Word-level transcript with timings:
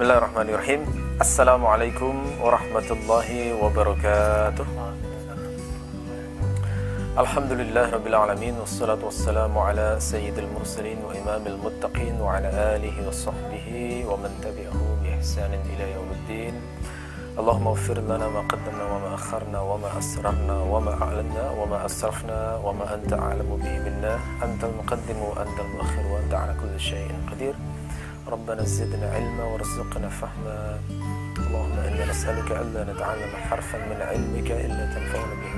بسم 0.00 0.08
الله 0.08 0.18
الرحمن 0.18 0.48
الرحيم 0.48 0.80
السلام 1.20 1.66
عليكم 1.66 2.14
ورحمة 2.40 2.88
الله 2.90 3.28
وبركاته 3.62 4.66
الحمد 7.18 7.52
لله 7.52 7.90
رب 7.90 8.06
العالمين 8.06 8.54
والصلاة 8.54 9.04
والسلام 9.04 9.58
على 9.58 9.96
سيد 10.00 10.38
المرسلين 10.38 11.04
وإمام 11.04 11.46
المتقين 11.46 12.20
وعلى 12.20 12.48
آله 12.48 13.08
وصحبه 13.08 13.68
ومن 14.08 14.32
تبعه 14.40 14.80
بإحسان 15.04 15.52
إلى 15.68 15.92
يوم 15.92 16.08
الدين 16.16 16.54
اللهم 17.38 17.66
اغفر 17.68 17.98
لنا 18.00 18.28
ما 18.28 18.40
قدمنا 18.40 18.84
وما 18.92 19.14
أخرنا 19.14 19.60
وما 19.60 19.98
أسررنا 19.98 20.56
وما 20.72 20.92
أعلنا 21.02 21.44
وما 21.60 21.86
أسرفنا 21.86 22.56
وما 22.64 22.94
أنت 22.94 23.12
أعلم 23.12 23.50
به 23.64 23.74
منا 23.84 24.18
أنت 24.42 24.64
المقدم 24.64 25.18
وأنت 25.28 25.60
المؤخر 25.60 26.04
وأنت 26.12 26.34
على 26.34 26.54
كل 26.62 26.80
شيء 26.80 27.12
قدير 27.32 27.54
ربنا 28.29 28.63
زدنا 28.63 29.07
علما 29.11 29.43
وارزقنا 29.43 30.09
فهما 30.09 30.79
اللهم 31.37 31.77
إنا 31.79 32.05
نسألك 32.09 32.51
ألا 32.51 32.81
نتعلم 32.93 33.31
حرفا 33.49 33.77
من 33.77 33.99
علمك 34.01 34.49
إلا 34.51 34.83
تنفعنا 34.93 35.35
به 35.41 35.51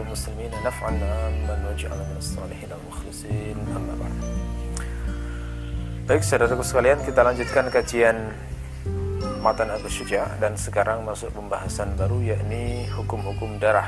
المسلمين 0.00 0.50
نفعا 0.66 0.90
عاما 0.90 1.56
واجعلنا 1.68 2.04
من 2.10 2.16
الصالحين 2.18 2.70
المخلصين 2.78 3.56
أما 3.76 3.94
بعد 4.00 4.14
Baik 6.02 6.26
saudaraku 6.26 6.66
sekalian 6.66 6.98
kita 7.06 7.22
lanjutkan 7.22 7.70
kajian 7.70 8.34
Matan 9.38 9.70
Abu 9.70 9.86
Syuja 9.86 10.26
dan 10.42 10.58
sekarang 10.58 11.06
masuk 11.06 11.30
pembahasan 11.30 11.94
baru 11.94 12.22
yakni 12.22 12.90
hukum-hukum 12.90 13.58
darah 13.62 13.86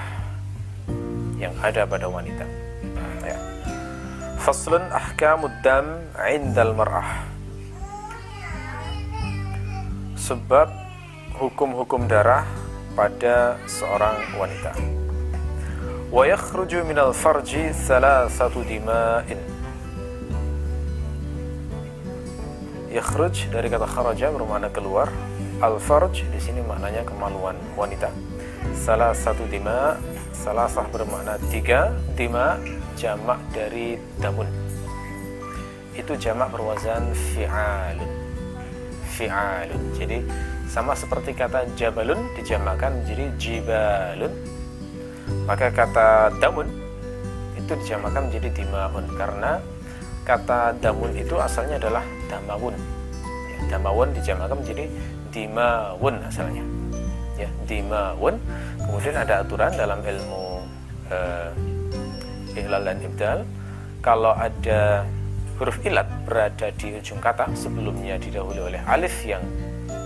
yang 1.39 1.55
ada 1.59 1.87
pada 1.87 2.07
wanita. 2.07 2.47
Ya. 3.23 3.39
Faslun 4.43 4.83
ahkamud 4.95 5.53
dam 5.67 6.07
indal 6.27 6.75
mar'ah 6.75 7.27
sebab 10.30 10.70
hukum-hukum 11.42 12.06
darah 12.06 12.46
pada 12.94 13.58
seorang 13.66 14.38
wanita. 14.38 14.78
Wa 16.14 16.30
yakhruju 16.30 16.86
minal 16.86 17.18
farji 17.18 17.74
thalathatu 17.74 18.62
dima'in. 18.62 19.42
Yakhruj 22.94 23.50
dari 23.50 23.74
kata 23.74 23.90
kharaja 23.90 24.30
bermakna 24.30 24.70
keluar. 24.70 25.10
Al-farj 25.60 26.24
di 26.30 26.40
sini 26.40 26.64
maknanya 26.64 27.04
kemaluan 27.04 27.58
wanita. 27.76 28.14
Salah 28.72 29.12
satu 29.12 29.44
dima, 29.50 30.00
salah 30.32 30.72
sah 30.72 30.88
bermakna 30.88 31.36
tiga, 31.52 31.92
dima 32.16 32.56
jamak 32.96 33.42
dari 33.52 34.00
damun. 34.24 34.48
Itu 35.98 36.16
jamak 36.16 36.56
berwazan 36.56 37.12
fi'alun 37.12 38.29
fi'alun. 39.20 39.84
Jadi 40.00 40.24
sama 40.72 40.96
seperti 40.96 41.36
kata 41.36 41.68
jabalun 41.76 42.24
dijamakan 42.40 43.04
menjadi 43.04 43.26
jibalun. 43.36 44.32
Maka 45.44 45.68
kata 45.70 46.32
damun 46.40 46.72
itu 47.60 47.76
dijamakan 47.86 48.32
menjadi 48.32 48.50
dimaun 48.64 49.06
karena 49.20 49.60
kata 50.24 50.74
damun 50.80 51.12
itu 51.14 51.36
asalnya 51.36 51.76
adalah 51.78 52.06
damawun. 52.32 52.74
Ya, 53.52 53.58
damawun 53.76 54.10
dijamakan 54.16 54.56
menjadi 54.64 54.86
dimawun 55.36 56.16
asalnya. 56.24 56.64
Ya, 57.36 57.50
dimawun. 57.68 58.40
Kemudian 58.80 59.16
ada 59.20 59.46
aturan 59.46 59.70
dalam 59.78 60.02
ilmu 60.02 60.66
uh, 61.14 61.50
ihlal 62.58 62.82
dan 62.82 62.98
ibdal 63.06 63.40
kalau 64.02 64.34
ada 64.34 65.06
huruf 65.60 65.76
ilat 65.84 66.08
berada 66.24 66.72
di 66.72 66.96
ujung 66.96 67.20
kata 67.20 67.52
sebelumnya 67.52 68.16
didahului 68.16 68.64
oleh 68.72 68.82
alif 68.88 69.28
yang 69.28 69.44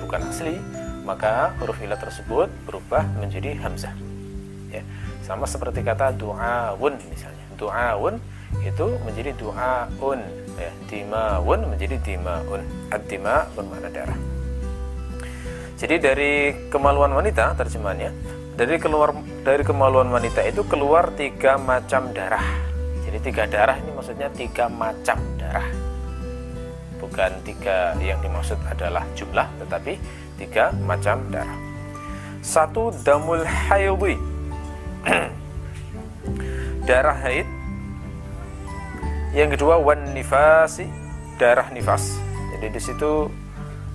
bukan 0.02 0.26
asli 0.26 0.58
maka 1.06 1.54
huruf 1.62 1.78
ilat 1.78 2.02
tersebut 2.02 2.50
berubah 2.66 3.06
menjadi 3.22 3.54
hamzah. 3.61 3.94
Ya 4.73 4.82
sama 5.22 5.45
seperti 5.45 5.86
kata 5.86 6.10
du'aun 6.17 6.98
misalnya. 7.05 7.45
Du'aun 7.54 8.17
itu 8.66 8.98
menjadi 9.05 9.32
du'aun 9.38 10.20
ya 10.58 10.72
dimaun 10.89 11.60
menjadi 11.70 12.02
dimaun. 12.02 12.66
Ad-dima 12.89 13.45
bermakna 13.54 13.94
darah. 13.94 14.17
Jadi 15.77 15.95
dari 16.02 16.33
kemaluan 16.73 17.14
wanita 17.14 17.54
terjemahannya 17.60 18.10
dari 18.58 18.82
keluar 18.82 19.14
dari 19.45 19.61
kemaluan 19.61 20.10
wanita 20.10 20.42
itu 20.50 20.66
keluar 20.66 21.14
tiga 21.14 21.61
macam 21.61 22.10
darah. 22.10 22.44
Jadi 23.06 23.17
tiga 23.22 23.44
darah 23.45 23.77
ini 23.77 23.92
maksudnya 23.94 24.32
tiga 24.33 24.72
macam 24.72 25.33
darah. 25.43 25.67
Bukan 27.04 27.31
tiga 27.43 27.99
yang 27.99 28.23
dimaksud 28.23 28.55
adalah 28.64 29.04
jumlah, 29.11 29.43
tetapi 29.59 29.99
tiga 30.39 30.71
macam 30.87 31.20
darah. 31.27 31.59
Satu 32.39 32.95
damul 33.04 33.43
haidhi. 33.43 34.15
darah 36.87 37.17
haid. 37.27 37.48
Yang 39.36 39.59
kedua 39.59 39.83
wan 39.83 40.15
nifasi, 40.15 40.87
darah 41.36 41.67
nifas. 41.76 42.15
Jadi 42.55 42.71
di 42.71 42.80
situ 42.80 43.27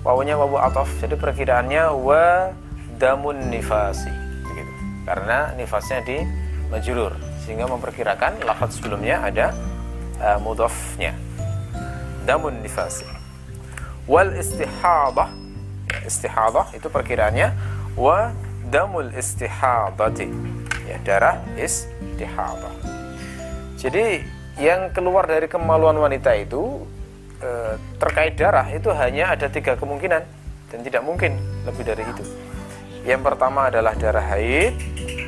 wawunya 0.05 0.37
wawu 0.37 0.61
atof. 0.61 0.89
Jadi 1.01 1.17
perkiraannya 1.17 1.83
wa 1.97 2.53
damun 3.01 3.49
nifasi. 3.49 4.11
Begitu. 4.45 4.73
Karena 5.09 5.49
nifasnya 5.57 6.05
di 6.05 6.21
majurur 6.69 7.17
sehingga 7.41 7.65
memperkirakan 7.65 8.45
lafaz 8.45 8.77
sebelumnya 8.77 9.25
ada 9.25 9.57
uh, 10.21 10.37
mudhafnya 10.37 11.17
damun 12.29 12.61
nifasi 12.61 13.09
wal 14.05 14.29
istihadah 14.37 15.33
istihadah 16.05 16.69
itu 16.77 16.85
perkiraannya. 16.85 17.49
wa 17.97 18.31
damul 18.69 19.09
istihadati 19.11 20.29
ya 20.85 20.97
darah 21.01 21.41
istihadah. 21.57 22.71
Jadi 23.75 24.23
yang 24.61 24.93
keluar 24.93 25.25
dari 25.25 25.49
kemaluan 25.49 25.97
wanita 25.97 26.37
itu 26.37 26.85
e, 27.41 27.75
terkait 27.97 28.37
darah 28.37 28.67
itu 28.69 28.93
hanya 28.93 29.33
ada 29.33 29.49
tiga 29.49 29.73
kemungkinan 29.75 30.21
dan 30.69 30.79
tidak 30.85 31.01
mungkin 31.01 31.35
lebih 31.65 31.83
dari 31.83 32.03
itu. 32.05 32.23
Yang 33.03 33.21
pertama 33.25 33.73
adalah 33.73 33.97
darah 33.97 34.23
haid 34.37 34.77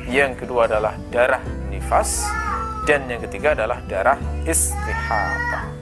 yang 0.06 0.38
kedua 0.38 0.70
adalah 0.70 0.94
darah 1.10 1.42
nifas 1.66 2.24
dan 2.86 3.04
yang 3.10 3.20
ketiga 3.26 3.58
adalah 3.58 3.82
darah 3.90 4.18
istihadah. 4.46 5.81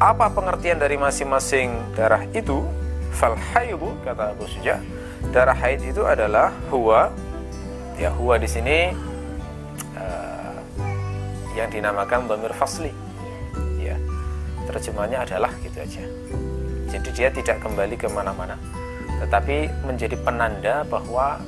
Apa 0.00 0.32
pengertian 0.32 0.80
dari 0.80 0.96
masing-masing 0.96 1.76
darah 1.92 2.24
itu? 2.32 2.64
Fal 3.12 3.36
haidu 3.36 3.92
kata 4.00 4.32
Abu 4.32 4.48
Suja, 4.48 4.80
darah 5.28 5.52
haid 5.52 5.84
itu 5.84 6.08
adalah 6.08 6.56
huwa 6.72 7.12
ya 8.00 8.08
huwa 8.08 8.40
di 8.40 8.48
sini 8.48 8.96
uh, 9.92 10.56
yang 11.52 11.68
dinamakan 11.68 12.24
dhamir 12.24 12.56
fasli. 12.56 12.96
Ya. 13.76 14.00
Terjemahnya 14.64 15.28
adalah 15.28 15.52
gitu 15.60 15.76
aja. 15.84 16.00
Jadi 16.88 17.08
dia 17.12 17.28
tidak 17.28 17.60
kembali 17.60 18.00
ke 18.00 18.08
mana-mana, 18.08 18.56
tetapi 19.20 19.68
menjadi 19.84 20.16
penanda 20.16 20.80
bahwa 20.88 21.44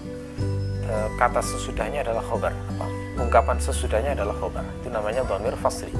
uh, 0.92 1.08
kata 1.16 1.40
sesudahnya 1.40 2.04
adalah 2.04 2.20
khobar 2.20 2.52
apa 2.52 2.86
ungkapan 3.16 3.56
sesudahnya 3.56 4.12
adalah 4.12 4.36
khobar 4.36 4.64
itu 4.80 4.88
namanya 4.92 5.24
dhamir 5.24 5.56
fasli 5.56 5.92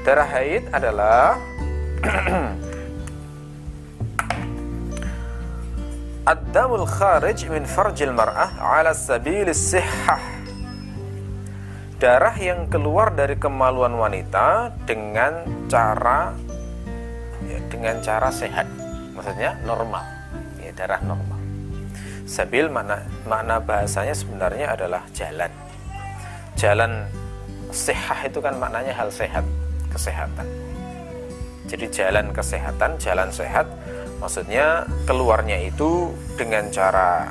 darah 0.00 0.28
haid 0.28 0.64
adalah 0.72 1.36
ad-damul 6.24 6.88
kharij 6.88 7.44
min 7.52 7.68
farjil 7.68 8.12
mar'ah 8.16 8.56
ala 8.58 8.96
sabil 8.96 9.48
sihhah. 9.52 10.20
Darah 12.00 12.32
yang 12.40 12.64
keluar 12.72 13.12
dari 13.12 13.36
kemaluan 13.36 13.92
wanita 13.92 14.72
dengan 14.88 15.44
cara 15.68 16.32
ya, 17.44 17.60
dengan 17.68 18.00
cara 18.00 18.32
sehat. 18.32 18.64
Maksudnya 19.12 19.60
normal. 19.68 20.00
Ya 20.64 20.72
darah 20.72 21.04
normal. 21.04 21.36
Sabil 22.24 22.72
makna 22.72 23.04
makna 23.28 23.60
bahasanya 23.60 24.16
sebenarnya 24.16 24.72
adalah 24.72 25.04
jalan. 25.12 25.52
Jalan 26.56 27.04
sehat 27.68 28.32
itu 28.32 28.40
kan 28.40 28.56
maknanya 28.56 28.96
hal 28.96 29.12
sehat, 29.12 29.44
kesehatan. 29.90 30.46
Jadi 31.70 31.86
jalan 31.90 32.34
kesehatan, 32.34 32.98
jalan 32.98 33.30
sehat 33.30 33.66
maksudnya 34.18 34.84
keluarnya 35.06 35.70
itu 35.70 36.10
dengan 36.34 36.66
cara 36.70 37.30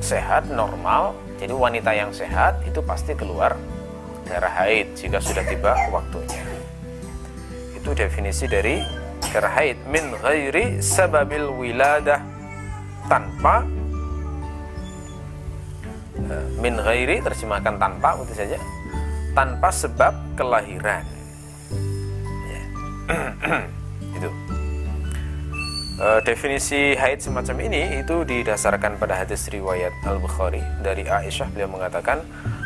sehat, 0.00 0.48
normal. 0.52 1.16
Jadi 1.36 1.52
wanita 1.52 1.92
yang 1.92 2.12
sehat 2.12 2.64
itu 2.64 2.80
pasti 2.80 3.12
keluar 3.12 3.56
darah 4.24 4.52
haid 4.64 4.96
jika 4.96 5.20
sudah 5.20 5.44
tiba 5.44 5.72
waktunya. 5.92 6.42
Itu 7.76 7.92
definisi 7.92 8.48
dari 8.48 8.80
darah 9.32 9.52
haid 9.52 9.76
min 9.88 10.16
ghairi 10.20 10.80
sababil 10.80 11.48
wiladah 11.48 12.20
tanpa 13.06 13.62
min 16.58 16.74
ghairi 16.80 17.22
terjemahkan 17.22 17.76
tanpa 17.78 18.16
itu 18.24 18.34
saja 18.34 18.58
tanpa 19.36 19.68
sebab 19.68 20.12
kelahiran. 20.34 21.15
itu. 24.16 24.30
E, 25.96 26.06
definisi 26.28 26.92
haid 26.98 27.22
semacam 27.22 27.56
ini 27.64 28.04
itu 28.04 28.26
didasarkan 28.26 29.00
pada 29.00 29.16
hadis 29.24 29.48
riwayat 29.48 29.94
Al-Bukhari 30.04 30.60
dari 30.82 31.06
Aisyah. 31.06 31.48
Beliau 31.54 31.70
mengatakan 31.70 32.20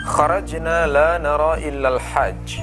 kharajna 0.08 0.88
la 0.90 1.20
nara 1.20 1.60
illa 1.60 1.94
al-hajj 1.94 2.58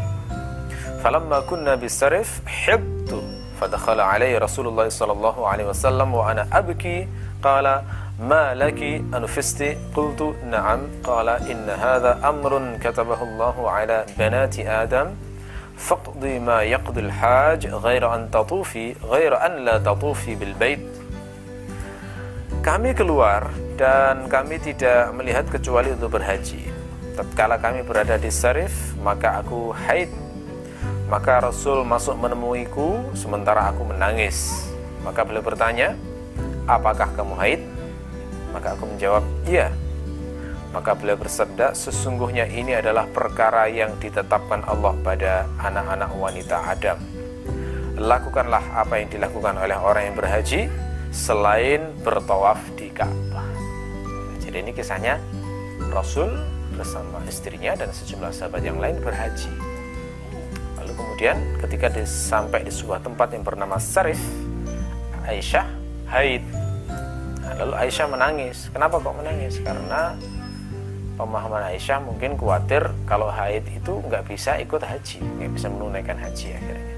falamma 0.99 1.45
kunna 1.45 1.77
bisarif 1.77 2.41
hibtu 2.43 3.21
fadakhala 3.61 4.09
alaihi 4.11 4.41
Rasulullah 4.41 4.89
sallallahu 4.89 5.45
alaihi 5.45 5.69
wasallam 5.69 6.11
wa 6.13 6.29
ana 6.33 6.49
abki. 6.49 7.07
Qala 7.37 7.85
ma 8.17 8.57
laki 8.57 9.05
anufisti? 9.13 9.77
Qultu 9.93 10.33
na'am. 10.41 10.89
Qala 11.05 11.37
inna 11.45 11.77
hadha 11.77 12.17
amrun 12.25 12.81
katabahu 12.81 13.23
Allah 13.29 13.55
ala 13.77 13.97
banati 14.17 14.65
Adam 14.65 15.26
faqdi 15.77 16.41
yaqdi 16.41 16.99
al-haj 17.05 17.69
ghaira 17.69 18.17
an 18.17 18.27
tatufi 18.33 18.97
ghaira 18.97 19.45
an 19.45 19.61
la 19.61 19.75
tatufi 19.77 20.33
bil 20.33 20.57
bait 20.57 20.81
kami 22.67 22.91
keluar 22.91 23.47
dan 23.79 24.27
kami 24.27 24.59
tidak 24.59 25.13
melihat 25.15 25.47
kecuali 25.47 25.93
untuk 25.93 26.19
berhaji. 26.19 26.67
Tatkala 27.15 27.55
kami 27.61 27.85
berada 27.85 28.19
di 28.19 28.27
Sarif 28.27 28.97
maka 28.99 29.39
aku 29.39 29.71
haid. 29.71 30.11
Maka 31.07 31.47
Rasul 31.47 31.87
masuk 31.87 32.19
menemuiku 32.19 33.15
sementara 33.15 33.71
aku 33.71 33.87
menangis. 33.87 34.67
Maka 34.99 35.23
beliau 35.23 35.45
bertanya 35.45 35.95
apakah 36.67 37.07
kamu 37.15 37.39
haid? 37.39 37.61
Maka 38.51 38.75
aku 38.75 38.83
menjawab 38.83 39.23
iya 39.47 39.71
maka 40.77 40.93
beliau 40.93 41.17
bersabda, 41.17 41.73
sesungguhnya 41.73 42.45
ini 42.45 42.77
adalah 42.77 43.09
perkara 43.09 43.65
yang 43.65 43.97
ditetapkan 43.97 44.61
Allah 44.69 44.93
pada 45.01 45.49
anak-anak 45.57 46.13
wanita 46.13 46.53
Adam. 46.69 47.01
Lakukanlah 47.97 48.61
apa 48.77 49.01
yang 49.01 49.09
dilakukan 49.09 49.57
oleh 49.57 49.73
orang 49.73 50.13
yang 50.13 50.15
berhaji 50.21 50.69
selain 51.09 51.81
bertawaf 52.05 52.61
di 52.77 52.93
Ka'bah. 52.93 53.49
Jadi 54.37 54.53
ini 54.61 54.69
kisahnya 54.69 55.17
Rasul 55.89 56.29
bersama 56.77 57.25
istrinya 57.25 57.73
dan 57.73 57.89
sejumlah 57.89 58.29
sahabat 58.29 58.61
yang 58.61 58.77
lain 58.77 59.01
berhaji. 59.01 59.49
Lalu 60.77 60.93
kemudian 60.93 61.41
ketika 61.65 61.89
sampai 62.05 62.61
di 62.61 62.69
sebuah 62.69 63.01
tempat 63.01 63.33
yang 63.33 63.41
bernama 63.41 63.81
Sarif, 63.81 64.21
Aisyah 65.25 65.65
haid. 66.05 66.45
Nah, 67.41 67.65
lalu 67.65 67.73
Aisyah 67.81 68.05
menangis. 68.13 68.69
Kenapa 68.69 69.01
kok 69.01 69.17
menangis? 69.17 69.57
Karena 69.65 70.13
pemahaman 71.17 71.73
Aisyah 71.73 71.99
mungkin 72.05 72.37
khawatir 72.37 72.93
kalau 73.09 73.27
haid 73.33 73.65
itu 73.73 73.99
nggak 74.05 74.29
bisa 74.29 74.61
ikut 74.61 74.79
haji, 74.85 75.19
nggak 75.19 75.51
bisa 75.57 75.67
menunaikan 75.73 76.15
haji 76.15 76.53
akhirnya. 76.53 76.95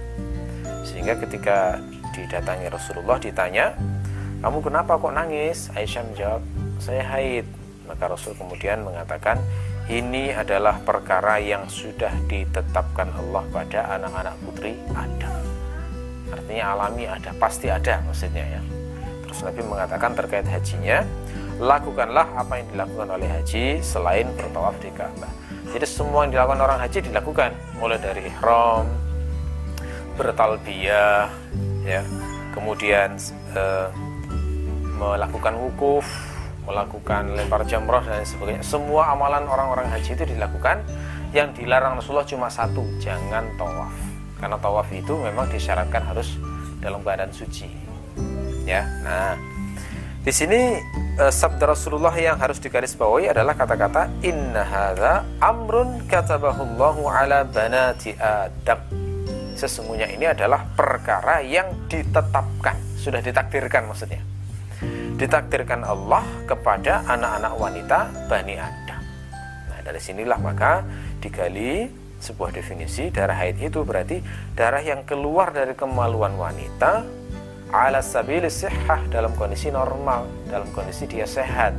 Sehingga 0.84 1.16
ketika 1.24 1.80
didatangi 2.12 2.68
Rasulullah 2.68 3.18
ditanya, 3.18 3.74
kamu 4.44 4.60
kenapa 4.60 5.00
kok 5.00 5.16
nangis? 5.16 5.72
Aisyah 5.72 6.04
menjawab, 6.12 6.42
saya 6.84 7.04
haid. 7.16 7.48
Maka 7.88 8.06
Rasul 8.06 8.38
kemudian 8.38 8.86
mengatakan, 8.86 9.42
ini 9.90 10.30
adalah 10.30 10.78
perkara 10.86 11.42
yang 11.42 11.66
sudah 11.66 12.14
ditetapkan 12.30 13.10
Allah 13.10 13.42
pada 13.50 13.98
anak-anak 13.98 14.36
putri 14.46 14.78
Adam. 14.94 15.34
Artinya 16.30 16.78
alami 16.78 17.10
ada, 17.10 17.34
pasti 17.42 17.66
ada 17.74 17.98
maksudnya 18.06 18.46
ya. 18.46 18.62
Terus 19.26 19.42
Nabi 19.42 19.62
mengatakan 19.66 20.14
terkait 20.14 20.46
hajinya, 20.46 21.02
lakukanlah 21.60 22.24
apa 22.40 22.64
yang 22.64 22.68
dilakukan 22.72 23.08
oleh 23.20 23.28
haji 23.28 23.84
selain 23.84 24.32
bertawaf 24.40 24.80
di 24.80 24.90
Ka'bah. 24.96 25.32
Jadi 25.70 25.86
semua 25.86 26.26
yang 26.26 26.34
dilakukan 26.34 26.60
orang 26.66 26.80
haji 26.82 27.00
dilakukan 27.04 27.52
mulai 27.78 28.00
dari 28.00 28.26
ihram, 28.26 28.88
bertalbiyah, 30.16 31.30
ya, 31.84 32.02
kemudian 32.56 33.20
eh, 33.54 33.88
melakukan 34.98 35.54
wukuf, 35.60 36.08
melakukan 36.64 37.36
lempar 37.36 37.68
jamroh 37.68 38.02
dan 38.02 38.24
sebagainya. 38.24 38.64
Semua 38.64 39.14
amalan 39.14 39.46
orang-orang 39.46 39.88
haji 39.92 40.16
itu 40.16 40.26
dilakukan. 40.26 40.82
Yang 41.30 41.62
dilarang 41.62 42.02
Rasulullah 42.02 42.26
cuma 42.26 42.50
satu, 42.50 42.82
jangan 42.98 43.46
tawaf. 43.54 43.94
Karena 44.42 44.58
tawaf 44.58 44.90
itu 44.90 45.14
memang 45.14 45.46
disyaratkan 45.54 46.02
harus 46.02 46.42
dalam 46.82 47.06
keadaan 47.06 47.30
suci. 47.30 47.70
Ya, 48.66 48.82
nah 49.06 49.38
di 50.20 50.36
sini 50.36 50.76
uh, 51.16 51.32
sabda 51.32 51.72
Rasulullah 51.72 52.12
yang 52.20 52.36
harus 52.36 52.60
digarisbawahi 52.60 53.32
adalah 53.32 53.56
kata-kata 53.56 54.12
inna 54.20 54.68
hadza 54.68 55.24
amrun 55.40 56.04
katabahullahu 56.12 57.08
ala 57.08 57.48
banati 57.48 58.20
Adam. 58.20 58.84
Sesungguhnya 59.56 60.12
ini 60.12 60.28
adalah 60.28 60.68
perkara 60.76 61.40
yang 61.40 61.88
ditetapkan, 61.88 62.76
sudah 63.00 63.24
ditakdirkan 63.24 63.88
maksudnya. 63.88 64.20
Ditakdirkan 65.20 65.84
Allah 65.84 66.24
kepada 66.48 67.04
anak-anak 67.04 67.54
wanita 67.60 68.00
Bani 68.32 68.56
Adam. 68.56 69.02
Nah, 69.68 69.80
dari 69.84 70.00
sinilah 70.00 70.40
maka 70.40 70.84
digali 71.20 71.92
sebuah 72.20 72.52
definisi 72.52 73.08
darah 73.12 73.36
haid 73.40 73.60
itu 73.64 73.84
berarti 73.88 74.20
darah 74.56 74.84
yang 74.84 75.08
keluar 75.08 75.56
dari 75.56 75.76
kemaluan 75.76 76.36
wanita 76.36 77.19
ala 77.70 78.02
sabili 78.02 78.50
sihah 78.50 79.06
dalam 79.14 79.30
kondisi 79.38 79.70
normal, 79.70 80.26
dalam 80.50 80.66
kondisi 80.74 81.06
dia 81.06 81.30
sehat. 81.30 81.78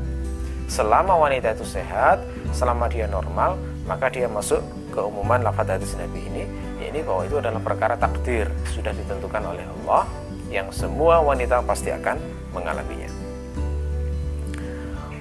Selama 0.70 1.18
wanita 1.18 1.50
itu 1.50 1.66
sehat, 1.66 2.22
selama 2.54 2.86
dia 2.86 3.10
normal, 3.10 3.58
maka 3.90 4.06
dia 4.06 4.30
masuk 4.30 4.62
ke 4.94 5.02
umuman 5.02 5.42
lafaz 5.42 5.66
hadis 5.66 5.98
Nabi 5.98 6.22
ini, 6.30 6.46
yakni 6.78 7.02
bahwa 7.02 7.26
itu 7.26 7.42
adalah 7.42 7.58
perkara 7.58 7.98
takdir, 7.98 8.46
sudah 8.70 8.94
ditentukan 8.94 9.42
oleh 9.42 9.66
Allah 9.66 10.06
yang 10.46 10.70
semua 10.70 11.18
wanita 11.22 11.58
pasti 11.66 11.90
akan 11.90 12.18
mengalaminya. 12.54 13.10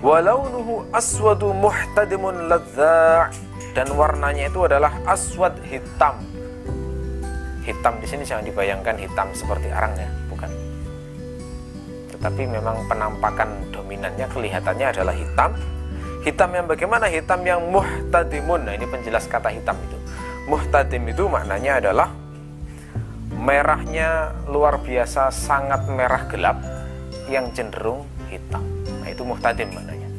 Walaunuhu 0.06 0.86
aswadu 0.94 1.50
muhtadimun 1.52 2.46
ladza' 2.46 3.34
dan 3.74 3.90
warnanya 3.98 4.48
itu 4.54 4.70
adalah 4.70 4.94
aswad 5.10 5.58
hitam. 5.66 6.22
Hitam 7.66 7.94
di 8.02 8.08
sini 8.10 8.22
jangan 8.22 8.46
dibayangkan 8.46 8.96
hitam 9.02 9.30
seperti 9.34 9.70
arang 9.70 9.94
ya 9.98 10.19
tapi 12.20 12.44
memang 12.44 12.84
penampakan 12.92 13.72
dominannya 13.72 14.28
kelihatannya 14.28 14.88
adalah 14.92 15.16
hitam. 15.16 15.56
Hitam 16.20 16.52
yang 16.52 16.68
bagaimana? 16.68 17.08
Hitam 17.08 17.40
yang 17.48 17.64
muhtadimun. 17.72 18.68
Nah 18.68 18.76
ini 18.76 18.84
penjelas 18.84 19.24
kata 19.32 19.48
hitam 19.56 19.80
itu. 19.80 19.98
Muhtadim 20.52 21.08
itu 21.08 21.32
maknanya 21.32 21.80
adalah 21.80 22.12
merahnya 23.40 24.36
luar 24.52 24.84
biasa 24.84 25.32
sangat 25.32 25.88
merah 25.88 26.28
gelap 26.28 26.60
yang 27.32 27.48
cenderung 27.56 28.04
hitam. 28.28 28.60
Nah 29.00 29.08
itu 29.08 29.24
muhtadim 29.24 29.72
maknanya. 29.72 30.10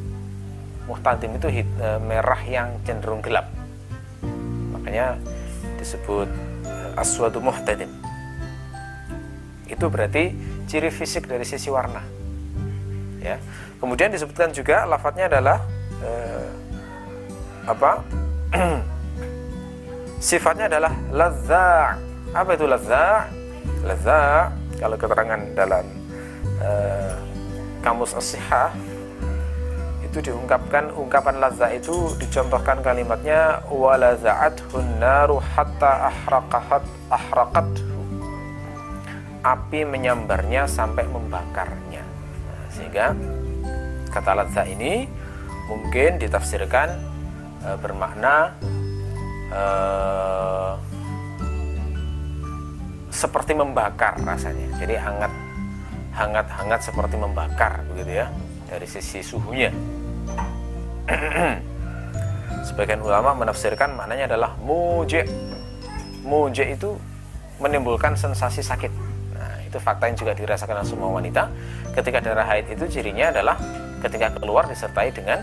Muhtadim 0.89 1.37
itu 1.37 1.47
hit, 1.53 1.69
e, 1.77 2.01
merah 2.01 2.41
yang 2.49 2.81
cenderung 2.81 3.21
gelap. 3.21 3.45
Makanya 4.73 5.21
disebut 5.77 6.27
e, 6.65 6.73
aswadu 6.97 7.37
muhtadim. 7.37 7.93
Itu 9.69 9.93
berarti 9.93 10.33
ciri 10.71 10.87
fisik 10.87 11.27
dari 11.27 11.43
sisi 11.43 11.67
warna. 11.67 11.99
Ya. 13.19 13.35
Kemudian 13.83 14.07
disebutkan 14.07 14.55
juga 14.55 14.87
lafadznya 14.87 15.27
adalah 15.27 15.59
eh, 15.99 16.47
apa? 17.67 17.91
Sifatnya 20.31 20.71
adalah 20.71 20.95
ladza. 21.11 21.99
Apa 22.31 22.55
itu 22.55 22.63
ladza? 22.71 23.27
Ladza 23.83 24.47
kalau 24.79 24.95
keterangan 24.95 25.41
dalam 25.51 25.83
eh, 26.63 27.19
kamus 27.83 28.15
as 28.15 28.31
itu 30.11 30.19
diungkapkan 30.19 30.91
ungkapan 30.91 31.39
lazza 31.39 31.71
itu 31.71 32.11
dicontohkan 32.19 32.83
kalimatnya 32.83 33.63
walaza'at 33.71 34.59
hunnaru 34.75 35.39
hatta 35.39 36.11
ahraqahat 36.11 36.83
ahraqat 37.07 37.90
api 39.41 39.85
menyambarnya 39.85 40.69
sampai 40.69 41.09
membakarnya. 41.09 42.05
Nah, 42.45 42.65
sehingga 42.69 43.05
kata 44.13 44.31
ladza 44.37 44.63
ini 44.69 45.09
mungkin 45.65 46.21
ditafsirkan 46.21 46.89
e, 47.65 47.69
bermakna 47.81 48.53
e, 49.49 49.63
seperti 53.09 53.57
membakar 53.57 54.21
rasanya. 54.21 54.77
Jadi 54.77 54.95
hangat 54.97 55.33
hangat-hangat 56.11 56.79
seperti 56.85 57.15
membakar 57.17 57.81
begitu 57.91 58.21
ya 58.21 58.27
dari 58.69 58.85
sisi 58.85 59.25
suhunya. 59.25 59.73
Sebagian 62.67 63.01
ulama 63.01 63.33
menafsirkan 63.33 63.97
maknanya 63.97 64.29
adalah 64.29 64.53
muje. 64.61 65.25
Muje 66.21 66.77
itu 66.77 66.93
menimbulkan 67.57 68.13
sensasi 68.13 68.61
sakit 68.61 69.10
itu 69.71 69.79
fakta 69.79 70.11
yang 70.11 70.19
juga 70.19 70.35
dirasakan 70.35 70.83
oleh 70.83 70.89
semua 70.91 71.09
wanita. 71.15 71.47
Ketika 71.95 72.19
darah 72.19 72.43
haid 72.43 72.67
itu 72.67 72.83
cirinya 72.91 73.31
adalah 73.31 73.55
ketika 74.03 74.35
keluar 74.35 74.67
disertai 74.67 75.15
dengan 75.15 75.39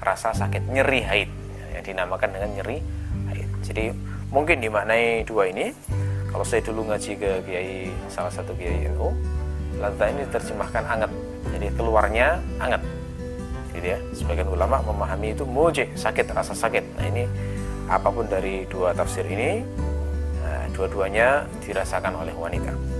rasa 0.00 0.32
sakit 0.32 0.72
nyeri 0.72 1.04
haid. 1.04 1.28
Yang 1.76 1.84
dinamakan 1.92 2.28
dengan 2.32 2.50
nyeri 2.56 2.80
haid. 3.28 3.48
Jadi 3.60 3.84
mungkin 4.32 4.64
dimaknai 4.64 5.28
dua 5.28 5.52
ini. 5.52 5.76
Kalau 6.32 6.44
saya 6.44 6.64
dulu 6.64 6.88
ngaji 6.88 7.12
ke 7.16 7.30
kiai 7.44 7.92
salah 8.08 8.32
satu 8.32 8.52
kiai 8.56 8.88
NU 8.88 9.12
ladha 9.80 10.08
ini 10.08 10.24
diterjemahkan 10.24 10.84
anget. 10.88 11.12
Jadi 11.52 11.66
keluarnya 11.76 12.40
anget. 12.56 12.80
Gitu 13.76 13.84
ya. 13.84 13.98
Sebagian 14.16 14.48
ulama 14.48 14.80
memahami 14.80 15.36
itu 15.36 15.44
muji 15.44 15.92
sakit 15.92 16.32
rasa 16.32 16.56
sakit. 16.56 16.84
Nah 16.96 17.04
ini 17.04 17.24
apa 17.88 18.08
pun 18.12 18.28
dari 18.28 18.68
dua 18.68 18.92
tafsir 18.92 19.24
ini 19.24 19.64
nah, 20.44 20.64
dua-duanya 20.76 21.48
dirasakan 21.64 22.20
oleh 22.20 22.36
wanita 22.36 22.97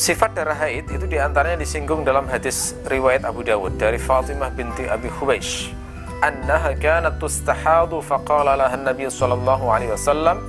Sifat 0.00 0.32
darah 0.32 0.56
haid 0.56 0.88
itu 0.88 1.04
diantaranya 1.04 1.60
disinggung 1.60 2.08
dalam 2.08 2.24
hadis 2.28 2.72
riwayat 2.88 3.24
Abu 3.28 3.44
Dawud 3.44 3.76
dari 3.76 4.00
Fatimah 4.00 4.48
binti 4.48 4.88
Abi 4.88 5.12
Hubeish. 5.12 5.76
Annaha 6.24 6.72
kanat 6.76 7.20
tustahadu 7.20 8.00
faqala 8.00 8.56
laha 8.56 8.76
Nabi 8.80 9.08
sallallahu 9.08 9.68
alaihi 9.68 9.92
wasallam 9.92 10.40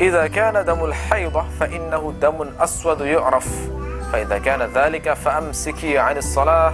إذا 0.00 0.26
كان 0.32 0.64
دم 0.64 0.84
الحيضة 0.84 1.44
فإنه 1.60 2.12
دم 2.20 2.50
أسود 2.56 3.00
يعرف 3.00 3.68
فإذا 4.12 4.38
كان 4.38 4.62
ذلك 4.62 5.12
فأمسكي 5.12 5.98
عن 5.98 6.16
الصلاة 6.16 6.72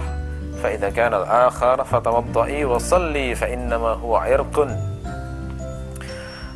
فإذا 0.63 0.89
كان 0.89 1.13
الآخر 1.13 1.83
فتوضئي 1.83 2.65
وصلي 2.65 3.35
فإنما 3.35 3.89
هو 3.99 4.15
عرق 4.15 4.67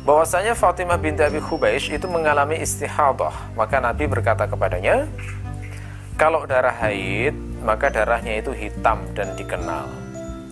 bahwasanya 0.02 0.58
Fatimah 0.58 0.98
binti 0.98 1.22
Abi 1.22 1.38
Hubeish 1.38 1.90
itu 1.90 2.06
mengalami 2.10 2.58
istihadah. 2.58 3.54
Maka 3.54 3.78
Nabi 3.78 4.10
berkata 4.10 4.50
kepadanya 4.50 5.06
kalau 6.18 6.44
darah 6.44 6.74
haid 6.74 7.34
maka 7.62 7.88
darahnya 7.88 8.42
itu 8.42 8.50
hitam 8.50 9.06
dan 9.14 9.34
dikenal. 9.38 9.86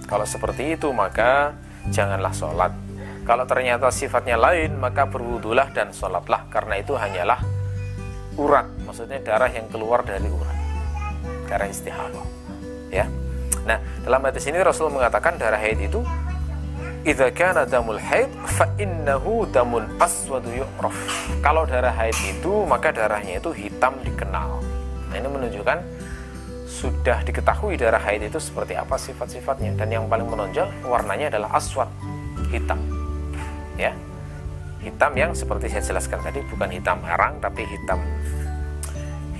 Kalau 0.07 0.27
seperti 0.27 0.79
itu 0.79 0.91
maka 0.95 1.55
janganlah 1.91 2.35
sholat. 2.35 2.73
Kalau 3.27 3.47
ternyata 3.47 3.91
sifatnya 3.91 4.39
lain 4.39 4.79
maka 4.79 5.07
berwudulah 5.07 5.71
dan 5.75 5.91
sholatlah. 5.91 6.47
Karena 6.51 6.79
itu 6.79 6.95
hanyalah 6.95 7.43
urat. 8.39 8.67
Maksudnya 8.87 9.19
darah 9.23 9.51
yang 9.51 9.67
keluar 9.71 10.07
dari 10.07 10.31
urat. 10.31 10.59
Darah 11.51 11.67
istihadah. 11.67 12.27
Ya. 12.91 13.07
Nah 13.67 13.83
dalam 14.07 14.23
hadis 14.23 14.47
ini 14.47 14.63
Rasul 14.63 14.95
mengatakan 14.95 15.39
darah 15.39 15.59
haid 15.59 15.79
itu 15.83 16.03
Idza 17.01 17.33
kana 17.33 17.65
damul 17.65 17.97
haid 17.97 18.29
fa 18.45 18.69
innahu 18.77 19.49
damun 19.49 19.89
aswadu 19.97 20.53
yu'raf. 20.53 20.93
Kalau 21.41 21.65
darah 21.65 21.97
haid 21.97 22.13
itu 22.29 22.69
maka 22.69 22.93
darahnya 22.93 23.41
itu 23.41 23.57
hitam 23.57 23.97
dikenal. 24.05 24.61
Nah, 25.09 25.17
ini 25.17 25.25
menunjukkan 25.25 25.81
sudah 26.69 27.25
diketahui 27.25 27.81
darah 27.81 28.05
haid 28.05 28.29
itu 28.29 28.37
seperti 28.37 28.77
apa 28.77 29.01
sifat-sifatnya 29.01 29.81
dan 29.81 29.89
yang 29.89 30.05
paling 30.13 30.29
menonjol 30.29 30.69
warnanya 30.85 31.33
adalah 31.33 31.57
aswad, 31.57 31.89
hitam. 32.53 32.77
Ya. 33.81 33.97
Hitam 34.85 35.17
yang 35.17 35.33
seperti 35.33 35.73
saya 35.73 35.81
jelaskan 35.81 36.21
tadi 36.21 36.45
bukan 36.53 36.69
hitam 36.69 37.01
arang 37.05 37.41
tapi 37.41 37.65
hitam 37.65 38.01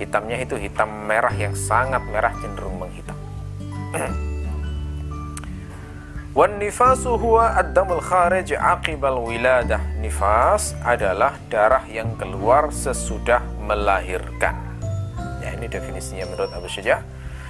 hitamnya 0.01 0.37
itu 0.41 0.57
hitam 0.57 0.89
merah 1.05 1.33
yang 1.37 1.53
sangat 1.53 2.01
merah 2.09 2.33
cenderung 2.41 2.81
menghitam. 2.81 3.17
Wan 6.31 6.63
huwa 7.03 7.59
ad-damul 7.59 7.99
kharij 7.99 8.55
aqibal 8.55 9.19
wiladah. 9.19 9.83
Nifas 9.99 10.71
adalah 10.79 11.35
darah 11.51 11.83
yang 11.91 12.15
keluar 12.15 12.71
sesudah 12.71 13.43
melahirkan. 13.59 14.55
Ya, 15.43 15.51
ini 15.59 15.67
definisinya 15.67 16.31
menurut 16.31 16.55
Abu 16.55 16.71
Syajah. 16.71 17.03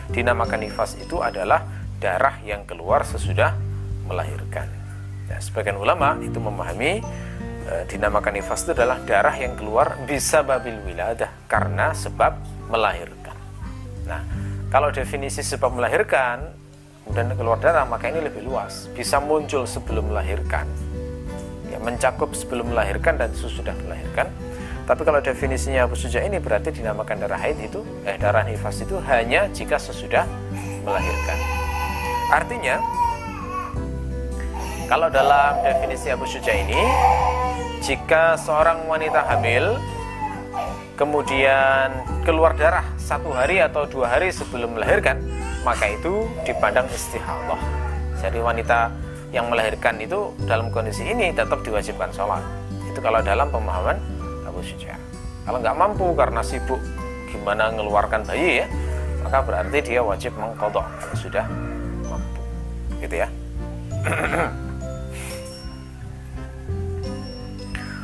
Dinamakan 0.10 0.66
nifas 0.66 0.98
itu 0.98 1.22
adalah 1.22 1.62
darah 2.02 2.42
yang 2.42 2.66
keluar 2.66 3.06
sesudah 3.06 3.54
melahirkan. 4.10 4.66
Ya, 5.30 5.38
sebagian 5.38 5.78
ulama 5.78 6.18
itu 6.18 6.42
memahami 6.42 7.06
e, 7.70 7.74
dinamakan 7.86 8.42
nifas 8.42 8.66
itu 8.66 8.74
adalah 8.74 8.98
darah 9.06 9.38
yang 9.38 9.54
keluar 9.62 9.94
bisa 10.10 10.42
babil 10.42 10.82
wiladah 10.90 11.30
karena 11.46 11.94
sebab 11.94 12.34
melahirkan. 12.66 13.38
Nah, 14.10 14.26
kalau 14.74 14.90
definisi 14.90 15.46
sebab 15.46 15.70
melahirkan 15.70 16.61
kemudian 17.12 17.36
keluar 17.36 17.60
darah 17.60 17.84
maka 17.84 18.08
ini 18.08 18.24
lebih 18.24 18.48
luas. 18.48 18.88
Bisa 18.96 19.20
muncul 19.20 19.68
sebelum 19.68 20.16
melahirkan. 20.16 20.64
Ya 21.68 21.76
mencakup 21.84 22.32
sebelum 22.32 22.72
melahirkan 22.72 23.20
dan 23.20 23.36
sesudah 23.36 23.76
melahirkan. 23.84 24.32
Tapi 24.88 25.04
kalau 25.04 25.20
definisinya 25.20 25.92
Suja 25.92 26.24
ini 26.24 26.40
berarti 26.40 26.72
dinamakan 26.72 27.20
darah 27.20 27.36
haid 27.36 27.60
itu 27.60 27.84
eh 28.08 28.16
darah 28.16 28.48
nifas 28.48 28.80
itu 28.88 28.96
hanya 29.12 29.52
jika 29.52 29.76
sesudah 29.76 30.24
melahirkan. 30.88 31.38
Artinya 32.32 32.80
kalau 34.88 35.12
dalam 35.12 35.60
definisi 35.68 36.08
Abu 36.16 36.24
Suja 36.24 36.56
ini 36.56 36.80
jika 37.84 38.40
seorang 38.40 38.88
wanita 38.88 39.28
hamil 39.28 39.76
kemudian 40.96 41.92
keluar 42.24 42.56
darah 42.56 42.88
satu 42.96 43.36
hari 43.36 43.60
atau 43.60 43.84
dua 43.84 44.16
hari 44.16 44.32
sebelum 44.32 44.80
melahirkan 44.80 45.20
maka 45.62 45.86
itu 45.90 46.26
dipandang 46.46 46.90
istihadah. 46.90 47.62
Jadi 48.22 48.38
wanita 48.42 48.90
yang 49.34 49.48
melahirkan 49.48 49.98
itu 50.02 50.34
dalam 50.46 50.70
kondisi 50.74 51.08
ini 51.08 51.32
tetap 51.34 51.64
diwajibkan 51.64 52.12
sholat. 52.14 52.44
Itu 52.90 53.00
kalau 53.00 53.24
dalam 53.24 53.48
pemahaman 53.50 53.98
Abu 54.46 54.60
Syuja. 54.66 54.98
Kalau 55.48 55.58
nggak 55.62 55.78
mampu 55.78 56.14
karena 56.14 56.42
sibuk 56.44 56.82
gimana 57.32 57.72
mengeluarkan 57.72 58.28
bayi 58.28 58.62
ya, 58.62 58.68
maka 59.24 59.40
berarti 59.42 59.80
dia 59.82 60.04
wajib 60.04 60.36
mengkodok 60.36 60.84
kalau 60.84 61.16
sudah 61.16 61.46
mampu. 62.06 62.42
Gitu 63.00 63.16
ya. 63.24 63.30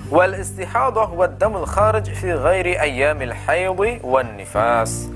Wal 0.08 0.40
istihadah 0.40 1.12
wa 1.12 1.28
damul 1.28 1.68
kharij 1.68 2.08
fi 2.16 2.32
ghairi 2.32 2.80
ayyamil 2.80 3.36
haidhi 3.36 4.00
wan 4.08 4.40
nifas 4.40 5.12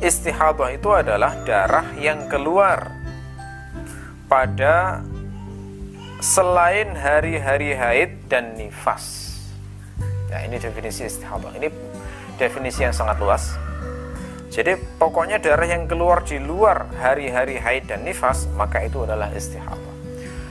istihadah 0.00 0.68
itu 0.72 0.88
adalah 0.90 1.36
darah 1.44 1.86
yang 2.00 2.24
keluar 2.32 2.88
pada 4.26 5.04
selain 6.24 6.96
hari-hari 6.96 7.76
haid 7.76 8.10
dan 8.28 8.56
nifas. 8.56 9.36
Nah, 10.32 10.40
ini 10.44 10.56
definisi 10.56 11.04
istihadah. 11.04 11.52
Ini 11.56 11.68
definisi 12.40 12.80
yang 12.84 12.96
sangat 12.96 13.20
luas. 13.20 13.56
Jadi 14.50 14.74
pokoknya 14.98 15.38
darah 15.38 15.68
yang 15.68 15.86
keluar 15.86 16.26
di 16.26 16.42
luar 16.42 16.90
hari-hari 16.98 17.60
haid 17.60 17.86
dan 17.86 18.02
nifas, 18.02 18.50
maka 18.58 18.82
itu 18.82 19.06
adalah 19.06 19.30
istihadah. 19.30 19.94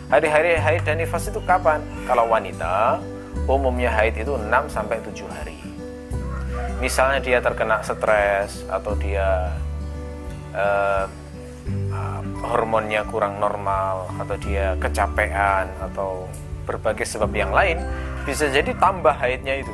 Hari-hari 0.09 0.57
haid 0.57 0.87
dan 0.87 0.97
nifas 1.03 1.29
itu 1.29 1.41
kapan? 1.43 1.83
Kalau 2.07 2.31
wanita, 2.31 2.97
umumnya 3.45 3.91
haid 3.91 4.17
itu 4.17 4.33
6 4.33 4.49
sampai 4.71 4.97
7 5.03 5.27
hari 5.29 5.58
misalnya 6.79 7.19
dia 7.19 7.39
terkena 7.43 7.83
stres 7.83 8.63
atau 8.67 8.95
dia 8.95 9.53
uh, 10.55 11.05
hormonnya 12.39 13.05
kurang 13.05 13.37
normal 13.37 14.09
atau 14.17 14.35
dia 14.39 14.73
kecapean 14.79 15.69
atau 15.91 16.25
berbagai 16.65 17.05
sebab 17.05 17.29
yang 17.35 17.51
lain 17.51 17.77
bisa 18.23 18.47
jadi 18.49 18.71
tambah 18.79 19.13
haidnya 19.13 19.61
itu. 19.61 19.73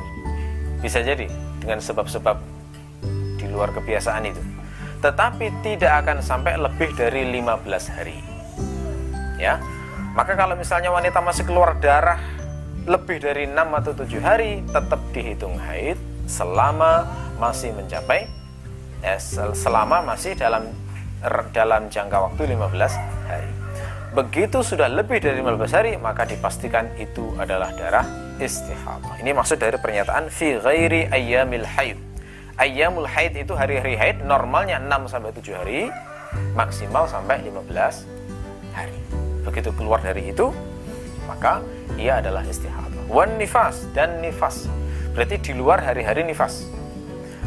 Bisa 0.82 1.00
jadi 1.00 1.30
dengan 1.62 1.80
sebab-sebab 1.80 2.36
di 3.40 3.46
luar 3.48 3.72
kebiasaan 3.72 4.22
itu. 4.28 4.42
Tetapi 5.00 5.64
tidak 5.64 6.04
akan 6.04 6.18
sampai 6.20 6.58
lebih 6.58 6.92
dari 6.98 7.22
15 7.32 7.94
hari. 7.94 8.18
Ya 9.40 9.60
maka 10.16 10.32
kalau 10.32 10.56
misalnya 10.56 10.88
wanita 10.88 11.20
masih 11.20 11.44
keluar 11.44 11.76
darah 11.76 12.16
lebih 12.88 13.20
dari 13.20 13.44
6 13.44 13.52
atau 13.52 13.92
7 13.92 14.16
hari 14.24 14.64
tetap 14.64 15.00
dihitung 15.12 15.60
haid 15.60 16.00
selama 16.26 17.06
masih 17.38 17.72
mencapai 17.72 18.26
ya, 19.00 19.16
selama 19.54 20.02
masih 20.02 20.34
dalam 20.34 20.66
dalam 21.50 21.88
jangka 21.88 22.18
waktu 22.30 22.42
15 22.54 23.30
hari. 23.30 23.50
Begitu 24.12 24.62
sudah 24.62 24.88
lebih 24.88 25.20
dari 25.20 25.40
15 25.40 25.76
hari 25.76 25.90
maka 25.96 26.28
dipastikan 26.28 26.88
itu 27.00 27.34
adalah 27.40 27.72
darah 27.74 28.06
istihadah. 28.36 29.20
Ini 29.20 29.32
maksud 29.32 29.60
dari 29.60 29.76
pernyataan 29.80 30.28
fi 30.28 30.60
ghairi 30.60 31.08
ayyamil 31.08 31.64
haid. 31.64 31.98
Ayyamul 32.56 33.04
haid 33.04 33.36
itu 33.36 33.52
hari-hari 33.52 34.00
haid 34.00 34.24
normalnya 34.24 34.80
6 34.80 35.12
sampai 35.12 35.28
7 35.36 35.60
hari, 35.60 35.80
maksimal 36.56 37.04
sampai 37.04 37.44
15 37.44 38.08
hari. 38.72 38.96
Begitu 39.44 39.68
keluar 39.76 40.00
dari 40.00 40.32
itu 40.32 40.48
maka 41.28 41.60
ia 42.00 42.22
adalah 42.22 42.40
istihadah. 42.46 43.12
Wan 43.12 43.36
nifas 43.36 43.84
dan 43.92 44.24
nifas 44.24 44.70
berarti 45.16 45.40
di 45.40 45.52
luar 45.56 45.80
hari-hari 45.80 46.28
nifas. 46.28 46.68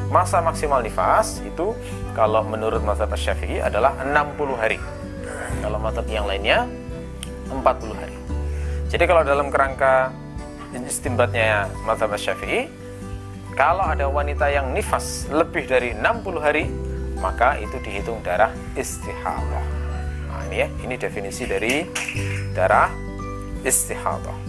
Masa 0.09 0.41
maksimal 0.41 0.81
nifas 0.81 1.38
itu 1.45 1.77
kalau 2.17 2.41
menurut 2.41 2.81
mazhab 2.81 3.13
syafi'i 3.13 3.61
adalah 3.61 3.93
60 4.01 4.57
hari. 4.57 4.81
Kalau 5.61 5.77
mazhab 5.77 6.09
yang 6.09 6.25
lainnya 6.25 6.65
40 7.53 7.61
hari. 7.93 8.17
Jadi 8.89 9.03
kalau 9.05 9.21
dalam 9.21 9.53
kerangka 9.53 10.09
istimbatnya 10.81 11.69
mazhab 11.85 12.09
syafi'i 12.17 12.65
kalau 13.53 13.85
ada 13.85 14.09
wanita 14.09 14.49
yang 14.49 14.73
nifas 14.73 15.29
lebih 15.29 15.69
dari 15.69 15.93
60 15.93 16.41
hari 16.41 16.65
maka 17.21 17.61
itu 17.61 17.77
dihitung 17.85 18.17
darah 18.25 18.49
istihadah. 18.73 19.65
Nah 20.25 20.41
ini 20.49 20.57
ya 20.65 20.67
ini 20.81 20.95
definisi 20.97 21.45
dari 21.45 21.85
darah 22.57 22.89
istihadah 23.61 24.48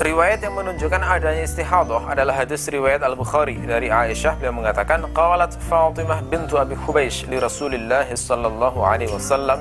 Riwayat 0.00 0.40
yang 0.40 0.56
menunjukkan 0.56 1.02
adanya 1.04 1.44
istihadah 1.44 2.08
adalah 2.08 2.32
hadis 2.32 2.64
riwayat 2.72 3.04
Al-Bukhari 3.04 3.60
dari 3.68 3.92
Aisyah 3.92 4.40
beliau 4.40 4.56
mengatakan 4.56 5.04
qalat 5.12 5.52
Fatimah 5.68 6.24
bintu 6.24 6.56
Abi 6.56 6.72
Hubeish 6.72 7.28
li 7.28 7.36
Rasulillah 7.36 8.08
sallallahu 8.08 8.80
alaihi 8.80 9.12
wasallam 9.12 9.60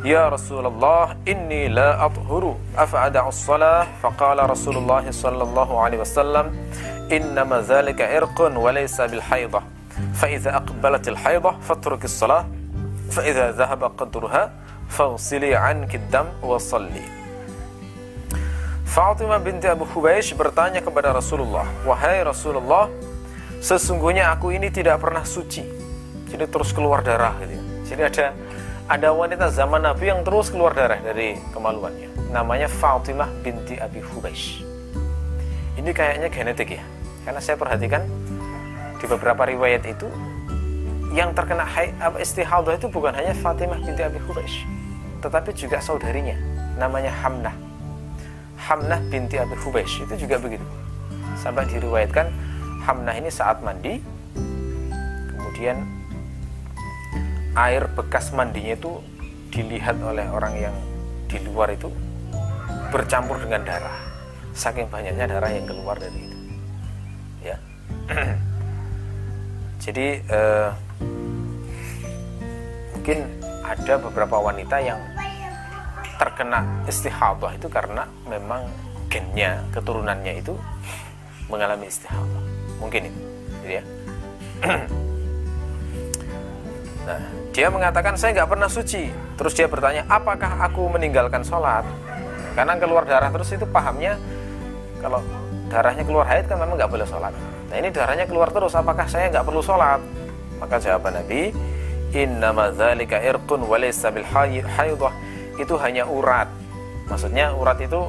Ya 0.00 0.32
Rasulullah 0.32 1.12
inni 1.28 1.68
la 1.68 2.08
athuru 2.08 2.56
afa 2.72 3.12
ada'u 3.12 3.28
as-salah 3.28 3.84
faqala 4.00 4.48
Rasulullah 4.48 5.04
sallallahu 5.04 5.76
alaihi 5.76 6.00
wasallam 6.00 6.56
innama 7.12 7.60
dhalika 7.60 8.08
irqun 8.08 8.56
wa 8.56 8.72
laysa 8.72 9.10
bil 9.12 9.20
haidah 9.20 9.60
fa 10.16 10.26
idza 10.30 10.56
aqbalat 10.56 11.04
al 11.12 11.18
haidah 11.20 11.52
fatruki 11.60 12.08
as-salah 12.08 12.48
fa 13.12 13.20
idza 13.28 13.52
dhahaba 13.52 13.92
qadruha 13.92 14.48
faghsili 14.88 15.52
'anki 15.52 15.98
ad-dam 15.98 16.30
wa 16.42 16.58
salli 16.58 17.16
Fatimah 18.96 19.36
binti 19.44 19.68
Abu 19.68 19.84
Hubaish 19.84 20.32
bertanya 20.32 20.80
kepada 20.80 21.12
Rasulullah, 21.12 21.68
"Wahai 21.84 22.24
Rasulullah, 22.24 22.88
sesungguhnya 23.60 24.32
aku 24.32 24.56
ini 24.56 24.72
tidak 24.72 25.04
pernah 25.04 25.20
suci." 25.20 25.60
Jadi 26.32 26.48
terus 26.48 26.72
keluar 26.72 27.04
darah 27.04 27.36
gitu. 27.44 27.60
Ya. 27.60 27.62
Jadi 27.92 28.02
ada 28.08 28.26
ada 28.88 29.08
wanita 29.12 29.52
zaman 29.52 29.84
Nabi 29.84 30.08
yang 30.08 30.24
terus 30.24 30.48
keluar 30.48 30.72
darah 30.72 30.96
dari 30.96 31.36
kemaluannya. 31.52 32.32
Namanya 32.32 32.72
Fatimah 32.72 33.28
binti 33.44 33.76
Abi 33.76 34.00
Hubaish. 34.00 34.64
Ini 35.76 35.90
kayaknya 35.92 36.32
genetik 36.32 36.80
ya. 36.80 36.82
Karena 37.28 37.44
saya 37.44 37.60
perhatikan 37.60 38.00
di 38.96 39.04
beberapa 39.04 39.44
riwayat 39.44 39.84
itu 39.84 40.08
yang 41.16 41.32
terkena 41.32 41.64
istihadah 42.20 42.76
itu 42.76 42.92
bukan 42.92 43.16
hanya 43.16 43.32
Fatimah 43.32 43.80
binti 43.80 44.04
Abi 44.04 44.20
Hubaish, 44.28 44.68
tetapi 45.24 45.56
juga 45.56 45.80
saudarinya 45.80 46.36
namanya 46.76 47.08
Hamnah. 47.24 47.56
Hamnah 48.60 49.00
binti 49.08 49.40
Abi 49.40 49.56
Hubeish 49.64 50.04
itu 50.04 50.12
juga 50.28 50.36
begitu. 50.36 50.64
Sampai 51.40 51.64
diriwayatkan 51.72 52.28
Hamnah 52.84 53.16
ini 53.16 53.32
saat 53.32 53.64
mandi 53.64 53.96
kemudian 55.32 55.88
air 57.56 57.88
bekas 57.96 58.36
mandinya 58.36 58.76
itu 58.76 59.00
dilihat 59.48 59.96
oleh 60.04 60.28
orang 60.28 60.52
yang 60.68 60.76
di 61.32 61.40
luar 61.48 61.72
itu 61.72 61.88
bercampur 62.92 63.40
dengan 63.40 63.64
darah. 63.64 64.04
Saking 64.52 64.92
banyaknya 64.92 65.24
darah 65.32 65.48
yang 65.48 65.64
keluar 65.64 65.96
dari 65.96 66.28
itu. 66.28 66.38
Ya. 67.40 67.56
Jadi 69.84 70.20
eh, 70.20 70.68
mungkin 73.06 73.22
ada 73.62 74.02
beberapa 74.02 74.34
wanita 74.50 74.82
yang 74.82 74.98
terkena 76.18 76.66
istihadah 76.90 77.54
itu 77.54 77.70
karena 77.70 78.02
memang 78.26 78.66
gennya 79.06 79.62
keturunannya 79.70 80.42
itu 80.42 80.58
mengalami 81.46 81.86
istihadah. 81.86 82.42
Mungkin 82.82 83.06
itu 83.06 83.20
gitu 83.62 83.72
ya. 83.78 83.84
Nah 87.06 87.22
dia 87.54 87.70
mengatakan 87.70 88.18
saya 88.18 88.42
nggak 88.42 88.50
pernah 88.50 88.66
suci. 88.66 89.06
Terus 89.38 89.54
dia 89.54 89.70
bertanya 89.70 90.02
apakah 90.10 90.66
aku 90.66 90.90
meninggalkan 90.90 91.46
sholat? 91.46 91.86
Karena 92.58 92.74
keluar 92.74 93.06
darah 93.06 93.30
terus 93.30 93.54
itu 93.54 93.62
pahamnya 93.70 94.18
kalau 94.98 95.22
darahnya 95.70 96.02
keluar 96.02 96.26
haid 96.26 96.50
kan 96.50 96.58
memang 96.58 96.74
nggak 96.74 96.90
boleh 96.90 97.06
sholat. 97.06 97.30
Nah 97.70 97.76
ini 97.78 97.94
darahnya 97.94 98.26
keluar 98.26 98.50
terus 98.50 98.74
apakah 98.74 99.06
saya 99.06 99.30
nggak 99.30 99.46
perlu 99.46 99.62
sholat? 99.62 100.02
Maka 100.58 100.82
jawaban 100.82 101.22
Nabi 101.22 101.54
innama 102.16 102.72
dzalika 102.72 103.20
irqun 103.20 103.68
wa 103.68 103.76
laysa 103.76 104.08
bil 104.08 104.24
haidah 104.24 105.12
itu 105.60 105.74
hanya 105.76 106.08
urat. 106.08 106.48
Maksudnya 107.12 107.52
urat 107.52 107.76
itu 107.84 108.08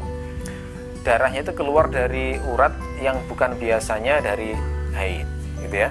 darahnya 1.03 1.43
itu 1.43 1.51
keluar 1.51 1.91
dari 1.91 2.39
urat 2.51 2.71
yang 3.03 3.19
bukan 3.27 3.55
biasanya 3.59 4.23
dari 4.23 4.55
haid, 4.95 5.27
gitu 5.63 5.75
ya. 5.87 5.89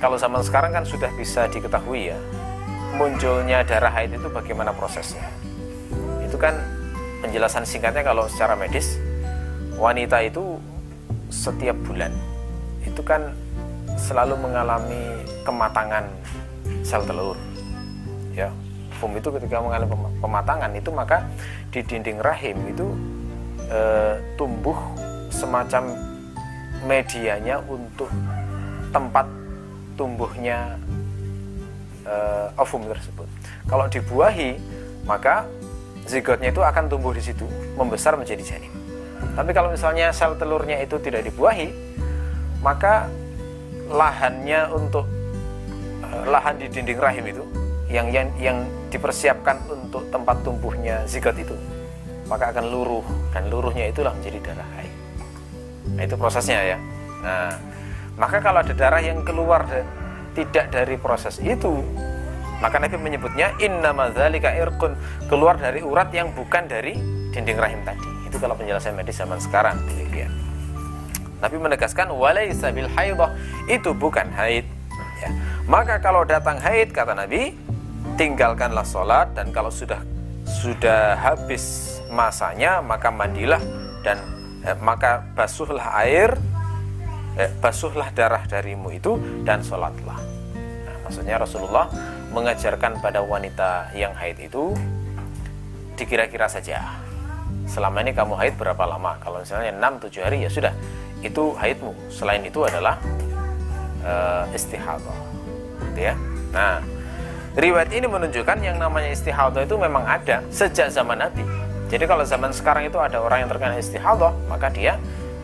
Kalau 0.00 0.18
zaman 0.18 0.42
sekarang 0.42 0.74
kan 0.74 0.84
sudah 0.84 1.08
bisa 1.14 1.46
diketahui 1.46 2.10
ya, 2.10 2.18
munculnya 2.98 3.62
darah 3.62 3.92
haid 3.94 4.18
itu 4.18 4.28
bagaimana 4.28 4.74
prosesnya. 4.74 5.24
Itu 6.20 6.36
kan 6.36 6.58
penjelasan 7.22 7.62
singkatnya 7.62 8.02
kalau 8.02 8.26
secara 8.26 8.58
medis, 8.58 8.98
wanita 9.78 10.20
itu 10.26 10.58
setiap 11.32 11.78
bulan 11.88 12.12
itu 12.84 13.00
kan 13.00 13.32
selalu 13.96 14.36
mengalami 14.36 15.24
kematangan 15.46 16.04
sel 16.80 17.04
telur. 17.04 17.36
Ya, 18.32 18.48
nafum 19.02 19.18
itu 19.18 19.34
ketika 19.34 19.58
mengalami 19.58 19.98
pematangan 20.22 20.70
itu 20.78 20.90
maka 20.94 21.26
di 21.74 21.82
dinding 21.82 22.22
rahim 22.22 22.54
itu 22.70 22.86
e, 23.66 23.80
tumbuh 24.38 24.78
semacam 25.26 25.90
medianya 26.86 27.58
untuk 27.66 28.06
tempat 28.94 29.26
tumbuhnya 29.98 30.78
e, 32.06 32.14
ovum 32.54 32.86
tersebut. 32.86 33.26
Kalau 33.66 33.90
dibuahi 33.90 34.54
maka 35.02 35.50
zigotnya 36.06 36.54
itu 36.54 36.62
akan 36.62 36.86
tumbuh 36.86 37.10
di 37.10 37.26
situ, 37.26 37.42
membesar 37.74 38.14
menjadi 38.14 38.54
janin. 38.54 38.70
Tapi 39.34 39.50
kalau 39.50 39.74
misalnya 39.74 40.14
sel 40.14 40.38
telurnya 40.38 40.78
itu 40.78 41.02
tidak 41.02 41.26
dibuahi, 41.26 41.74
maka 42.62 43.10
lahannya 43.90 44.70
untuk 44.70 45.10
lahan 46.28 46.60
di 46.60 46.66
dinding 46.68 47.00
rahim 47.00 47.24
itu 47.26 47.44
yang 47.92 48.08
yang 48.08 48.28
yang 48.40 48.58
dipersiapkan 48.88 49.58
untuk 49.68 50.08
tempat 50.08 50.40
tumbuhnya 50.44 51.04
zigot 51.08 51.36
itu 51.36 51.56
maka 52.28 52.52
akan 52.54 52.68
luruh 52.72 53.04
dan 53.32 53.48
luruhnya 53.52 53.88
itulah 53.92 54.12
menjadi 54.16 54.52
darah 54.52 54.68
haid 54.78 54.92
nah 55.92 56.02
itu 56.08 56.16
prosesnya 56.16 56.60
ya. 56.62 56.78
Nah 57.22 57.52
maka 58.16 58.44
kalau 58.44 58.60
ada 58.60 58.74
darah 58.76 59.00
yang 59.00 59.24
keluar 59.24 59.64
dan 59.64 59.88
tidak 60.36 60.68
dari 60.72 60.96
proses 61.00 61.40
itu 61.40 61.80
maka 62.62 62.78
Nabi 62.78 62.94
menyebutnya 62.94 63.58
inna 63.58 63.90
madzalika 63.90 64.54
irqun 64.54 64.94
keluar 65.26 65.58
dari 65.58 65.82
urat 65.82 66.14
yang 66.14 66.30
bukan 66.30 66.70
dari 66.70 66.94
dinding 67.34 67.58
rahim 67.58 67.82
tadi. 67.82 68.06
Itu 68.30 68.38
kalau 68.38 68.54
penjelasan 68.54 68.94
medis 68.94 69.18
zaman 69.18 69.42
sekarang 69.42 69.82
demikian. 69.82 70.30
Nabi 71.42 71.58
menegaskan 71.58 72.14
walaisa 72.14 72.70
bil 72.70 72.86
itu 73.66 73.90
bukan 73.98 74.30
haid. 74.30 74.62
Maka 75.70 76.02
kalau 76.02 76.26
datang 76.26 76.58
haid 76.58 76.90
kata 76.90 77.14
Nabi 77.14 77.54
tinggalkanlah 78.18 78.82
sholat 78.82 79.30
dan 79.38 79.54
kalau 79.54 79.70
sudah 79.70 80.02
sudah 80.42 81.14
habis 81.14 81.96
masanya 82.10 82.82
maka 82.82 83.14
mandilah 83.14 83.62
dan 84.02 84.18
eh, 84.66 84.74
maka 84.82 85.22
basuhlah 85.38 86.02
air 86.02 86.34
eh, 87.38 87.50
basuhlah 87.62 88.10
darah 88.10 88.42
darimu 88.44 88.90
itu 88.90 89.16
dan 89.46 89.62
sholatlah. 89.62 90.18
Nah, 90.58 90.96
maksudnya 91.06 91.38
Rasulullah 91.38 91.86
mengajarkan 92.34 92.98
pada 92.98 93.22
wanita 93.22 93.94
yang 93.94 94.12
haid 94.18 94.42
itu 94.42 94.74
dikira-kira 95.94 96.50
saja. 96.50 96.98
Selama 97.70 98.02
ini 98.02 98.10
kamu 98.10 98.34
haid 98.34 98.58
berapa 98.58 98.82
lama? 98.82 99.14
Kalau 99.22 99.40
misalnya 99.40 99.70
6-7 99.78 100.26
hari 100.26 100.38
ya 100.42 100.50
sudah. 100.50 100.74
Itu 101.22 101.54
haidmu. 101.54 101.94
Selain 102.10 102.42
itu 102.42 102.66
adalah 102.66 102.98
uh, 104.02 104.42
istihadah 104.50 105.31
gitu 105.90 106.00
ya 106.12 106.14
nah 106.54 106.78
Riwayat 107.52 107.92
ini 107.92 108.08
menunjukkan 108.08 108.64
yang 108.64 108.80
namanya 108.80 109.12
istihadah 109.12 109.68
itu 109.68 109.76
memang 109.76 110.08
ada 110.08 110.40
sejak 110.48 110.88
zaman 110.88 111.20
Nabi. 111.20 111.44
Jadi 111.92 112.08
kalau 112.08 112.24
zaman 112.24 112.48
sekarang 112.48 112.88
itu 112.88 112.96
ada 112.96 113.20
orang 113.20 113.44
yang 113.44 113.50
terkena 113.52 113.76
istihadah, 113.76 114.32
maka 114.48 114.72
dia 114.72 114.96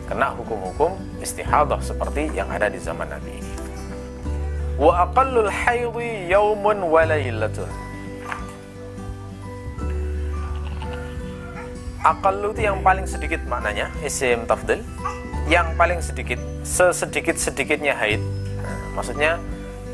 kena 0.09 0.33
hukum-hukum 0.33 0.97
istihadah 1.21 1.77
seperti 1.85 2.33
yang 2.33 2.49
ada 2.49 2.65
di 2.65 2.81
zaman 2.81 3.13
Nabi. 3.13 3.37
Wa 4.81 5.05
aqallul 5.05 5.53
haidhi 5.53 6.33
yaumun 6.33 6.81
wa 6.89 7.05
lailatun. 7.05 7.69
Aqallu 12.01 12.57
itu 12.57 12.65
yang 12.65 12.81
paling 12.81 13.05
sedikit 13.05 13.45
maknanya, 13.45 13.93
isim 14.01 14.49
tafdil. 14.49 14.81
Yang 15.45 15.77
paling 15.77 15.99
sedikit, 16.01 16.41
sesedikit-sedikitnya 16.65 17.93
haid. 17.93 18.17
Nah, 18.65 18.97
maksudnya 18.97 19.37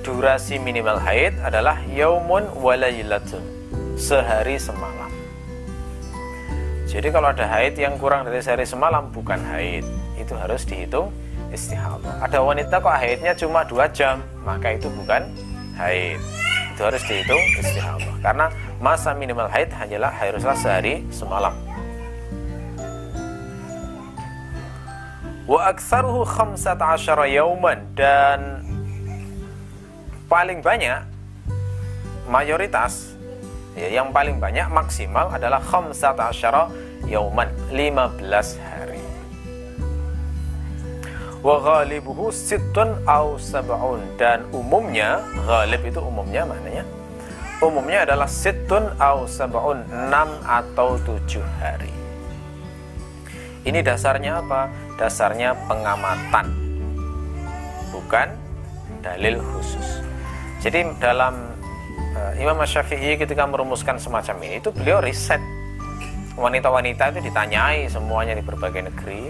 durasi 0.06 0.62
minimal 0.62 1.02
haid 1.02 1.34
adalah 1.42 1.82
yaumun 1.90 2.46
walailatun 2.62 3.42
sehari 3.98 4.62
semalam. 4.62 5.10
Jadi 6.86 7.10
kalau 7.10 7.34
ada 7.34 7.50
haid 7.50 7.74
yang 7.74 7.98
kurang 7.98 8.30
dari 8.30 8.38
sehari 8.38 8.70
semalam 8.70 9.10
bukan 9.10 9.42
haid. 9.42 9.82
Itu 10.16 10.38
harus 10.38 10.62
dihitung 10.62 11.10
istihadah. 11.50 12.22
Ada 12.22 12.38
wanita 12.38 12.78
kok 12.78 12.94
haidnya 12.94 13.34
cuma 13.34 13.66
dua 13.66 13.90
jam 13.90 14.22
maka 14.46 14.78
itu 14.78 14.86
bukan 14.94 15.26
haid. 15.74 16.22
Itu 16.78 16.86
harus 16.86 17.02
dihitung 17.10 17.42
istihadah. 17.58 18.16
Karena 18.22 18.46
masa 18.78 19.18
minimal 19.18 19.50
haid 19.50 19.74
hanyalah 19.74 20.14
haruslah 20.14 20.54
sehari 20.54 21.02
semalam. 21.10 21.58
Wa 25.50 25.74
aktsaruhu 25.74 26.26
15 26.26 26.78
yauman. 27.34 27.86
Dan 27.98 28.65
paling 30.26 30.60
banyak 30.62 31.06
mayoritas 32.26 33.14
ya, 33.78 34.02
yang 34.02 34.10
paling 34.10 34.42
banyak 34.42 34.66
maksimal 34.74 35.30
adalah 35.30 35.62
khamsat 35.62 36.18
asyara 36.18 36.70
yauman 37.06 37.50
15 37.70 38.58
hari. 38.58 39.04
Wa 41.46 41.62
ghalibuhu 41.62 42.34
sittun 42.34 43.06
au 43.06 43.38
sab'un. 43.38 44.02
Dan 44.18 44.50
umumnya 44.50 45.22
ghalib 45.46 45.86
itu 45.86 46.02
umumnya 46.02 46.42
maknanya? 46.42 46.82
Umumnya 47.62 48.02
adalah 48.10 48.26
sittun 48.26 48.90
au 48.98 49.30
sab'un 49.30 49.86
6 49.86 50.10
atau 50.42 50.98
7 51.06 51.46
hari. 51.62 51.94
Ini 53.66 53.82
dasarnya 53.86 54.42
apa? 54.42 54.70
dasarnya 54.96 55.54
pengamatan. 55.68 56.48
Bukan 57.92 58.28
dalil 59.04 59.38
khusus 59.44 60.05
jadi 60.66 60.82
dalam 60.98 61.38
uh, 62.18 62.34
Imam 62.42 62.58
Syafi'i 62.66 63.22
ketika 63.22 63.46
merumuskan 63.46 64.02
semacam 64.02 64.50
ini 64.50 64.58
itu 64.58 64.74
beliau 64.74 64.98
riset. 64.98 65.38
Wanita-wanita 66.34 67.14
itu 67.14 67.30
ditanyai 67.30 67.86
semuanya 67.86 68.34
di 68.34 68.42
berbagai 68.42 68.90
negeri. 68.90 69.30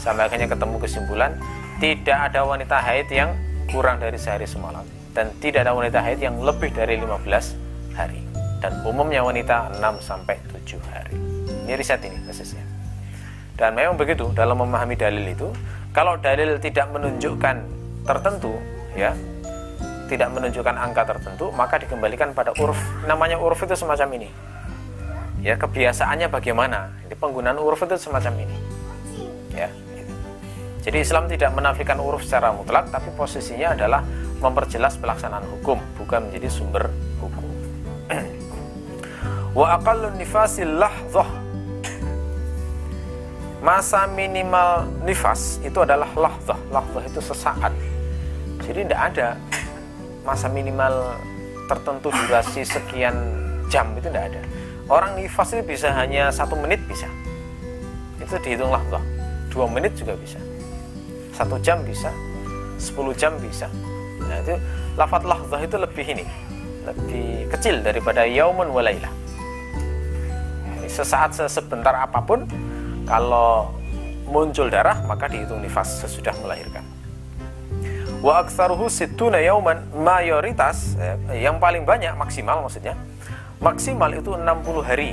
Sampai 0.00 0.32
akhirnya 0.32 0.48
ketemu 0.48 0.80
kesimpulan 0.80 1.36
tidak 1.76 2.32
ada 2.32 2.40
wanita 2.48 2.80
haid 2.80 3.06
yang 3.12 3.36
kurang 3.68 4.00
dari 4.00 4.16
sehari 4.16 4.48
semalam. 4.48 4.80
Dan 5.12 5.28
tidak 5.44 5.68
ada 5.68 5.76
wanita 5.76 6.00
haid 6.00 6.24
yang 6.24 6.40
lebih 6.40 6.72
dari 6.72 6.96
15 6.96 7.92
hari. 7.92 8.24
Dan 8.64 8.72
umumnya 8.88 9.20
wanita 9.20 9.76
6 9.76 10.00
sampai 10.00 10.40
7 10.56 10.80
hari. 10.88 11.20
Ini 11.68 11.76
riset 11.76 12.00
ini 12.00 12.16
basisnya. 12.24 12.64
Dan 13.60 13.76
memang 13.76 14.00
begitu 14.00 14.32
dalam 14.32 14.56
memahami 14.56 14.96
dalil 14.96 15.36
itu 15.36 15.52
kalau 15.92 16.16
dalil 16.16 16.56
tidak 16.56 16.88
menunjukkan 16.88 17.60
tertentu 18.08 18.56
ya 18.96 19.12
tidak 20.12 20.28
menunjukkan 20.36 20.76
angka 20.76 21.02
tertentu 21.08 21.48
maka 21.56 21.80
dikembalikan 21.80 22.36
pada 22.36 22.52
uruf 22.60 22.78
namanya 23.08 23.40
uruf 23.40 23.64
itu 23.64 23.72
semacam 23.72 24.20
ini 24.20 24.28
ya 25.42 25.56
kebiasaannya 25.58 26.28
bagaimana 26.30 26.92
Jadi 27.08 27.14
penggunaan 27.18 27.58
uruf 27.58 27.82
itu 27.82 27.96
semacam 27.98 28.46
ini 28.46 28.56
ya 29.56 29.72
jadi 30.82 30.98
Islam 30.98 31.30
tidak 31.30 31.54
menafikan 31.54 31.94
uruf 32.02 32.26
secara 32.26 32.50
mutlak, 32.50 32.90
tapi 32.90 33.14
posisinya 33.14 33.78
adalah 33.78 34.02
memperjelas 34.42 34.98
pelaksanaan 34.98 35.46
hukum, 35.46 35.78
bukan 35.94 36.26
menjadi 36.26 36.50
sumber 36.50 36.90
hukum. 37.22 37.46
Wa 39.58 39.78
aqallun 39.78 40.18
nifasil 40.18 40.66
lahzah. 40.66 41.30
Masa 43.62 44.10
minimal 44.10 44.90
nifas 45.06 45.62
itu 45.62 45.78
adalah 45.78 46.10
lahzah. 46.18 46.58
Lahzah 46.74 47.02
itu 47.06 47.22
sesaat. 47.22 47.70
Jadi 48.66 48.82
tidak 48.82 49.00
ada 49.14 49.28
masa 50.22 50.46
minimal 50.50 51.18
tertentu 51.66 52.10
durasi 52.10 52.62
sekian 52.66 53.14
jam 53.70 53.90
itu 53.98 54.06
tidak 54.10 54.34
ada. 54.34 54.42
Orang 54.90 55.14
nifas 55.18 55.54
itu 55.54 55.62
bisa 55.64 55.94
hanya 55.94 56.30
satu 56.30 56.58
menit 56.58 56.82
bisa. 56.90 57.06
Itu 58.18 58.38
dihitung 58.42 58.70
lahzah. 58.70 59.02
Dua 59.52 59.68
menit 59.68 59.94
juga 59.98 60.16
bisa 60.16 60.40
satu 61.32 61.56
jam 61.58 61.80
bisa 61.82 62.12
10 62.76 63.16
jam 63.16 63.32
bisa 63.40 63.66
nah 64.22 64.38
itu 64.38 64.54
lafat 64.94 65.22
lahzah 65.26 65.60
itu 65.64 65.76
lebih 65.80 66.06
ini 66.06 66.24
lebih 66.86 67.48
kecil 67.50 67.80
daripada 67.80 68.22
yaumun 68.28 68.70
walailah 68.70 69.10
sesaat 70.86 71.32
sebentar 71.48 71.96
apa 71.96 72.20
pun 72.20 72.44
kalau 73.08 73.72
muncul 74.28 74.68
darah 74.68 75.00
maka 75.08 75.26
dihitung 75.26 75.64
nifas 75.64 76.04
sesudah 76.04 76.36
melahirkan 76.44 76.84
wa 78.22 78.38
aktsaruhu 78.38 78.86
situna 78.86 79.42
yauman 79.42 79.82
mayoritas 79.98 80.94
eh, 80.96 81.42
yang 81.42 81.58
paling 81.58 81.82
banyak 81.82 82.14
maksimal 82.14 82.62
maksudnya. 82.62 82.94
Maksimal 83.58 84.10
itu 84.14 84.38
60 84.38 84.82
hari. 84.82 85.10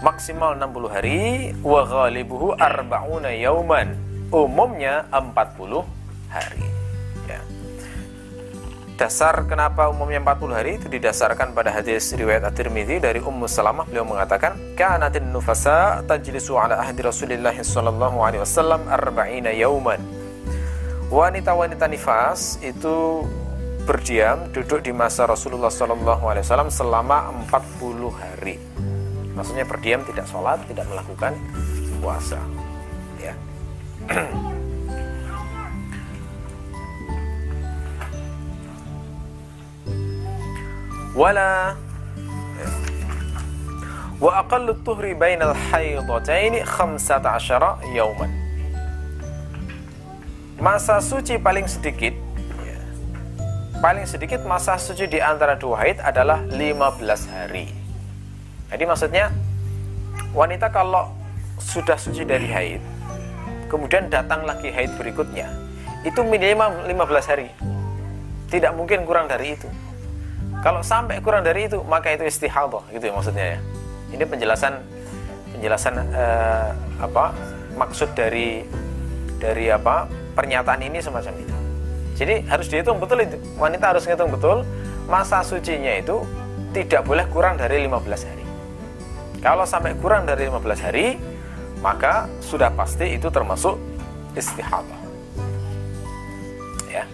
Maksimal 0.00 0.56
60 0.56 0.94
hari 0.94 1.20
wa 1.60 1.84
ghalibuhu 1.84 2.56
arba'una 2.56 3.36
yauman 3.36 3.92
umumnya 4.32 5.04
40 5.12 5.84
hari. 6.32 6.77
Dasar 8.98 9.46
kenapa 9.46 9.86
umumnya 9.86 10.18
40 10.18 10.58
hari? 10.58 10.70
Itu 10.74 10.90
didasarkan 10.90 11.54
pada 11.54 11.70
hadis 11.70 12.10
riwayat 12.18 12.42
At-Tirmidzi 12.42 12.98
dari 12.98 13.22
Ummu 13.22 13.46
Salamah. 13.46 13.86
Beliau 13.86 14.02
mengatakan 14.02 14.58
kanatin 14.74 15.30
nufasa 15.30 16.02
tajlisu 16.02 16.58
ala 16.58 16.82
ahdi 16.82 17.06
Rasulillah 17.06 17.54
sallallahu 17.54 18.18
alaihi 18.18 18.42
wasallam 18.42 18.82
arba'ina 18.90 19.54
yauman. 19.54 20.02
Wanita-wanita 21.14 21.86
nifas 21.86 22.58
itu 22.58 23.22
berdiam 23.86 24.50
duduk 24.50 24.82
di 24.82 24.90
masa 24.90 25.30
Rasulullah 25.30 25.70
sallallahu 25.70 26.26
alaihi 26.26 26.44
wasallam 26.44 26.68
selama 26.68 27.30
40 27.46 28.10
hari. 28.18 28.58
Maksudnya 29.32 29.62
berdiam 29.62 30.02
tidak 30.02 30.26
sholat 30.26 30.58
tidak 30.66 30.84
melakukan 30.90 31.38
puasa. 32.02 32.42
Ya 33.22 33.38
wala 41.18 41.74
wa 44.22 44.30
aqallu 44.38 44.78
tuhri 44.86 45.18
bainal 45.18 45.50
haidataini 45.50 46.62
15 46.62 47.90
yauman 47.90 48.30
masa 50.62 51.02
suci 51.02 51.42
paling 51.42 51.66
sedikit 51.66 52.14
ya, 52.62 52.78
paling 53.82 54.06
sedikit 54.06 54.46
masa 54.46 54.78
suci 54.78 55.10
di 55.10 55.18
antara 55.18 55.58
dua 55.58 55.82
haid 55.82 55.98
adalah 55.98 56.38
15 56.54 57.34
hari 57.34 57.66
jadi 58.70 58.86
maksudnya 58.86 59.34
wanita 60.36 60.70
kalau 60.70 61.08
sudah 61.58 61.96
suci 61.96 62.22
dari 62.22 62.46
haid, 62.46 62.82
kemudian 63.72 64.12
datang 64.12 64.44
lagi 64.44 64.68
haid 64.68 64.92
berikutnya, 65.00 65.48
itu 66.04 66.20
minimal 66.20 66.84
15 66.84 67.30
hari. 67.32 67.48
Tidak 68.48 68.72
mungkin 68.76 69.04
kurang 69.04 69.28
dari 69.28 69.56
itu. 69.56 69.68
Kalau 70.58 70.82
sampai 70.82 71.22
kurang 71.22 71.46
dari 71.46 71.70
itu, 71.70 71.78
maka 71.86 72.10
itu 72.10 72.26
istihadah, 72.26 72.82
gitu 72.90 73.04
ya 73.06 73.12
maksudnya 73.14 73.46
ya. 73.54 73.58
Ini 74.10 74.24
penjelasan 74.26 74.74
penjelasan 75.54 75.94
eh, 76.10 76.68
apa 76.98 77.30
maksud 77.78 78.10
dari 78.18 78.66
dari 79.38 79.70
apa 79.70 80.10
pernyataan 80.34 80.82
ini 80.82 80.98
semacam 80.98 81.34
itu. 81.38 81.54
Jadi 82.18 82.34
harus 82.50 82.66
dihitung 82.66 82.98
betul 82.98 83.22
itu. 83.22 83.38
Wanita 83.54 83.94
harus 83.94 84.02
ngitung 84.02 84.34
betul 84.34 84.66
masa 85.06 85.46
sucinya 85.46 85.94
itu 85.94 86.26
tidak 86.74 87.06
boleh 87.06 87.24
kurang 87.30 87.54
dari 87.54 87.86
15 87.86 88.26
hari. 88.26 88.44
Kalau 89.38 89.62
sampai 89.62 89.94
kurang 89.94 90.26
dari 90.26 90.50
15 90.50 90.82
hari, 90.82 91.14
maka 91.78 92.26
sudah 92.42 92.74
pasti 92.74 93.14
itu 93.14 93.30
termasuk 93.30 93.78
istihadah. 94.34 95.00
Ya. 96.90 97.06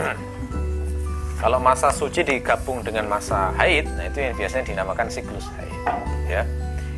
Kalau 1.46 1.62
masa 1.62 1.94
suci 1.94 2.26
digabung 2.26 2.82
dengan 2.82 3.06
masa 3.06 3.54
haid, 3.54 3.86
nah 3.94 4.10
itu 4.10 4.18
yang 4.18 4.34
biasanya 4.34 4.66
dinamakan 4.66 5.06
siklus 5.06 5.46
haid. 5.54 5.78
Ya. 6.26 6.42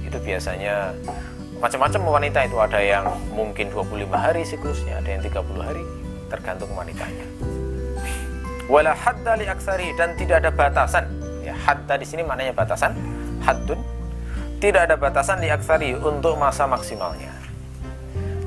Itu 0.00 0.16
biasanya 0.24 0.96
macam-macam 1.60 2.16
wanita 2.16 2.48
itu 2.48 2.56
ada 2.56 2.80
yang 2.80 3.04
mungkin 3.36 3.68
25 3.68 4.08
hari 4.08 4.48
siklusnya, 4.48 5.04
ada 5.04 5.08
yang 5.12 5.20
30 5.20 5.52
hari, 5.60 5.84
tergantung 6.32 6.72
wanitanya. 6.72 7.28
Wala 8.72 8.96
hadda 8.96 9.36
li 9.36 9.44
aksari 9.44 9.92
dan 10.00 10.16
tidak 10.16 10.40
ada 10.40 10.48
batasan. 10.48 11.04
Ya, 11.44 11.52
hadda 11.52 12.00
di 12.00 12.08
sini 12.08 12.24
maknanya 12.24 12.56
batasan. 12.56 12.96
Haddun 13.44 13.84
tidak 14.64 14.88
ada 14.88 14.96
batasan 14.96 15.44
di 15.44 15.52
aksari 15.52 15.92
untuk 15.92 16.40
masa 16.40 16.64
maksimalnya. 16.64 17.37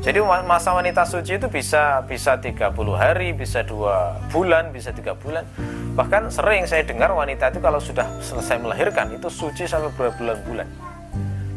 Jadi 0.01 0.17
masa 0.25 0.73
wanita 0.73 1.05
suci 1.05 1.37
itu 1.37 1.45
bisa 1.45 2.01
bisa 2.09 2.33
30 2.41 2.73
hari, 2.97 3.37
bisa 3.37 3.61
dua 3.61 4.17
bulan, 4.33 4.73
bisa 4.73 4.89
tiga 4.89 5.13
bulan. 5.13 5.45
Bahkan 5.93 6.33
sering 6.33 6.65
saya 6.65 6.81
dengar 6.81 7.13
wanita 7.13 7.53
itu 7.53 7.61
kalau 7.61 7.77
sudah 7.77 8.09
selesai 8.17 8.57
melahirkan 8.57 9.13
itu 9.13 9.29
suci 9.29 9.69
sampai 9.69 9.93
berbulan-bulan, 9.93 10.65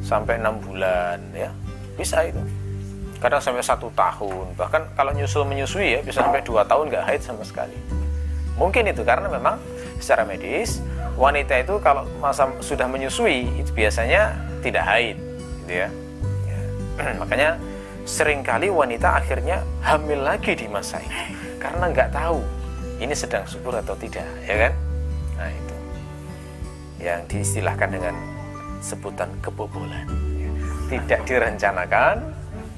sampai 0.04 0.36
enam 0.36 0.60
bulan, 0.60 1.24
ya 1.32 1.48
bisa 1.96 2.20
itu. 2.28 2.36
Kadang 3.16 3.40
sampai 3.40 3.64
satu 3.64 3.88
tahun, 3.96 4.52
bahkan 4.60 4.92
kalau 4.92 5.16
nyusul 5.16 5.48
menyusui 5.48 5.96
ya 5.96 6.00
bisa 6.04 6.20
sampai 6.20 6.44
dua 6.44 6.68
tahun 6.68 6.92
nggak 6.92 7.04
haid 7.08 7.24
sama 7.24 7.48
sekali. 7.48 7.72
Mungkin 8.60 8.92
itu 8.92 9.00
karena 9.08 9.24
memang 9.32 9.56
secara 10.04 10.28
medis 10.28 10.84
wanita 11.16 11.64
itu 11.64 11.80
kalau 11.80 12.04
masa 12.20 12.52
sudah 12.60 12.84
menyusui 12.92 13.48
itu 13.56 13.72
biasanya 13.72 14.36
tidak 14.60 14.84
haid 14.84 15.16
gitu 15.64 15.72
ya, 15.80 15.88
ya. 16.44 16.60
makanya 17.24 17.56
sering 18.04 18.44
kali 18.44 18.68
wanita 18.68 19.16
akhirnya 19.16 19.64
hamil 19.80 20.20
lagi 20.20 20.52
di 20.52 20.68
masa 20.68 21.00
ini. 21.00 21.36
Karena 21.56 21.88
nggak 21.88 22.12
tahu 22.12 22.40
ini 23.00 23.16
sedang 23.16 23.48
subur 23.48 23.72
atau 23.80 23.96
tidak 23.96 24.28
ya 24.44 24.68
kan? 24.68 24.72
Nah 25.40 25.48
itu. 25.50 25.76
Yang 27.00 27.20
diistilahkan 27.32 27.88
dengan 27.88 28.14
sebutan 28.84 29.32
kebobolan. 29.40 30.04
Tidak 30.92 31.24
direncanakan 31.24 32.16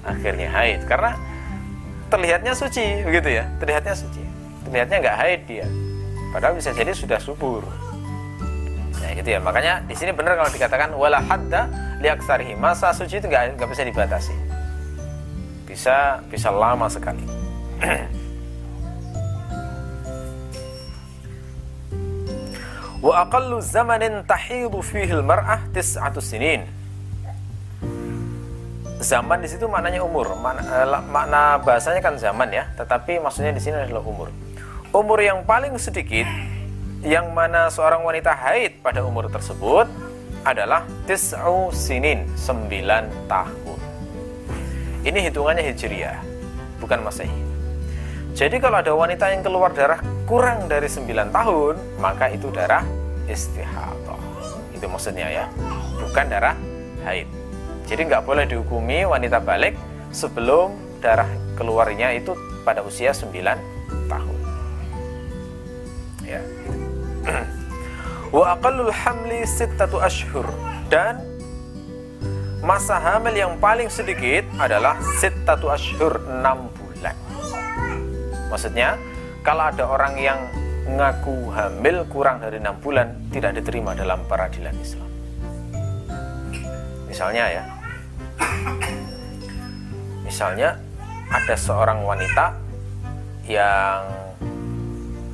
akhirnya 0.07 0.49
haid. 0.55 0.87
Karena 0.87 1.19
terlihatnya 2.07 2.55
suci 2.55 3.03
begitu 3.03 3.43
ya? 3.43 3.51
Terlihatnya 3.59 3.95
suci. 3.99 4.23
Terlihatnya 4.71 4.97
nggak 5.03 5.17
haid 5.19 5.41
dia. 5.51 5.67
Padahal 6.31 6.55
bisa 6.55 6.71
jadi 6.71 6.95
sudah 6.95 7.19
subur. 7.19 7.67
Gitu 9.17 9.27
ya. 9.27 9.43
Makanya 9.43 9.83
di 9.83 9.99
sini 9.99 10.15
benar 10.15 10.39
kalau 10.39 10.51
dikatakan 10.55 10.95
wala 10.95 11.19
hadda 11.19 11.67
liaksarihi. 11.99 12.55
Masa 12.55 12.95
suci 12.95 13.19
itu 13.19 13.27
nggak 13.27 13.67
bisa 13.67 13.83
dibatasi. 13.83 14.56
Bisa 15.67 16.23
bisa 16.31 16.49
lama 16.55 16.87
sekali. 16.87 17.27
Wa 23.07 23.29
aqallu 23.29 23.61
zamanin 23.61 24.25
tahidu 24.25 24.81
fihi 24.81 25.13
al-mar'ah 25.13 25.61
tis'atu 25.71 26.25
sinin. 26.25 26.65
Zaman 28.97 29.45
di 29.45 29.49
situ 29.53 29.69
maknanya 29.69 30.01
umur. 30.03 30.33
Makna, 30.41 30.63
eh, 30.65 30.89
makna 31.05 31.61
bahasanya 31.61 32.01
kan 32.01 32.17
zaman 32.17 32.49
ya, 32.49 32.65
tetapi 32.75 33.21
maksudnya 33.21 33.53
di 33.53 33.61
sini 33.61 33.77
adalah 33.77 34.03
umur. 34.03 34.33
Umur 34.91 35.21
yang 35.21 35.45
paling 35.45 35.77
sedikit 35.77 36.25
yang 37.05 37.31
mana 37.37 37.69
seorang 37.69 38.01
wanita 38.03 38.33
haid 38.33 38.81
pada 38.81 39.05
umur 39.05 39.29
tersebut 39.29 39.87
adalah 40.43 40.83
tis'u 41.05 41.71
sinin, 41.71 42.25
9 42.35 43.07
tahun. 43.29 43.66
Ini 45.07 45.31
hitungannya 45.31 45.63
hijriah, 45.71 46.19
bukan 46.83 47.07
masehi. 47.07 47.31
Jadi 48.35 48.59
kalau 48.59 48.83
ada 48.83 48.91
wanita 48.91 49.31
yang 49.31 49.47
keluar 49.47 49.71
darah 49.71 50.03
kurang 50.27 50.67
dari 50.67 50.91
9 50.91 51.31
tahun, 51.31 51.79
maka 52.03 52.27
itu 52.35 52.51
darah 52.51 52.83
istihadah. 53.31 54.19
Itu 54.75 54.91
maksudnya 54.91 55.31
ya, 55.31 55.47
bukan 56.03 56.27
darah 56.27 56.59
haid. 57.07 57.31
Jadi 57.87 58.03
nggak 58.11 58.27
boleh 58.27 58.51
dihukumi 58.51 59.07
wanita 59.07 59.39
balik 59.39 59.79
sebelum 60.11 60.75
darah 60.99 61.31
keluarnya 61.55 62.11
itu 62.19 62.35
pada 62.67 62.83
usia 62.83 63.15
9 63.15 63.31
tahun. 64.11 64.39
Ya. 66.27 66.43
Wa 68.35 68.59
aqallul 68.59 68.91
hamli 68.91 69.47
sittatu 69.47 70.03
ashhur 70.03 70.51
dan 70.91 71.23
masa 72.67 72.99
hamil 72.99 73.31
yang 73.39 73.55
paling 73.63 73.87
sedikit 73.87 74.43
adalah 74.59 74.99
sittatu 75.23 75.71
ashhur 75.71 76.19
6 76.19 76.43
bulan. 76.75 77.15
Maksudnya 78.51 78.99
kalau 79.47 79.71
ada 79.71 79.87
orang 79.87 80.19
yang 80.19 80.51
mengaku 80.83 81.47
hamil 81.55 82.03
kurang 82.11 82.43
dari 82.43 82.59
enam 82.59 82.75
bulan 82.83 83.31
tidak 83.31 83.63
diterima 83.63 83.95
dalam 83.95 84.19
peradilan 84.27 84.75
Islam. 84.83 85.07
Misalnya 87.07 87.45
ya, 87.55 87.65
misalnya 90.27 90.75
ada 91.31 91.55
seorang 91.55 92.03
wanita 92.03 92.51
yang 93.47 94.03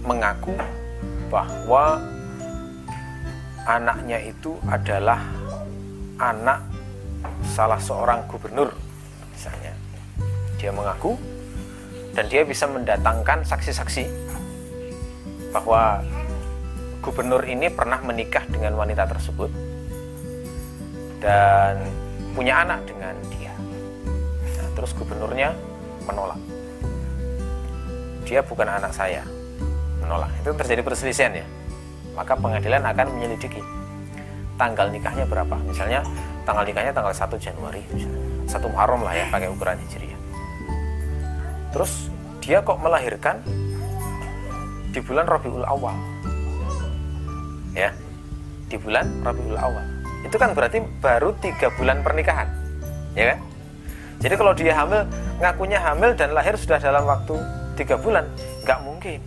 mengaku 0.05 0.53
bahwa 1.33 1.97
anaknya 3.64 4.21
itu 4.21 4.53
adalah 4.68 5.25
anak 6.21 6.72
salah 7.43 7.79
seorang 7.79 8.25
gubernur 8.31 8.73
misalnya 9.35 9.75
dia 10.61 10.71
mengaku 10.71 11.19
dan 12.13 12.29
dia 12.29 12.45
bisa 12.45 12.69
mendatangkan 12.69 13.43
saksi-saksi 13.43 14.05
bahwa 15.53 16.01
gubernur 17.03 17.43
ini 17.45 17.69
pernah 17.69 17.99
menikah 18.01 18.47
dengan 18.47 18.79
wanita 18.79 19.05
tersebut 19.11 19.51
dan 21.21 21.83
punya 22.33 22.65
anak 22.65 22.87
dengan 22.89 23.15
dia. 23.29 23.53
Nah, 24.59 24.69
terus 24.79 24.95
gubernurnya 24.97 25.53
menolak. 26.09 26.41
Dia 28.25 28.41
bukan 28.41 28.67
anak 28.67 28.95
saya. 28.97 29.27
Menolak. 30.01 30.33
Itu 30.41 30.57
terjadi 30.57 30.81
perselisihan 30.81 31.33
ya. 31.37 31.47
Maka 32.17 32.39
pengadilan 32.39 32.81
akan 32.87 33.07
menyelidiki 33.19 33.61
tanggal 34.57 34.89
nikahnya 34.89 35.29
berapa. 35.29 35.57
Misalnya 35.69 36.07
tanggal 36.43 36.65
nikahnya 36.67 36.93
tanggal 36.95 37.15
1 37.15 37.39
Januari. 37.39 37.83
Satu 38.47 38.67
Muharram 38.69 39.03
lah 39.07 39.15
ya 39.15 39.27
pakai 39.31 39.49
ukuran 39.49 39.79
Hijriah. 39.87 40.21
Terus 41.73 42.13
dia 42.43 42.61
kok 42.61 42.79
melahirkan 42.83 43.41
di 44.93 45.01
bulan 45.01 45.25
Rabiul 45.25 45.65
Awal. 45.65 45.97
Ya. 47.73 47.91
Di 48.69 48.77
bulan 48.77 49.09
Rabiul 49.25 49.57
Awal. 49.57 49.85
Itu 50.27 50.37
kan 50.37 50.53
berarti 50.53 50.85
baru 51.01 51.33
tiga 51.41 51.73
bulan 51.75 52.05
pernikahan. 52.05 52.49
Ya 53.17 53.35
kan? 53.35 53.39
Jadi 54.23 54.35
kalau 54.39 54.53
dia 54.55 54.73
hamil, 54.77 55.03
ngakunya 55.43 55.83
hamil 55.83 56.15
dan 56.15 56.31
lahir 56.31 56.55
sudah 56.55 56.79
dalam 56.79 57.03
waktu 57.03 57.35
tiga 57.75 57.99
bulan, 57.99 58.23
nggak 58.63 58.81
mungkin. 58.87 59.19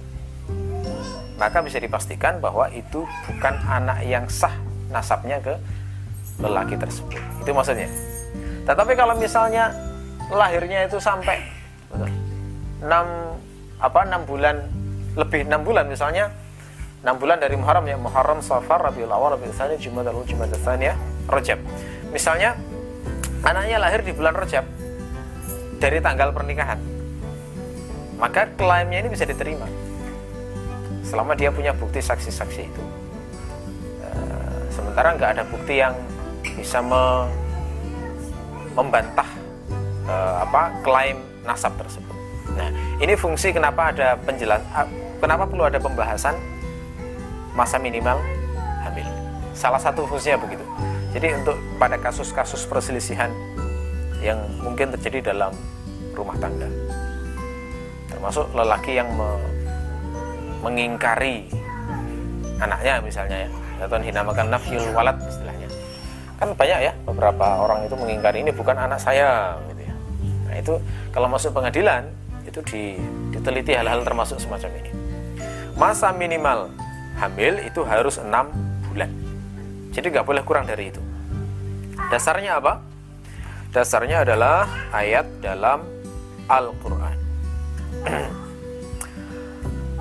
Maka 1.36 1.60
bisa 1.60 1.84
dipastikan 1.84 2.40
bahwa 2.40 2.72
itu 2.72 3.04
bukan 3.28 3.56
anak 3.68 4.08
yang 4.08 4.24
sah 4.32 4.56
nasabnya 4.88 5.44
ke 5.44 5.52
lelaki 6.40 6.76
tersebut. 6.76 7.20
Itu 7.44 7.52
maksudnya. 7.56 7.88
Tetapi 8.66 8.94
kalau 8.98 9.14
misalnya 9.16 9.72
lahirnya 10.34 10.90
itu 10.90 10.98
sampai 10.98 11.38
6 12.82 12.90
apa 13.80 14.00
6 14.08 14.30
bulan 14.30 14.56
lebih 15.16 15.48
6 15.48 15.68
bulan 15.68 15.86
misalnya 15.86 16.34
6 17.06 17.22
bulan 17.22 17.38
dari 17.38 17.54
Muharram 17.54 17.86
ya 17.86 17.98
Muharram 18.02 18.42
Safar 18.42 18.82
Rabiul 18.82 19.12
Awal 19.12 19.38
Rabiul 19.38 19.54
Tsani 19.54 19.78
Jumadal 19.78 20.18
Jumadal 20.26 20.58
Tsani 20.58 20.90
ya 20.90 20.96
Rajab 21.30 21.60
misalnya 22.10 22.58
anaknya 23.46 23.78
lahir 23.78 24.02
di 24.02 24.12
bulan 24.12 24.34
Rajab 24.34 24.66
dari 25.78 26.02
tanggal 26.02 26.34
pernikahan 26.34 26.80
maka 28.18 28.50
klaimnya 28.58 29.06
ini 29.06 29.10
bisa 29.12 29.28
diterima 29.28 29.68
selama 31.06 31.38
dia 31.38 31.54
punya 31.54 31.76
bukti 31.76 32.02
saksi-saksi 32.02 32.62
itu 32.66 32.84
eh, 34.02 34.58
sementara 34.74 35.14
nggak 35.14 35.30
ada 35.38 35.44
bukti 35.46 35.78
yang 35.78 35.94
bisa 36.54 36.80
me 36.84 37.26
membantah 38.76 39.28
uh, 40.06 40.44
apa 40.46 40.70
klaim 40.84 41.18
nasab 41.48 41.74
tersebut 41.80 42.16
Nah, 42.56 42.70
ini 43.04 43.14
fungsi 43.20 43.52
kenapa 43.52 43.92
ada 43.92 44.16
penjelas 44.22 44.64
kenapa 45.20 45.44
perlu 45.50 45.68
ada 45.68 45.82
pembahasan 45.82 46.38
masa 47.52 47.76
minimal 47.76 48.22
hamil. 48.88 49.08
Salah 49.52 49.80
satu 49.80 50.08
fungsinya 50.08 50.40
begitu. 50.40 50.64
Jadi 51.16 51.32
untuk 51.36 51.56
pada 51.80 51.96
kasus-kasus 52.00 52.68
perselisihan 52.68 53.32
yang 54.20 54.40
mungkin 54.60 54.92
terjadi 54.96 55.32
dalam 55.36 55.56
rumah 56.16 56.36
tangga. 56.40 56.68
Termasuk 58.12 58.52
lelaki 58.52 59.00
yang 59.00 59.08
me, 59.16 59.40
mengingkari 60.64 61.48
anaknya 62.60 63.00
misalnya 63.04 63.38
ya, 63.48 63.50
atau 63.88 63.96
dinamakan 64.00 64.48
nafyul 64.52 64.84
walad 64.92 65.16
istilahnya. 65.24 65.55
Kan 66.36 66.52
banyak 66.52 66.80
ya 66.92 66.94
beberapa 67.08 67.64
orang 67.64 67.88
itu 67.88 67.96
mengingkari 67.96 68.44
ini 68.44 68.52
bukan 68.52 68.76
anak 68.76 69.00
saya 69.00 69.56
gitu 69.72 69.82
ya. 69.88 69.94
Nah, 70.48 70.56
itu 70.60 70.74
kalau 71.16 71.28
masuk 71.32 71.56
pengadilan 71.56 72.12
itu 72.44 72.60
diteliti 73.32 73.72
hal-hal 73.76 74.04
termasuk 74.04 74.38
semacam 74.40 74.72
ini. 74.84 74.92
Masa 75.76 76.12
minimal 76.16 76.72
hamil 77.20 77.64
itu 77.64 77.82
harus 77.88 78.20
enam 78.20 78.52
bulan. 78.92 79.12
Jadi 79.96 80.12
nggak 80.12 80.28
boleh 80.28 80.44
kurang 80.44 80.68
dari 80.68 80.92
itu. 80.92 81.00
Dasarnya 82.12 82.60
apa? 82.60 82.84
Dasarnya 83.72 84.24
adalah 84.24 84.68
ayat 84.92 85.28
dalam 85.40 85.84
Al-Quran. 86.48 87.18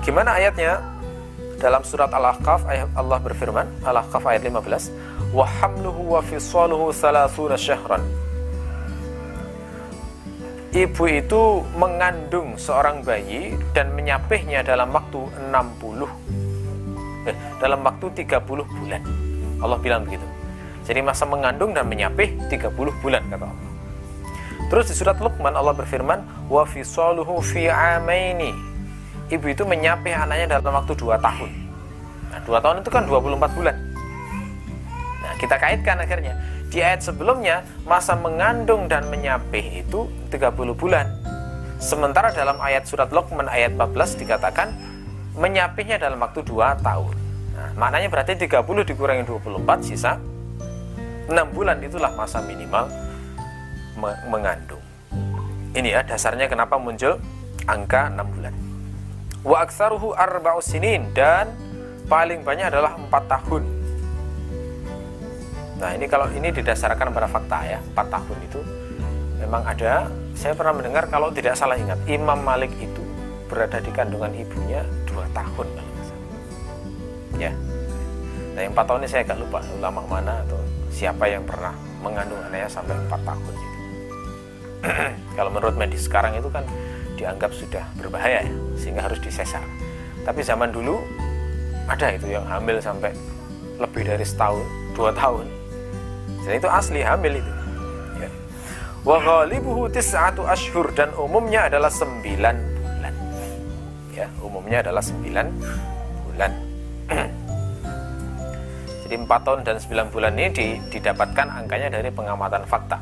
Gimana 0.05 0.37
ayatnya? 0.37 0.79
Dalam 1.55 1.87
surat 1.87 2.11
Al-Ahqaf 2.11 2.67
ayat 2.67 2.91
Allah 2.99 3.15
berfirman, 3.23 3.67
Al-Ahqaf 3.87 4.27
ayat 4.27 4.43
15, 4.43 4.91
"Wa 5.35 5.43
hamluhu 5.43 6.15
wa 6.15 6.21
fisaluhu 6.23 6.95
30 6.95 7.59
syahran." 7.59 8.25
ibu 10.75 11.07
itu 11.07 11.63
mengandung 11.79 12.59
seorang 12.59 12.99
bayi 12.99 13.55
dan 13.71 13.95
menyapihnya 13.95 14.59
dalam 14.59 14.91
waktu 14.91 15.23
60 15.47 16.03
eh, 17.31 17.35
dalam 17.63 17.79
waktu 17.79 18.05
30 18.11 18.43
bulan. 18.43 19.01
Allah 19.63 19.79
bilang 19.79 20.03
begitu. 20.03 20.27
Jadi 20.83 20.99
masa 20.99 21.23
mengandung 21.23 21.71
dan 21.71 21.87
menyapih 21.87 22.35
30 22.51 22.75
bulan 22.75 23.23
kata 23.31 23.47
Allah. 23.47 23.71
Terus 24.67 24.85
di 24.91 24.95
surat 24.99 25.15
Luqman 25.23 25.55
Allah 25.55 25.71
berfirman 25.71 26.51
wa 26.51 26.67
fisaluhu 26.67 27.39
fi 27.39 27.71
amaini. 27.71 28.51
Ibu 29.31 29.55
itu 29.55 29.63
menyapih 29.63 30.11
anaknya 30.11 30.59
dalam 30.59 30.75
waktu 30.75 30.93
2 30.93 31.17
tahun. 31.17 31.51
Nah 32.35 32.39
2 32.43 32.51
tahun 32.59 32.75
itu 32.83 32.91
kan 32.91 33.07
24 33.07 33.57
bulan 33.57 33.75
kita 35.37 35.55
kaitkan 35.59 35.99
akhirnya 35.99 36.35
di 36.75 36.83
ayat 36.83 37.07
sebelumnya, 37.07 37.63
masa 37.87 38.19
mengandung 38.19 38.91
dan 38.91 39.07
menyapih 39.07 39.85
itu 39.85 40.11
30 40.27 40.75
bulan. 40.75 41.07
Sementara 41.79 42.35
dalam 42.35 42.59
ayat 42.59 42.83
surat 42.83 43.07
Luqman 43.15 43.47
ayat 43.47 43.79
14 43.79 44.19
dikatakan 44.19 44.75
menyapihnya 45.39 45.95
dalam 45.95 46.19
waktu 46.19 46.43
2 46.43 46.75
tahun. 46.83 47.15
Nah, 47.55 47.69
maknanya 47.79 48.11
berarti 48.11 48.35
30 48.35 48.83
dikurangi 48.91 49.23
24 49.23 49.87
sisa 49.87 50.19
6 51.31 51.31
bulan 51.55 51.79
itulah 51.79 52.11
masa 52.11 52.43
minimal 52.43 52.91
me 53.95 54.11
mengandung. 54.27 54.83
Ini 55.75 55.95
ya 55.95 56.01
dasarnya 56.03 56.51
kenapa 56.51 56.75
muncul 56.75 57.19
angka 57.71 58.11
6 58.11 58.35
bulan. 58.35 58.53
Wa 59.47 59.63
aktsaruhu 59.63 60.11
arba'u 60.11 60.59
sinin 60.59 61.07
dan 61.15 61.55
paling 62.11 62.43
banyak 62.43 62.67
adalah 62.67 62.99
4 62.99 63.31
tahun 63.31 63.74
Nah 65.75 65.89
ini 65.91 66.05
kalau 66.07 66.31
ini 66.31 66.51
didasarkan 66.55 67.11
pada 67.11 67.27
fakta 67.27 67.57
ya 67.67 67.79
4 67.91 68.13
tahun 68.13 68.37
itu 68.47 68.59
memang 69.43 69.63
ada. 69.67 70.07
Saya 70.35 70.51
pernah 70.51 70.75
mendengar 70.75 71.07
kalau 71.07 71.31
tidak 71.31 71.55
salah 71.55 71.79
ingat 71.79 71.95
Imam 72.11 72.35
Malik 72.43 72.71
itu 72.75 73.03
berada 73.47 73.79
di 73.79 73.91
kandungan 73.91 74.35
ibunya 74.35 74.83
dua 75.07 75.23
tahun 75.31 75.67
ya. 77.39 77.51
Nah 78.55 78.61
yang 78.63 78.71
4 78.71 78.87
tahun 78.87 78.99
ini 79.03 79.09
saya 79.11 79.21
agak 79.27 79.37
lupa 79.39 79.59
ulama 79.75 80.01
mana 80.07 80.43
atau 80.47 80.59
siapa 80.91 81.27
yang 81.27 81.43
pernah 81.43 81.75
mengandung 81.99 82.39
anaknya 82.39 82.67
sampai 82.71 82.95
4 82.95 83.27
tahun 83.27 83.53
itu. 83.55 83.79
Kalau 85.39 85.51
menurut 85.51 85.75
medis 85.75 86.07
sekarang 86.07 86.39
itu 86.39 86.47
kan 86.47 86.63
dianggap 87.15 87.51
sudah 87.55 87.83
berbahaya 87.95 88.43
ya 88.43 88.55
sehingga 88.79 89.07
harus 89.07 89.19
disesar. 89.19 89.63
Tapi 90.23 90.39
zaman 90.43 90.71
dulu 90.71 90.99
ada 91.85 92.11
itu 92.11 92.31
yang 92.31 92.43
hamil 92.47 92.79
sampai 92.81 93.13
lebih 93.77 94.07
dari 94.07 94.23
setahun 94.23 94.63
dua 94.95 95.11
tahun 95.11 95.64
dan 96.45 96.53
itu 96.61 96.69
asli 96.69 97.01
hamil 97.01 97.41
itu. 97.41 97.51
Ya. 98.21 98.29
wa 99.01 99.17
ghalibuhu 99.17 99.89
tis'atu 99.89 100.45
ashhur 100.45 100.93
dan 100.93 101.11
umumnya 101.17 101.67
adalah 101.67 101.89
sembilan 101.89 102.55
bulan. 102.55 103.13
Ya 104.13 104.27
umumnya 104.39 104.85
adalah 104.85 105.03
sembilan 105.03 105.45
bulan. 106.29 106.51
Jadi 109.05 109.15
empat 109.21 109.41
tahun 109.45 109.61
dan 109.61 109.77
sembilan 109.77 110.07
bulan 110.09 110.33
ini 110.37 110.81
didapatkan 110.89 111.47
angkanya 111.49 111.93
dari 111.93 112.09
pengamatan 112.09 112.65
fakta 112.65 112.97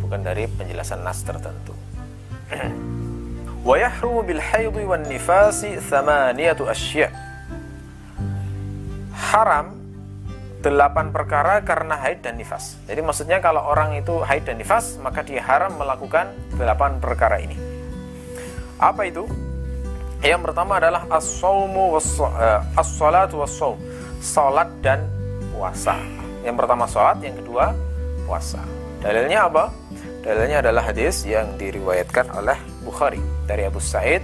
bukan 0.00 0.20
dari 0.20 0.44
penjelasan 0.48 1.00
nas 1.00 1.24
tertentu. 1.24 1.72
Wa 3.68 3.76
yahrumu 3.80 4.22
bil 4.22 4.40
haidhi 4.40 4.84
wan 4.84 5.06
nifasi 5.08 5.80
thamaniyatu 5.80 6.66
asya' 6.68 7.32
haram 9.32 9.81
delapan 10.62 11.10
perkara 11.10 11.60
karena 11.66 11.98
haid 11.98 12.22
dan 12.22 12.38
nifas. 12.38 12.78
Jadi 12.86 13.02
maksudnya 13.02 13.42
kalau 13.42 13.66
orang 13.66 13.98
itu 13.98 14.22
haid 14.22 14.46
dan 14.46 14.62
nifas, 14.62 14.96
maka 15.02 15.26
dia 15.26 15.42
haram 15.42 15.74
melakukan 15.74 16.30
delapan 16.54 17.02
perkara 17.02 17.42
ini. 17.42 17.58
Apa 18.78 19.10
itu? 19.10 19.26
Yang 20.22 20.46
pertama 20.46 20.78
adalah 20.78 21.02
as-saumu 21.10 21.98
eh, 21.98 22.78
as-salatu 22.78 23.42
was-saum. 23.42 23.78
Salat 24.22 24.70
dan 24.78 25.02
puasa. 25.50 25.98
Yang 26.46 26.56
pertama 26.62 26.86
salat, 26.86 27.18
yang 27.26 27.34
kedua 27.38 27.74
puasa. 28.22 28.62
Dalilnya 29.02 29.50
apa? 29.50 29.74
Dalilnya 30.22 30.62
adalah 30.62 30.86
hadis 30.86 31.26
yang 31.26 31.58
diriwayatkan 31.58 32.30
oleh 32.38 32.54
Bukhari 32.86 33.18
dari 33.50 33.66
Abu 33.66 33.82
Sa'id 33.82 34.22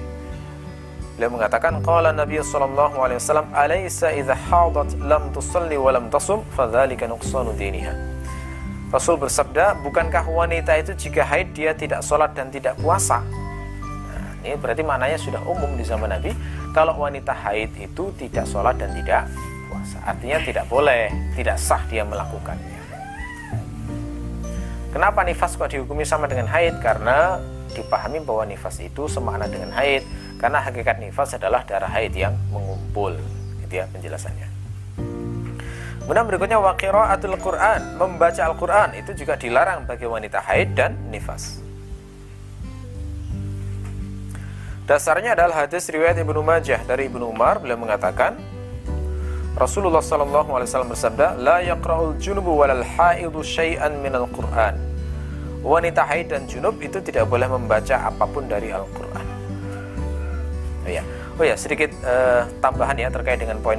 Beliau 1.18 1.34
mengatakan 1.34 1.82
qala 1.82 2.14
Nabi 2.14 2.38
sallallahu 2.38 3.02
alaihi 3.02 3.18
wasallam 3.18 3.50
alaysa 3.50 4.14
idza 4.14 4.38
hadat 4.38 4.94
lam 5.02 5.34
tusalli 5.34 5.74
wa 5.74 5.90
lam 5.90 6.06
tasum 6.14 6.46
fadzalika 6.54 7.10
nuqsanu 7.10 7.58
diniha. 7.58 7.90
Rasul 8.94 9.18
bersabda, 9.18 9.82
bukankah 9.82 10.30
wanita 10.30 10.78
itu 10.78 10.94
jika 10.94 11.26
haid 11.26 11.50
dia 11.58 11.74
tidak 11.74 12.06
sholat 12.06 12.38
dan 12.38 12.54
tidak 12.54 12.78
puasa? 12.78 13.26
Nah, 13.26 14.46
ini 14.46 14.54
berarti 14.62 14.86
maknanya 14.86 15.18
sudah 15.18 15.42
umum 15.42 15.74
di 15.74 15.82
zaman 15.82 16.06
Nabi. 16.06 16.30
Kalau 16.70 16.94
wanita 16.94 17.34
haid 17.34 17.74
itu 17.74 18.14
tidak 18.14 18.46
sholat 18.46 18.78
dan 18.78 18.94
tidak 18.94 19.26
puasa, 19.66 19.98
artinya 20.06 20.38
tidak 20.46 20.70
boleh, 20.70 21.10
tidak 21.34 21.58
sah 21.58 21.82
dia 21.90 22.06
melakukannya. 22.06 22.78
Kenapa 24.94 25.26
nifas 25.26 25.58
kok 25.58 25.66
dihukumi 25.66 26.06
sama 26.06 26.30
dengan 26.30 26.46
haid? 26.46 26.78
Karena 26.78 27.42
dipahami 27.74 28.22
bahwa 28.22 28.46
nifas 28.46 28.78
itu 28.78 29.10
semakna 29.10 29.50
dengan 29.50 29.74
haid 29.74 30.06
karena 30.38 30.62
hakikat 30.62 31.02
nifas 31.02 31.34
adalah 31.34 31.66
darah 31.66 31.90
haid 31.90 32.14
yang 32.14 32.34
mengumpul 32.54 33.12
gitu 33.66 33.82
ya 33.82 33.86
penjelasannya 33.90 34.48
Kemudian 36.08 36.24
berikutnya 36.24 36.56
waqiraatul 36.56 37.36
Quran, 37.36 38.00
membaca 38.00 38.40
Al-Quran 38.40 38.96
itu 38.96 39.12
juga 39.12 39.36
dilarang 39.36 39.84
bagi 39.84 40.08
wanita 40.08 40.40
haid 40.40 40.72
dan 40.72 40.96
nifas. 41.12 41.60
Dasarnya 44.88 45.36
adalah 45.36 45.68
hadis 45.68 45.84
riwayat 45.92 46.16
Ibnu 46.16 46.40
Majah 46.40 46.80
dari 46.88 47.12
Ibnu 47.12 47.28
Umar 47.28 47.60
beliau 47.60 47.76
mengatakan 47.76 48.40
Rasulullah 49.52 50.00
sallallahu 50.00 50.48
alaihi 50.56 50.72
wasallam 50.72 50.96
bersabda, 50.96 51.36
"La 51.36 51.60
yaqra'ul 51.60 52.16
junubu 52.16 52.56
walal 52.56 52.80
haidu 52.80 53.44
syai'an 53.44 54.00
minal 54.00 54.24
Qur'an." 54.32 54.80
Wanita 55.60 56.08
haid 56.08 56.32
dan 56.32 56.48
junub 56.48 56.80
itu 56.80 57.04
tidak 57.04 57.28
boleh 57.28 57.52
membaca 57.52 58.08
apa 58.08 58.24
pun 58.24 58.48
dari 58.48 58.72
Al-Qur'an. 58.72 59.27
Oh 60.88 60.92
ya, 60.96 61.04
oh 61.36 61.44
ya 61.44 61.52
sedikit 61.52 61.92
uh, 62.00 62.48
tambahan 62.64 62.96
ya 62.96 63.12
terkait 63.12 63.36
dengan 63.36 63.60
poin 63.60 63.76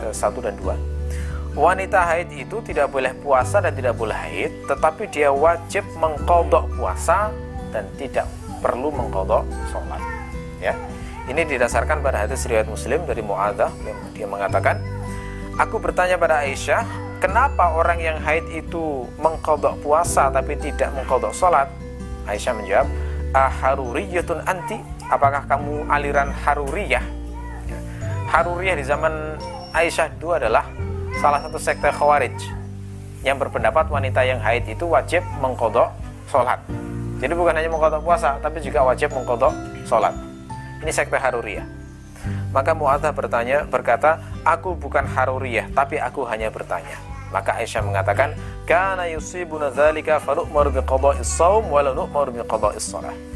uh, 0.00 0.08
satu 0.16 0.40
dan 0.40 0.56
dua. 0.56 0.72
Wanita 1.52 2.00
haid 2.08 2.32
itu 2.32 2.64
tidak 2.64 2.88
boleh 2.88 3.12
puasa 3.20 3.60
dan 3.60 3.76
tidak 3.76 4.00
boleh 4.00 4.16
haid, 4.16 4.64
tetapi 4.64 5.12
dia 5.12 5.28
wajib 5.28 5.84
mengkodok 6.00 6.72
puasa 6.72 7.28
dan 7.68 7.84
tidak 8.00 8.24
perlu 8.64 8.88
mengkodok 8.88 9.44
sholat. 9.68 10.00
Ya, 10.56 10.72
ini 11.28 11.44
didasarkan 11.44 12.00
pada 12.00 12.24
hadis 12.24 12.48
riwayat 12.48 12.64
Muslim 12.64 13.04
dari 13.04 13.20
Muadzah 13.20 13.68
dia 14.16 14.24
mengatakan, 14.24 14.80
aku 15.60 15.76
bertanya 15.82 16.16
pada 16.16 16.40
Aisyah, 16.48 16.86
kenapa 17.20 17.76
orang 17.76 18.00
yang 18.00 18.16
haid 18.24 18.48
itu 18.56 19.04
mengkodok 19.20 19.76
puasa 19.84 20.32
tapi 20.32 20.56
tidak 20.56 20.94
mengkodok 20.96 21.36
sholat? 21.36 21.68
Aisyah 22.24 22.56
menjawab, 22.56 22.88
aharuriyatun 23.36 24.48
anti 24.48 24.78
apakah 25.10 25.42
kamu 25.50 25.90
aliran 25.90 26.30
Haruriyah? 26.30 27.04
Ya. 27.66 27.78
Haruriyah 28.30 28.78
di 28.78 28.84
zaman 28.86 29.36
Aisyah 29.74 30.06
itu 30.14 30.30
adalah 30.30 30.64
salah 31.18 31.42
satu 31.42 31.58
sekte 31.58 31.90
Khawarij 31.90 32.34
yang 33.26 33.36
berpendapat 33.36 33.90
wanita 33.90 34.24
yang 34.24 34.40
haid 34.40 34.64
itu 34.70 34.86
wajib 34.86 35.20
mengkodok 35.42 35.92
sholat. 36.30 36.62
Jadi 37.20 37.36
bukan 37.36 37.52
hanya 37.52 37.68
mengkodok 37.68 38.00
puasa, 38.00 38.40
tapi 38.40 38.64
juga 38.64 38.80
wajib 38.86 39.12
mengkodok 39.12 39.52
sholat. 39.84 40.14
Ini 40.80 40.88
sekte 40.88 41.20
Haruriyah. 41.20 41.66
Maka 42.50 42.72
Mu'adzah 42.72 43.12
bertanya, 43.12 43.68
berkata, 43.68 44.18
aku 44.42 44.72
bukan 44.72 45.04
Haruriyah, 45.04 45.68
tapi 45.76 46.00
aku 46.00 46.24
hanya 46.24 46.48
bertanya. 46.48 46.96
Maka 47.30 47.60
Aisyah 47.62 47.84
mengatakan, 47.86 48.34
Kana 48.66 49.06
yusibuna 49.06 49.70
dzalika 49.70 50.18
fanu'mar 50.18 50.72
biqada'is 50.74 51.30
shaum 51.30 51.70
wa 51.70 51.78
la 51.84 51.94
nu'mar 51.94 52.34
biqada'is 52.34 52.90
shalah 52.90 53.29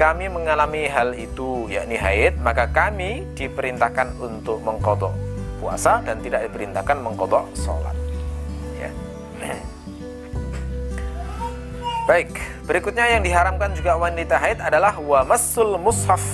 kami 0.00 0.32
mengalami 0.32 0.88
hal 0.88 1.12
itu 1.12 1.68
yakni 1.68 2.00
haid 2.00 2.40
maka 2.40 2.72
kami 2.72 3.28
diperintahkan 3.36 4.16
untuk 4.16 4.56
mengkodok 4.64 5.12
puasa 5.60 6.00
dan 6.00 6.16
tidak 6.24 6.48
diperintahkan 6.48 7.04
mengkodok 7.04 7.44
sholat. 7.52 7.92
Ya. 8.80 8.88
baik 12.08 12.32
berikutnya 12.64 13.12
yang 13.12 13.20
diharamkan 13.20 13.76
juga 13.76 14.00
wanita 14.00 14.40
haid 14.40 14.64
adalah 14.64 14.96
wamasul 14.96 15.76
mushaf. 15.76 16.24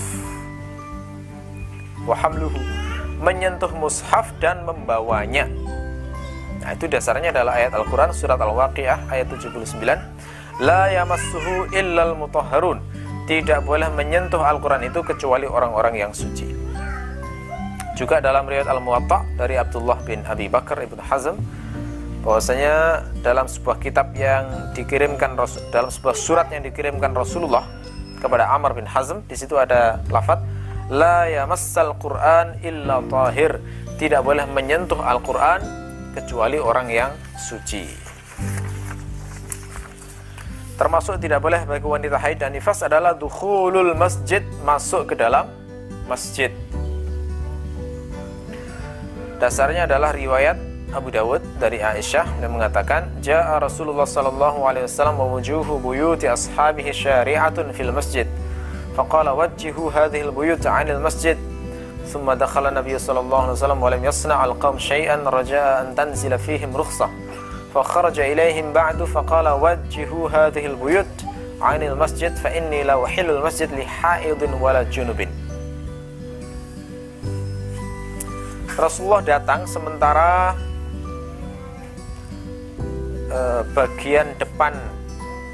Wahamluhu 2.06 2.62
menyentuh 3.18 3.74
mushaf 3.74 4.30
dan 4.38 4.62
membawanya. 4.62 5.50
Nah 6.62 6.70
itu 6.70 6.86
dasarnya 6.86 7.34
adalah 7.34 7.58
ayat 7.58 7.74
Al-Quran 7.74 8.14
surat 8.14 8.38
Al-Waqi'ah 8.38 9.10
ayat 9.10 9.26
79 9.26 10.62
la 10.62 10.86
yamassuhu 10.94 11.74
illal 11.74 12.14
mutahharun 12.14 12.78
tidak 13.26 13.66
boleh 13.66 13.90
menyentuh 13.90 14.38
Al-Quran 14.38 14.86
itu 14.86 15.02
kecuali 15.02 15.50
orang-orang 15.50 15.94
yang 15.98 16.12
suci. 16.14 16.46
Juga 17.98 18.22
dalam 18.22 18.46
riwayat 18.46 18.70
Al-Muwatta 18.70 19.26
dari 19.34 19.58
Abdullah 19.58 19.98
bin 20.06 20.22
Abi 20.22 20.46
Bakar 20.46 20.78
ibn 20.86 21.02
Hazm 21.02 21.34
bahwasanya 22.22 23.06
dalam 23.22 23.46
sebuah 23.50 23.78
kitab 23.82 24.14
yang 24.14 24.74
dikirimkan 24.74 25.38
dalam 25.70 25.90
sebuah 25.90 26.14
surat 26.14 26.46
yang 26.50 26.62
dikirimkan 26.66 27.14
Rasulullah 27.14 27.66
kepada 28.18 28.50
Amr 28.50 28.74
bin 28.74 28.86
Hazm 28.86 29.22
di 29.30 29.38
situ 29.38 29.54
ada 29.54 30.02
lafaz 30.10 30.42
la 30.90 31.26
yamassal 31.26 31.94
Quran 31.98 32.58
illa 32.62 33.02
tahir 33.10 33.58
tidak 33.98 34.22
boleh 34.22 34.44
menyentuh 34.50 34.98
Al-Quran 35.02 35.62
kecuali 36.14 36.58
orang 36.62 36.88
yang 36.90 37.10
suci. 37.34 38.05
Termasuk 40.79 41.21
tidak 41.21 41.45
boleh 41.45 41.61
bagi 41.67 41.85
wanita 41.85 42.17
haid 42.17 42.41
dan 42.41 42.57
nifas 42.57 42.81
adalah 42.81 43.13
dukhulul 43.13 43.93
masjid, 43.93 44.41
masuk 44.65 45.13
ke 45.13 45.15
dalam 45.19 45.45
masjid. 46.09 46.49
Dasarnya 49.37 49.85
adalah 49.85 50.13
riwayat 50.13 50.57
Abu 50.91 51.07
Dawud 51.07 51.39
dari 51.55 51.79
Aisyah 51.79 52.43
yang 52.43 52.57
mengatakan, 52.57 53.09
"Ja'a 53.23 53.63
Rasulullah 53.63 54.03
sallallahu 54.03 54.67
alaihi 54.67 54.85
wasallam 54.89 55.21
wa 55.21 55.27
wujuhu 55.37 55.79
buyuti 55.79 56.27
ashabihi 56.27 56.91
syari'atun 56.91 57.71
fil 57.71 57.95
masjid." 57.95 58.27
Faqala 58.97 59.31
wajjihu 59.31 59.87
hadhihi 59.87 60.27
al-buyut 60.27 60.61
'anil 60.65 60.99
masjid. 60.99 61.39
ثم 62.11 62.27
دخل 62.27 62.67
النبي 62.67 62.99
صلى 62.99 63.19
الله 63.19 63.41
عليه 63.41 63.51
وسلم 63.51 63.79
ولم 63.83 64.01
يصنع 64.05 64.45
القوم 64.45 64.77
شيئا 64.77 65.15
رجاء 65.15 65.81
أن 65.81 65.95
تنزل 65.95 66.39
فيهم 66.39 66.75
رخصة 66.75 67.07
فخرج 67.75 68.19
إليهم 68.19 68.73
بعد 68.73 69.03
فقال 69.03 69.47
وجهوا 69.47 70.29
هذه 70.29 70.65
البيوت 70.65 71.15
عن 71.61 71.83
المسجد 71.83 72.35
فإني 72.35 72.83
لا 72.83 73.05
أحل 73.05 73.29
المسجد 73.29 73.71
لحائض 73.71 74.41
ولا 74.61 74.83
جنوب 74.83 75.27
Rasulullah 78.71 79.21
datang 79.21 79.67
sementara 79.67 80.55
eh, 83.29 83.61
bagian 83.77 84.31
depan 84.39 84.73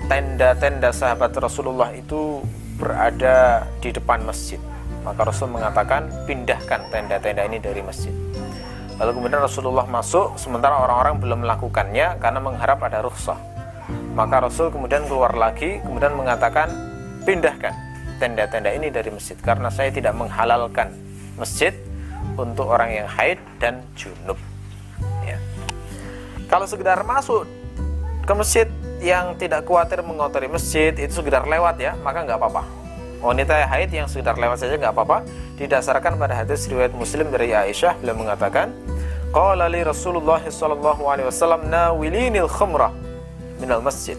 tenda-tenda 0.07 0.93
sahabat 0.93 1.33
Rasulullah 1.35 1.91
itu 1.91 2.45
berada 2.77 3.65
di 3.81 3.89
depan 3.89 4.21
masjid. 4.23 4.61
Maka 5.01 5.27
Rasul 5.27 5.49
mengatakan 5.49 6.07
pindahkan 6.29 6.87
tenda-tenda 6.93 7.43
ini 7.49 7.57
dari 7.57 7.81
masjid. 7.81 8.20
Lalu 9.00 9.10
kemudian 9.16 9.40
Rasulullah 9.40 9.88
masuk 9.88 10.36
sementara 10.36 10.76
orang-orang 10.76 11.16
belum 11.20 11.38
melakukannya 11.46 12.20
karena 12.20 12.40
mengharap 12.42 12.78
ada 12.84 13.00
rukhsah. 13.00 13.38
Maka 14.12 14.44
Rasul 14.44 14.68
kemudian 14.68 15.08
keluar 15.08 15.32
lagi 15.32 15.80
kemudian 15.80 16.12
mengatakan 16.12 16.68
pindahkan 17.24 17.72
tenda-tenda 18.20 18.70
ini 18.70 18.92
dari 18.92 19.08
masjid 19.08 19.34
karena 19.40 19.72
saya 19.72 19.88
tidak 19.88 20.12
menghalalkan 20.14 20.92
masjid 21.40 21.72
untuk 22.36 22.68
orang 22.68 22.92
yang 22.92 23.08
haid 23.08 23.40
dan 23.58 23.80
junub. 23.96 24.36
Ya. 25.24 25.40
Kalau 26.46 26.68
sekedar 26.68 27.00
masuk 27.02 27.48
ke 28.22 28.32
masjid 28.36 28.68
yang 29.02 29.34
tidak 29.34 29.66
khawatir 29.66 29.98
mengotori 30.06 30.46
masjid 30.46 30.94
itu 30.94 31.10
sekedar 31.10 31.42
lewat 31.42 31.80
ya, 31.80 31.98
maka 32.04 32.22
nggak 32.22 32.38
apa-apa. 32.38 32.81
Wanita 33.22 33.54
haid 33.70 33.94
yang 33.94 34.10
sekedar 34.10 34.34
lewat 34.34 34.58
saja 34.58 34.74
nggak 34.74 34.98
apa-apa. 34.98 35.22
Didasarkan 35.54 36.18
pada 36.18 36.34
hadis 36.42 36.66
riwayat 36.66 36.90
Muslim 36.90 37.30
dari 37.30 37.54
Aisyah 37.54 37.94
beliau 38.02 38.18
mengatakan, 38.18 38.74
Qala 39.30 39.70
li 39.70 39.86
Rasulullah 39.86 40.42
sallallahu 40.42 41.06
alaihi 41.06 41.30
wasallam 41.30 41.70
nawilinil 41.70 42.50
khumrah 42.50 42.90
minal 43.62 43.78
masjid. 43.78 44.18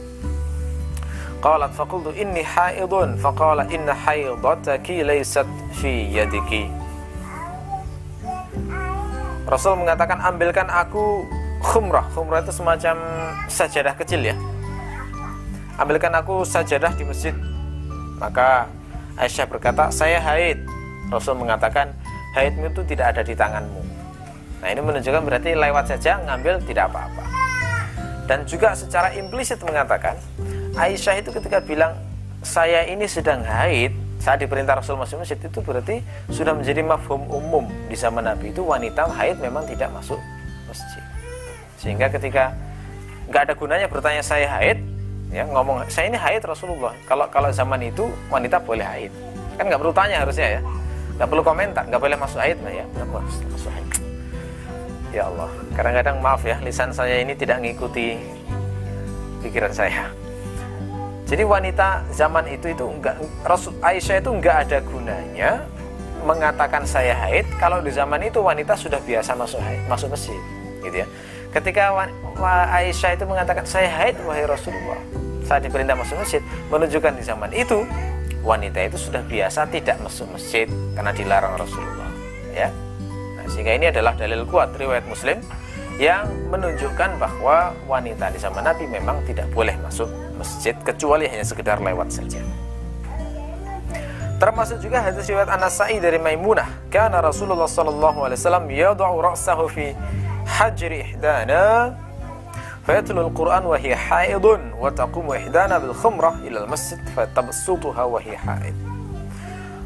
Qalat 1.43 1.76
faqultu 1.76 2.16
inni 2.16 2.47
haidun 2.47 3.20
faqala 3.20 3.68
inna 3.68 3.91
haidataki 3.91 5.04
laysat 5.04 5.43
fi 5.76 6.08
yadiki. 6.08 6.72
Rasul 9.43 9.76
mengatakan 9.76 10.24
ambilkan 10.24 10.72
aku 10.72 11.28
khumrah. 11.60 12.08
Khumrah 12.16 12.39
itu 12.39 12.56
semacam 12.56 12.95
sajadah 13.51 13.93
kecil 13.99 14.24
ya. 14.24 14.36
Ambilkan 15.76 16.16
aku 16.16 16.47
sajadah 16.47 16.95
di 16.95 17.04
masjid. 17.04 17.36
Maka 18.24 18.72
Aisyah 19.18 19.45
berkata, 19.45 19.93
saya 19.93 20.18
haid. 20.18 20.64
Rasul 21.14 21.38
mengatakan, 21.38 21.93
haidmu 22.34 22.74
itu 22.74 22.82
tidak 22.89 23.14
ada 23.14 23.22
di 23.22 23.38
tanganmu. 23.38 23.82
Nah 24.64 24.68
ini 24.72 24.82
menunjukkan 24.82 25.22
berarti 25.22 25.53
lewat 25.53 25.86
saja 25.93 26.18
ngambil 26.24 26.64
tidak 26.66 26.89
apa-apa. 26.89 27.26
Dan 28.26 28.47
juga 28.47 28.74
secara 28.74 29.11
implisit 29.14 29.59
mengatakan, 29.61 30.16
Aisyah 30.74 31.22
itu 31.22 31.30
ketika 31.30 31.61
bilang 31.61 31.93
saya 32.41 32.84
ini 32.89 33.05
sedang 33.05 33.45
haid 33.45 33.93
saat 34.18 34.39
diperintah 34.39 34.80
Rasul 34.80 34.95
masuk 34.95 35.22
masjid 35.22 35.36
itu 35.36 35.59
berarti 35.59 35.99
sudah 36.32 36.55
menjadi 36.55 36.80
mafhum 36.80 37.28
umum 37.28 37.68
di 37.91 37.95
zaman 37.99 38.24
Nabi 38.24 38.55
itu 38.55 38.64
wanita 38.64 39.05
haid 39.11 39.36
memang 39.43 39.68
tidak 39.68 39.91
masuk 39.91 40.20
masjid 40.68 41.03
sehingga 41.80 42.07
ketika 42.07 42.55
nggak 43.28 43.51
ada 43.51 43.53
gunanya 43.55 43.88
bertanya 43.91 44.24
saya 44.24 44.47
haid 44.47 44.80
ya 45.34 45.44
ngomong 45.50 45.82
saya 45.90 46.14
ini 46.14 46.18
haid 46.22 46.46
Rasulullah. 46.46 46.94
Kalau 47.10 47.26
kalau 47.34 47.50
zaman 47.50 47.82
itu 47.82 48.06
wanita 48.30 48.62
boleh 48.62 48.86
haid. 48.86 49.12
Kan 49.58 49.66
nggak 49.68 49.82
perlu 49.82 49.94
tanya 49.94 50.22
harusnya 50.22 50.48
ya. 50.58 50.62
Nggak 51.18 51.30
perlu 51.34 51.44
komentar 51.44 51.84
nggak 51.90 52.02
boleh 52.02 52.18
masuk 52.18 52.40
haid 52.40 52.58
nah 52.62 52.70
ya. 52.70 52.86
Nggak 52.94 53.08
boleh 53.10 53.26
masuk 53.26 53.72
haid. 53.74 53.88
Ya 55.14 55.24
Allah 55.30 55.50
kadang-kadang 55.74 56.16
maaf 56.22 56.42
ya 56.46 56.58
lisan 56.62 56.94
saya 56.94 57.22
ini 57.22 57.34
tidak 57.34 57.58
mengikuti 57.58 58.18
pikiran 59.42 59.74
saya. 59.74 60.14
Jadi 61.26 61.44
wanita 61.50 62.06
zaman 62.14 62.46
itu 62.46 62.70
itu 62.70 62.86
enggak 62.86 63.18
Rasul 63.42 63.74
Aisyah 63.82 64.22
itu 64.22 64.30
enggak 64.30 64.70
ada 64.70 64.78
gunanya 64.86 65.66
mengatakan 66.24 66.88
saya 66.88 67.18
haid 67.26 67.44
kalau 67.60 67.84
di 67.84 67.92
zaman 67.92 68.22
itu 68.24 68.40
wanita 68.40 68.78
sudah 68.80 69.02
biasa 69.04 69.36
masuk 69.36 69.60
haid, 69.60 69.82
masuk 69.92 70.08
masjid, 70.14 70.40
gitu 70.86 71.04
ya. 71.04 71.08
Ketika 71.54 71.93
Aisyah 72.74 73.14
itu 73.14 73.26
mengatakan 73.30 73.62
saya 73.70 73.86
haid 73.86 74.18
wahai 74.26 74.49
Rasulullah. 74.49 74.97
Saat 75.45 75.70
diperintah 75.70 75.93
masuk 75.93 76.18
masjid 76.18 76.41
menunjukkan 76.74 77.14
di 77.14 77.24
zaman 77.24 77.54
itu 77.54 77.86
wanita 78.41 78.80
itu 78.89 78.97
sudah 78.97 79.22
biasa 79.22 79.70
tidak 79.70 80.01
masuk 80.01 80.28
masjid 80.34 80.66
karena 80.97 81.14
dilarang 81.14 81.54
Rasulullah 81.56 82.10
ya. 82.51 82.74
Nah, 83.38 83.45
sehingga 83.51 83.76
ini 83.78 83.91
adalah 83.93 84.18
dalil 84.18 84.49
kuat 84.49 84.74
riwayat 84.76 85.06
Muslim 85.06 85.39
yang 86.01 86.26
menunjukkan 86.49 87.22
bahwa 87.22 87.76
wanita 87.86 88.34
di 88.34 88.39
zaman 88.41 88.66
Nabi 88.66 88.89
memang 88.89 89.22
tidak 89.30 89.45
boleh 89.54 89.78
masuk 89.84 90.10
masjid 90.41 90.74
kecuali 90.82 91.30
hanya 91.30 91.45
sekedar 91.45 91.78
lewat 91.78 92.10
saja. 92.10 92.41
Termasuk 94.41 94.82
juga 94.84 94.99
hadis 94.99 95.24
riwayat 95.30 95.47
An-Nasa'i 95.54 96.04
dari 96.04 96.20
Maimunah, 96.20 96.68
karena 96.91 97.24
Rasulullah 97.24 97.70
sallallahu 97.70 98.28
alaihi 98.28 98.39
wasallam 98.41 98.66
yad'u 98.68 99.16
ra'sahu 99.24 99.72
fi 99.72 99.95
hajri 100.46 101.04
ihdana 101.04 101.94
fayatlu 102.84 103.32
al-Qur'an 103.32 103.64
wa 103.64 103.78
hiya 103.80 103.96
haidun 103.96 104.76
wa 104.76 104.91
taqumu 104.91 105.36
ihdana 105.36 105.80
bil 105.80 105.96
khumrah 105.96 106.39
ila 106.44 106.68
al-masjid 106.68 107.00
fatabsutuha 107.12 108.04
wa 108.08 108.20
hiya 108.20 108.39
haid. 108.44 108.76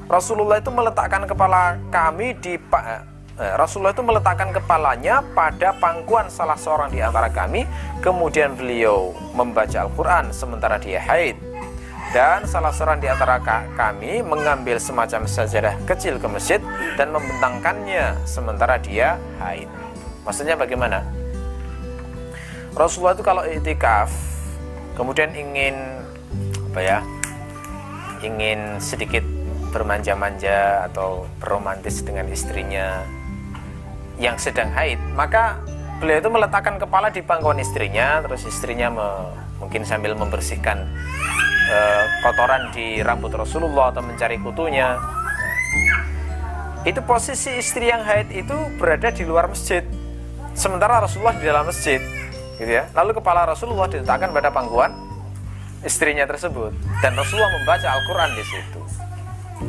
Rasulullah 0.07 0.63
itu 0.63 0.71
meletakkan 0.71 1.27
kepala 1.27 1.75
kami 1.91 2.31
di 2.39 2.55
Eh, 3.37 3.53
Rasulullah 3.53 3.93
itu 3.93 4.01
meletakkan 4.01 4.49
kepalanya 4.49 5.21
pada 5.37 5.69
pangkuan 5.77 6.25
salah 6.25 6.57
seorang 6.57 6.89
di 6.89 7.05
antara 7.05 7.29
kami, 7.29 7.69
kemudian 8.01 8.57
beliau 8.57 9.13
membaca 9.37 9.85
Al-Quran 9.85 10.33
sementara 10.33 10.81
dia 10.81 10.97
haid. 10.97 11.37
Dan 12.17 12.49
salah 12.49 12.73
seorang 12.73 12.97
di 12.97 13.05
antara 13.05 13.37
kami 13.77 14.25
mengambil 14.25 14.81
semacam 14.81 15.29
sajadah 15.29 15.77
kecil 15.85 16.17
ke 16.17 16.25
masjid 16.25 16.57
dan 16.97 17.13
membentangkannya 17.13 18.17
sementara 18.25 18.81
dia 18.81 19.21
haid. 19.37 19.69
Maksudnya 20.27 20.59
bagaimana? 20.59 21.07
Rasulullah 22.75 23.15
itu 23.15 23.23
kalau 23.23 23.47
itikaf, 23.47 24.11
kemudian 24.99 25.31
ingin 25.31 26.03
apa 26.75 26.79
ya? 26.83 26.99
Ingin 28.21 28.83
sedikit 28.83 29.23
bermanja-manja 29.71 30.91
atau 30.91 31.25
romantis 31.39 32.03
dengan 32.03 32.27
istrinya 32.27 33.07
yang 34.19 34.35
sedang 34.35 34.67
haid, 34.73 34.99
maka 35.15 35.61
beliau 36.01 36.19
itu 36.19 36.29
meletakkan 36.29 36.75
kepala 36.81 37.07
di 37.07 37.21
pangkuan 37.23 37.61
istrinya, 37.61 38.21
terus 38.25 38.45
istrinya 38.45 38.89
me, 38.89 39.07
mungkin 39.61 39.85
sambil 39.85 40.17
membersihkan 40.17 40.89
e, 41.69 41.77
kotoran 42.25 42.73
di 42.73 43.01
rambut 43.05 43.33
Rasulullah 43.33 43.93
atau 43.93 44.01
mencari 44.01 44.41
kutunya. 44.41 44.97
Itu 46.85 47.01
posisi 47.05 47.57
istri 47.57 47.89
yang 47.89 48.01
haid 48.05 48.33
itu 48.33 48.57
berada 48.77 49.13
di 49.13 49.25
luar 49.25 49.49
masjid, 49.49 49.85
sementara 50.57 50.97
Rasulullah 51.05 51.37
di 51.37 51.45
dalam 51.45 51.69
masjid, 51.69 52.01
gitu 52.57 52.71
ya. 52.81 52.89
Lalu 52.97 53.21
kepala 53.21 53.45
Rasulullah 53.45 53.85
diletakkan 53.85 54.33
pada 54.33 54.49
pangkuan 54.49 54.91
istrinya 55.85 56.25
tersebut, 56.25 56.73
dan 57.05 57.13
Rasulullah 57.13 57.53
membaca 57.53 57.85
Al-Quran 57.85 58.29
di 58.33 58.43
situ, 58.43 58.81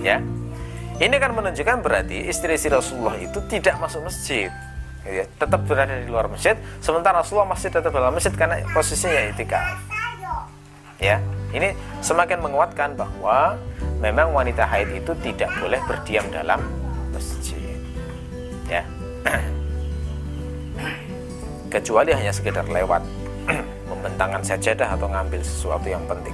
ya. 0.00 0.18
Ini 0.98 1.14
kan 1.22 1.30
menunjukkan 1.30 1.78
berarti 1.78 2.26
istri-istri 2.26 2.74
Rasulullah 2.74 3.14
itu 3.20 3.38
tidak 3.46 3.78
masuk 3.78 4.02
masjid. 4.02 4.50
Ya, 5.06 5.24
tetap 5.24 5.62
berada 5.64 5.94
di 5.94 6.10
luar 6.10 6.26
masjid, 6.26 6.58
sementara 6.82 7.22
Rasulullah 7.22 7.54
masih 7.54 7.70
tetap 7.70 7.94
dalam 7.94 8.12
masjid 8.12 8.34
karena 8.34 8.60
posisinya 8.74 9.30
itikaf. 9.30 9.78
Ya, 10.98 11.22
ini 11.54 11.72
semakin 12.02 12.42
menguatkan 12.42 12.98
bahwa 12.98 13.54
memang 14.02 14.34
wanita 14.34 14.66
haid 14.66 14.90
itu 14.98 15.14
tidak 15.22 15.54
boleh 15.62 15.78
berdiam 15.86 16.26
dalam 16.34 16.60
masjid. 17.14 17.78
Ya. 18.66 18.82
Kecuali 21.68 22.16
hanya 22.16 22.32
sekedar 22.32 22.64
lewat 22.64 23.04
membentangkan 23.92 24.40
sajadah 24.40 24.96
atau 24.96 25.08
ngambil 25.08 25.40
sesuatu 25.44 25.84
yang 25.88 26.04
penting. 26.08 26.32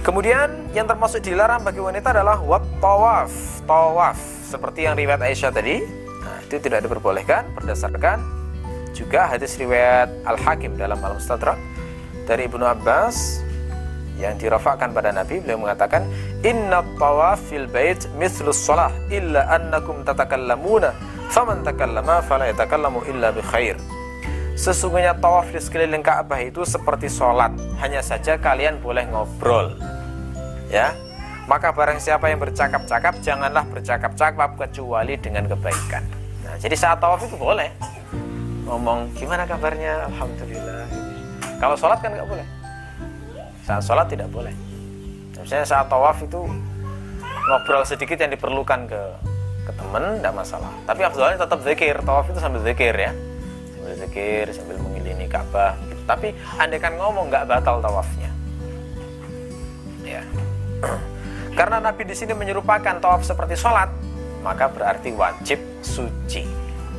Kemudian 0.00 0.72
yang 0.74 0.88
termasuk 0.88 1.20
dilarang 1.22 1.62
bagi 1.62 1.78
wanita 1.78 2.10
adalah 2.10 2.40
wat 2.40 2.64
tawaf, 2.80 3.30
tawaf 3.68 4.18
seperti 4.48 4.88
yang 4.88 4.96
riwayat 4.96 5.20
Aisyah 5.20 5.52
tadi. 5.52 5.84
Nah, 6.24 6.40
itu 6.42 6.56
tidak 6.58 6.82
diperbolehkan 6.88 7.52
berdasarkan 7.54 8.18
juga 8.96 9.30
hadis 9.30 9.54
riwayat 9.60 10.10
Al 10.26 10.40
Hakim 10.40 10.74
dalam 10.74 10.98
Al 11.04 11.14
Mustadrak 11.14 11.56
dari 12.26 12.50
Ibnu 12.50 12.64
Abbas 12.66 13.44
yang 14.20 14.36
dirafakkan 14.36 14.92
pada 14.92 15.12
Nabi 15.16 15.40
beliau 15.40 15.64
mengatakan 15.64 16.04
inna 16.44 16.84
tawaf 17.00 17.40
fil 17.48 17.64
bait 17.64 18.04
mithlus 18.20 18.60
salah 18.60 18.92
illa 19.08 19.48
annakum 19.48 20.04
tatakallamuna 20.04 20.92
faman 21.30 21.62
takallama 21.62 22.20
fala 22.26 22.50
yatakallamu 22.50 23.06
illa 23.06 23.30
bi 23.30 23.40
khair. 23.40 23.78
Sesungguhnya 24.58 25.16
tawaf 25.16 25.48
di 25.48 25.56
sekeliling 25.56 26.04
Ka'bah 26.04 26.36
itu 26.42 26.66
seperti 26.68 27.08
sholat. 27.08 27.54
Hanya 27.80 28.04
saja 28.04 28.36
kalian 28.36 28.82
boleh 28.82 29.08
ngobrol. 29.08 29.72
Ya. 30.68 30.92
Maka 31.48 31.72
barang 31.74 31.98
siapa 31.98 32.30
yang 32.30 32.38
bercakap-cakap 32.38 33.18
Janganlah 33.24 33.66
bercakap-cakap 33.66 34.54
kecuali 34.54 35.16
dengan 35.18 35.48
kebaikan. 35.48 36.04
Nah 36.44 36.54
jadi 36.60 36.76
saat 36.76 37.00
tawaf 37.00 37.24
itu 37.24 37.34
boleh. 37.40 37.72
Ngomong 38.68 39.10
gimana 39.16 39.48
kabarnya? 39.48 40.12
Alhamdulillah. 40.12 40.84
Kalau 41.56 41.74
sholat 41.74 41.98
kan 42.04 42.12
nggak 42.12 42.28
boleh. 42.28 42.46
Saat 43.64 43.82
sholat 43.82 44.06
tidak 44.12 44.28
boleh. 44.28 44.52
Misalnya 45.40 45.64
saat 45.64 45.88
tawaf 45.88 46.20
itu 46.20 46.44
Ngobrol 47.40 47.82
sedikit 47.88 48.20
yang 48.20 48.30
diperlukan 48.30 48.86
ke 48.86 49.02
ke 49.70 49.72
temen 49.78 50.18
tidak 50.18 50.34
masalah. 50.34 50.72
Tapi 50.82 51.00
afdalnya 51.06 51.38
tetap 51.38 51.62
zikir 51.62 51.96
tawaf 52.02 52.26
itu 52.26 52.42
sambil 52.42 52.60
zikir 52.66 52.90
ya. 52.90 53.14
Berzikir 53.78 54.50
sambil 54.50 54.76
mengelilingi 54.82 55.30
Ka'bah 55.30 55.78
tapi 56.10 56.34
andai 56.58 56.82
kan 56.82 56.98
ngomong 56.98 57.30
nggak 57.30 57.46
batal 57.46 57.78
tawafnya. 57.78 58.30
Ya. 60.02 60.26
Karena 61.58 61.78
Nabi 61.78 62.02
di 62.02 62.18
sini 62.18 62.34
menyerupakan 62.34 62.98
tawaf 62.98 63.22
seperti 63.22 63.54
sholat 63.54 63.86
maka 64.42 64.66
berarti 64.66 65.14
wajib 65.14 65.62
suci. 65.86 66.42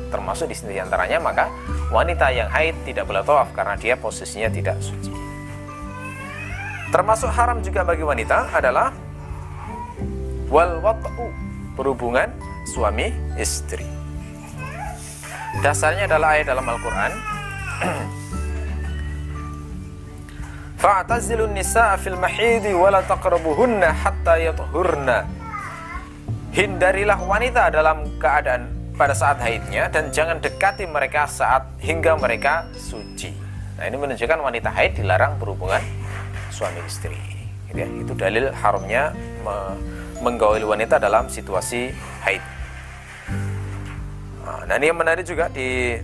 Termasuk 0.08 0.48
di 0.48 0.56
sini 0.56 0.80
antaranya 0.80 1.20
maka 1.20 1.52
wanita 1.92 2.32
yang 2.32 2.48
haid 2.48 2.76
tidak 2.88 3.04
boleh 3.04 3.20
tawaf 3.20 3.52
karena 3.52 3.76
dia 3.76 4.00
posisinya 4.00 4.48
tidak 4.48 4.80
suci. 4.80 5.12
Termasuk 6.92 7.28
haram 7.32 7.60
juga 7.60 7.84
bagi 7.84 8.04
wanita 8.04 8.52
adalah 8.52 8.92
wal 10.52 10.80
wat'u 10.84 11.32
berhubungan 11.72 12.28
suami 12.72 13.12
istri 13.36 13.84
dasarnya 15.60 16.08
adalah 16.08 16.40
ayat 16.40 16.48
dalam 16.48 16.64
Al-Quran 16.64 17.12
Fa'tazilun 20.82 21.54
nisa'a 21.54 21.94
fil 21.94 22.18
mahidi 22.18 22.74
wa 22.74 22.90
la 22.90 23.06
taqrabuhunna 23.06 23.92
hatta 24.02 24.34
yatuhurna 24.40 25.30
Hindarilah 26.52 27.16
wanita 27.22 27.70
dalam 27.72 28.18
keadaan 28.20 28.68
pada 28.92 29.16
saat 29.16 29.40
haidnya 29.40 29.88
dan 29.88 30.12
jangan 30.12 30.36
dekati 30.36 30.84
mereka 30.84 31.24
saat 31.24 31.64
hingga 31.80 32.12
mereka 32.20 32.68
suci. 32.76 33.32
Nah, 33.80 33.88
ini 33.88 33.96
menunjukkan 33.96 34.36
wanita 34.36 34.68
haid 34.68 35.00
dilarang 35.00 35.40
berhubungan 35.40 35.80
suami 36.52 36.76
istri. 36.84 37.16
Gitu 37.72 37.78
ya. 37.80 37.88
Itu 37.88 38.12
dalil 38.12 38.52
haramnya 38.52 39.16
me 39.40 39.56
menggauli 40.20 40.62
wanita 40.62 41.00
dalam 41.00 41.32
situasi 41.32 41.88
haid. 42.20 42.44
Nah, 44.42 44.74
ini 44.78 44.90
yang 44.90 44.98
menarik 44.98 45.22
juga 45.22 45.46
di 45.46 45.94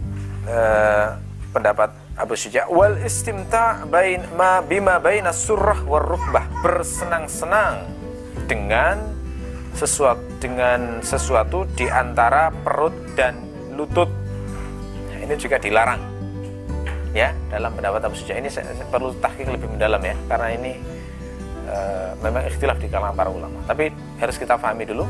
uh, 0.47 1.09
pendapat 1.51 1.91
Abu 2.19 2.35
Syuja 2.35 2.67
wal 2.71 2.99
istimta 3.03 3.83
bain 3.87 4.23
ma 4.35 4.63
bima 4.63 4.99
baina 4.99 5.31
surah 5.35 5.83
war 5.87 6.07
rukbah 6.07 6.47
bersenang-senang 6.63 7.87
dengan 8.51 8.99
sesuatu 9.75 10.23
dengan 10.43 11.03
sesuatu 11.03 11.67
di 11.75 11.87
antara 11.87 12.51
perut 12.51 12.95
dan 13.15 13.39
lutut. 13.75 14.11
Nah, 15.11 15.19
ini 15.23 15.35
juga 15.39 15.59
dilarang. 15.59 16.03
Ya, 17.17 17.33
dalam 17.49 17.73
pendapat 17.75 18.05
Abu 18.05 18.15
Suja 18.15 18.37
ini 18.37 18.53
saya, 18.53 18.71
saya 18.75 18.87
perlu 18.87 19.17
tahqiq 19.19 19.49
lebih 19.49 19.71
mendalam 19.71 19.99
ya, 20.05 20.15
karena 20.29 20.49
ini 20.55 20.73
e, 21.65 21.77
memang 22.21 22.45
ikhtilaf 22.47 22.77
di 22.79 22.87
kalangan 22.87 23.17
para 23.17 23.31
ulama. 23.33 23.59
Tapi 23.65 23.91
harus 24.21 24.37
kita 24.37 24.61
pahami 24.61 24.85
dulu 24.85 25.09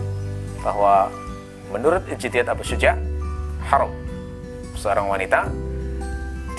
bahwa 0.63 1.11
menurut 1.75 2.07
ijtihad 2.07 2.47
Abu 2.49 2.63
Suja 2.63 2.95
haram. 3.67 3.91
Seorang 4.79 5.11
wanita 5.11 5.51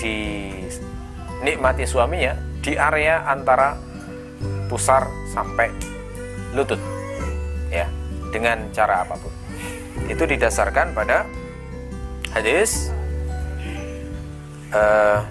dinikmati 0.00 1.84
suaminya 1.88 2.36
di 2.60 2.76
area 2.76 3.24
antara 3.24 3.76
pusar 4.68 5.08
sampai 5.32 5.72
lutut 6.52 6.78
ya 7.72 7.88
dengan 8.30 8.68
cara 8.70 9.04
apa 9.04 9.16
pun. 9.16 9.32
Itu 10.06 10.26
didasarkan 10.26 10.92
pada 10.92 11.24
hadis 12.34 12.90
uh, 14.74 15.22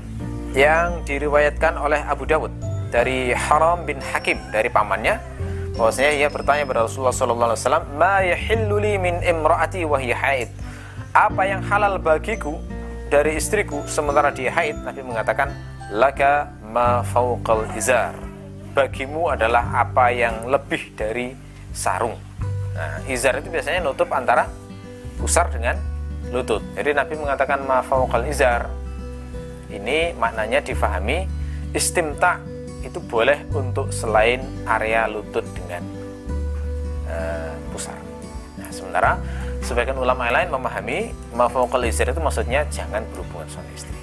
yang 0.57 1.05
diriwayatkan 1.05 1.77
oleh 1.77 2.01
Abu 2.03 2.25
Dawud 2.25 2.51
dari 2.89 3.31
Haram 3.31 3.85
bin 3.85 4.01
Hakim 4.01 4.39
dari 4.49 4.67
pamannya. 4.67 5.21
Bahwasanya 5.79 6.11
ia 6.11 6.27
bertanya 6.27 6.67
kepada 6.67 6.91
Rasulullah 6.91 7.15
sallallahu 7.15 7.49
alaihi 7.55 7.61
wasallam 7.63 7.85
ma 7.95 8.15
yahillu 8.19 8.75
li 8.83 8.93
min 8.99 9.15
imraati 9.23 9.87
wa 9.87 9.95
haid 9.95 10.51
apa 11.13 11.41
yang 11.45 11.61
halal 11.65 11.97
bagiku 11.97 12.57
dari 13.09 13.37
istriku 13.37 13.81
sementara 13.89 14.29
dia 14.29 14.53
haid 14.53 14.77
Nabi 14.85 15.01
mengatakan 15.01 15.49
laka 15.89 16.53
ma 16.61 17.01
fauqal 17.01 17.65
izar 17.73 18.13
bagimu 18.77 19.33
adalah 19.33 19.81
apa 19.81 20.13
yang 20.13 20.45
lebih 20.45 20.93
dari 20.93 21.33
sarung 21.73 22.29
Nah, 22.79 23.03
izar 23.11 23.35
itu 23.43 23.51
biasanya 23.51 23.83
nutup 23.83 24.07
antara 24.15 24.47
pusar 25.19 25.51
dengan 25.51 25.75
lutut. 26.31 26.63
Jadi 26.79 26.95
Nabi 26.95 27.19
mengatakan 27.19 27.67
mafawqal 27.67 28.23
izar. 28.31 28.71
Ini 29.67 30.15
maknanya 30.15 30.63
difahami 30.63 31.27
istimta 31.75 32.39
itu 32.81 33.03
boleh 33.03 33.43
untuk 33.51 33.91
selain 33.91 34.41
area 34.63 35.11
lutut 35.11 35.43
dengan 35.51 35.83
uh, 37.11 37.53
pusar. 37.75 37.99
Nah, 38.55 38.71
sementara 38.71 39.19
sebagian 39.63 39.97
ulama 39.99 40.29
lain 40.31 40.49
memahami 40.51 41.11
mafawqal 41.35 41.83
izar 41.85 42.11
itu 42.11 42.21
maksudnya 42.23 42.65
jangan 42.71 43.03
berhubungan 43.11 43.47
suami 43.51 43.71
istri. 43.75 43.95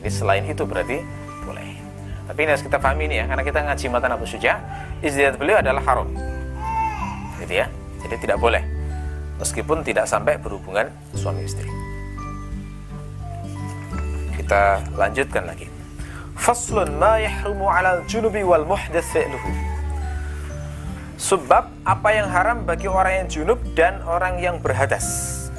Jadi 0.00 0.08
selain 0.10 0.44
itu 0.44 0.62
berarti 0.64 1.00
boleh. 1.44 1.80
Tapi 2.24 2.38
ini 2.44 2.50
harus 2.56 2.64
kita 2.64 2.80
pahami 2.80 3.04
ini 3.08 3.20
ya, 3.20 3.24
karena 3.28 3.44
kita 3.44 3.58
ngaji 3.64 3.84
matan 3.92 4.10
Abu 4.16 4.24
Suja, 4.24 4.60
izdiat 5.04 5.36
beliau 5.36 5.60
adalah 5.60 5.84
haram. 5.84 6.08
Gitu 7.40 7.54
ya. 7.60 7.66
Jadi 8.04 8.16
tidak 8.20 8.36
boleh 8.40 8.60
meskipun 9.40 9.82
tidak 9.82 10.06
sampai 10.06 10.38
berhubungan 10.38 10.88
suami 11.16 11.44
istri. 11.44 11.66
Kita 14.36 14.84
lanjutkan 14.94 15.48
lagi. 15.48 15.66
Faslun 16.36 17.00
ma 17.00 17.16
yahrumu 17.16 17.70
'alal 17.70 18.04
junubi 18.04 18.44
wal 18.44 18.66
muhdats 18.66 19.08
fi'luhu. 19.14 19.73
Sebab 21.14 21.86
apa 21.86 22.08
yang 22.10 22.28
haram 22.28 22.66
bagi 22.66 22.90
orang 22.90 23.24
yang 23.24 23.28
junub 23.30 23.60
dan 23.78 24.02
orang 24.04 24.38
yang 24.42 24.58
berhadas. 24.58 25.06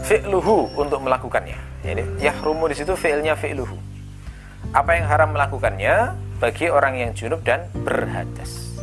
Fi'luhu 0.06 0.76
untuk 0.76 1.02
melakukannya. 1.02 1.58
Jadi 1.82 2.04
yahrumu 2.22 2.70
di 2.70 2.76
situ 2.78 2.94
fi'ilnya 2.94 3.34
fi'luhu. 3.40 3.78
Apa 4.76 5.00
yang 5.00 5.06
haram 5.08 5.32
melakukannya 5.32 6.14
bagi 6.38 6.68
orang 6.68 7.00
yang 7.00 7.12
junub 7.16 7.42
dan 7.42 7.66
berhadas. 7.72 8.76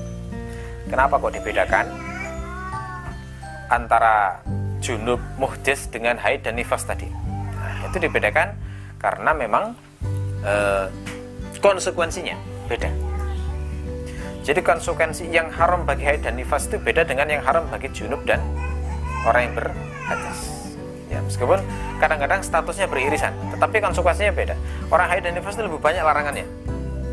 Kenapa 0.88 1.20
kok 1.20 1.36
dibedakan? 1.36 2.12
antara 3.72 4.44
junub 4.84 5.18
muhdis 5.40 5.88
dengan 5.88 6.20
haid 6.20 6.44
dan 6.44 6.60
nifas 6.60 6.84
tadi. 6.84 7.08
Nah, 7.08 7.88
itu 7.88 7.96
dibedakan 7.96 8.52
karena 9.00 9.32
memang 9.32 9.72
e, 10.44 10.54
konsekuensinya 11.64 12.36
beda. 12.68 12.92
Jadi 14.43 14.59
konsekuensi 14.59 15.30
yang 15.30 15.55
haram 15.55 15.86
bagi 15.86 16.03
haid 16.03 16.26
dan 16.26 16.34
nifas 16.34 16.66
itu 16.66 16.74
beda 16.74 17.07
dengan 17.07 17.30
yang 17.30 17.47
haram 17.47 17.62
bagi 17.70 17.86
junub 17.95 18.26
dan 18.26 18.43
orang 19.22 19.47
yang 19.47 19.55
berhadas. 19.55 20.38
Ya, 21.07 21.22
meskipun 21.22 21.62
kadang-kadang 22.03 22.43
statusnya 22.43 22.90
beririsan, 22.90 23.30
tetapi 23.55 23.78
konsekuensinya 23.78 24.34
beda. 24.34 24.59
Orang 24.90 25.07
haid 25.07 25.22
dan 25.22 25.38
nifas 25.38 25.55
itu 25.55 25.62
lebih 25.70 25.78
banyak 25.78 26.03
larangannya. 26.03 26.43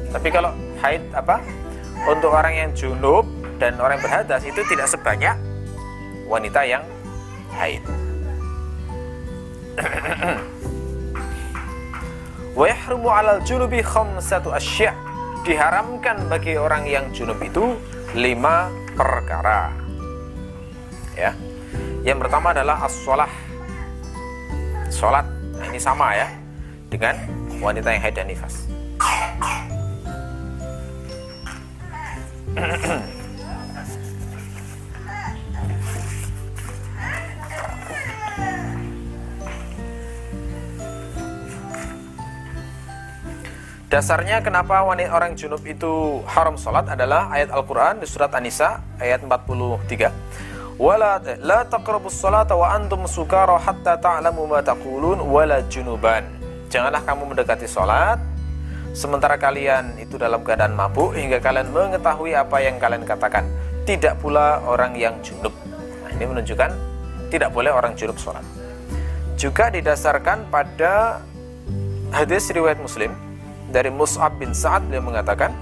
Tapi 0.10 0.28
kalau 0.34 0.50
haid 0.82 1.06
apa? 1.14 1.38
Untuk 2.10 2.34
orang 2.34 2.54
yang 2.58 2.74
junub 2.74 3.30
dan 3.62 3.78
orang 3.78 4.02
yang 4.02 4.10
berhadas 4.10 4.42
itu 4.42 4.66
tidak 4.66 4.90
sebanyak 4.90 5.38
wanita 6.26 6.66
yang 6.66 6.82
haid. 7.54 7.86
Wa 12.58 12.66
yahrumu 12.66 13.14
'alal 13.14 13.46
junubi 13.46 13.86
khamsatu 13.86 14.50
asya' 14.50 15.09
diharamkan 15.44 16.28
bagi 16.28 16.60
orang 16.60 16.84
yang 16.88 17.12
junub 17.16 17.40
itu 17.44 17.76
lima 18.16 18.72
perkara. 18.96 19.72
Ya. 21.16 21.36
Yang 22.04 22.28
pertama 22.28 22.56
adalah 22.56 22.88
as-shalah. 22.88 23.32
Salat. 24.90 25.28
Nah, 25.60 25.68
ini 25.70 25.80
sama 25.80 26.16
ya 26.16 26.28
dengan 26.90 27.14
wanita 27.62 27.94
yang 27.94 28.02
haid 28.02 28.16
dan 28.16 28.28
nifas. 28.28 28.66
Dasarnya 43.90 44.38
kenapa 44.46 44.86
wanita 44.86 45.10
orang 45.18 45.34
junub 45.34 45.66
itu 45.66 46.22
haram 46.30 46.54
sholat 46.54 46.86
adalah 46.94 47.26
ayat 47.34 47.50
Al-Quran 47.50 47.98
di 47.98 48.06
surat 48.06 48.30
An-Nisa 48.38 48.86
ayat 49.02 49.26
43. 49.26 50.78
Wala 50.78 51.18
la 51.42 51.66
taqrabus 51.66 52.14
salata 52.14 52.54
wa 52.54 52.70
antum 52.70 53.10
sukara 53.10 53.58
hatta 53.58 53.98
ta'lamu 53.98 54.46
ma 54.46 54.62
taqulun 54.62 55.18
wala 55.26 55.66
junuban. 55.74 56.22
Janganlah 56.70 57.02
kamu 57.02 57.34
mendekati 57.34 57.66
sholat 57.66 58.22
sementara 58.94 59.42
kalian 59.42 59.98
itu 59.98 60.22
dalam 60.22 60.46
keadaan 60.46 60.78
mabuk 60.78 61.18
hingga 61.18 61.42
kalian 61.42 61.74
mengetahui 61.74 62.38
apa 62.38 62.62
yang 62.62 62.78
kalian 62.78 63.02
katakan. 63.10 63.50
Tidak 63.90 64.22
pula 64.22 64.62
orang 64.70 64.94
yang 65.02 65.18
junub. 65.26 65.50
Nah, 66.06 66.14
ini 66.14 66.30
menunjukkan 66.30 66.70
tidak 67.34 67.50
boleh 67.50 67.74
orang 67.74 67.98
junub 67.98 68.22
sholat. 68.22 68.46
Juga 69.34 69.74
didasarkan 69.74 70.46
pada 70.54 71.26
hadis 72.14 72.54
riwayat 72.54 72.78
Muslim 72.78 73.29
dari 73.70 73.94
Mus'ab 73.94 74.38
bin 74.42 74.52
Sa'ad 74.52 74.90
beliau 74.90 75.06
mengatakan 75.06 75.54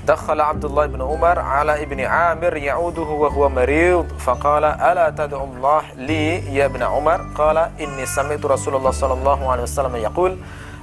Dakhala 0.00 0.48
Abdullah 0.50 0.88
bin 0.88 1.04
Umar 1.04 1.36
ala 1.36 1.76
ibni 1.76 2.08
Amir 2.08 2.56
ya'uduhu 2.56 3.20
wa 3.20 3.28
huwa 3.28 3.62
marid. 3.62 4.08
Faqala 4.16 4.74
ala 4.80 5.12
tad'u 5.12 5.38
Allah 5.38 5.92
li 6.00 6.40
ya 6.50 6.72
ibn 6.72 6.80
Umar? 6.82 7.30
Qala 7.36 7.76
inni 7.76 8.08
sami'tu 8.08 8.48
Rasulullah 8.48 8.96
sallallahu 8.96 9.44
alaihi 9.44 9.68
wasallam 9.68 9.94
yaqul 10.00 10.40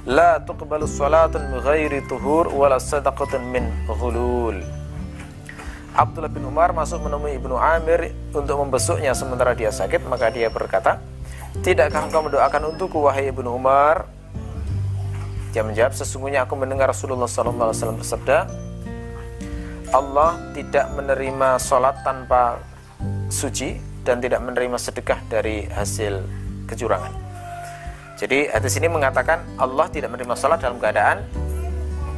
la 0.08 0.40
tuqbalu 0.40 0.88
salatun 0.88 1.44
ghairi 1.60 2.00
tuhur 2.08 2.48
wala 2.48 2.80
sadaqatun 2.80 3.44
min 3.44 3.68
ghulul 3.84 4.56
Abdullah 5.92 6.32
bin 6.32 6.48
Umar 6.48 6.72
masuk 6.72 7.04
menemui 7.04 7.36
Ibnu 7.36 7.58
Amir 7.58 8.16
untuk 8.32 8.56
membesuknya 8.56 9.12
sementara 9.12 9.52
dia 9.52 9.68
sakit 9.68 10.08
maka 10.08 10.32
dia 10.32 10.48
berkata 10.48 11.04
Tidakkah 11.60 12.08
engkau 12.08 12.24
mendoakan 12.24 12.72
untukku 12.72 13.04
wahai 13.04 13.28
Ibnu 13.28 13.52
Umar 13.52 14.08
Dia 15.58 15.66
menjawab 15.66 15.90
sesungguhnya 15.90 16.46
aku 16.46 16.54
mendengar 16.54 16.86
Rasulullah 16.86 17.26
SAW 17.26 17.98
bersabda 17.98 18.46
Allah 19.90 20.38
tidak 20.54 20.86
menerima 20.94 21.58
sholat 21.58 21.98
tanpa 22.06 22.62
suci 23.26 23.74
dan 24.06 24.22
tidak 24.22 24.38
menerima 24.38 24.78
sedekah 24.78 25.18
dari 25.26 25.66
hasil 25.66 26.22
kecurangan 26.70 27.26
jadi 28.18 28.50
hadis 28.50 28.74
ini 28.82 28.90
mengatakan 28.90 29.46
Allah 29.54 29.86
tidak 29.94 30.10
menerima 30.10 30.34
sholat 30.34 30.58
dalam 30.58 30.82
keadaan 30.82 31.22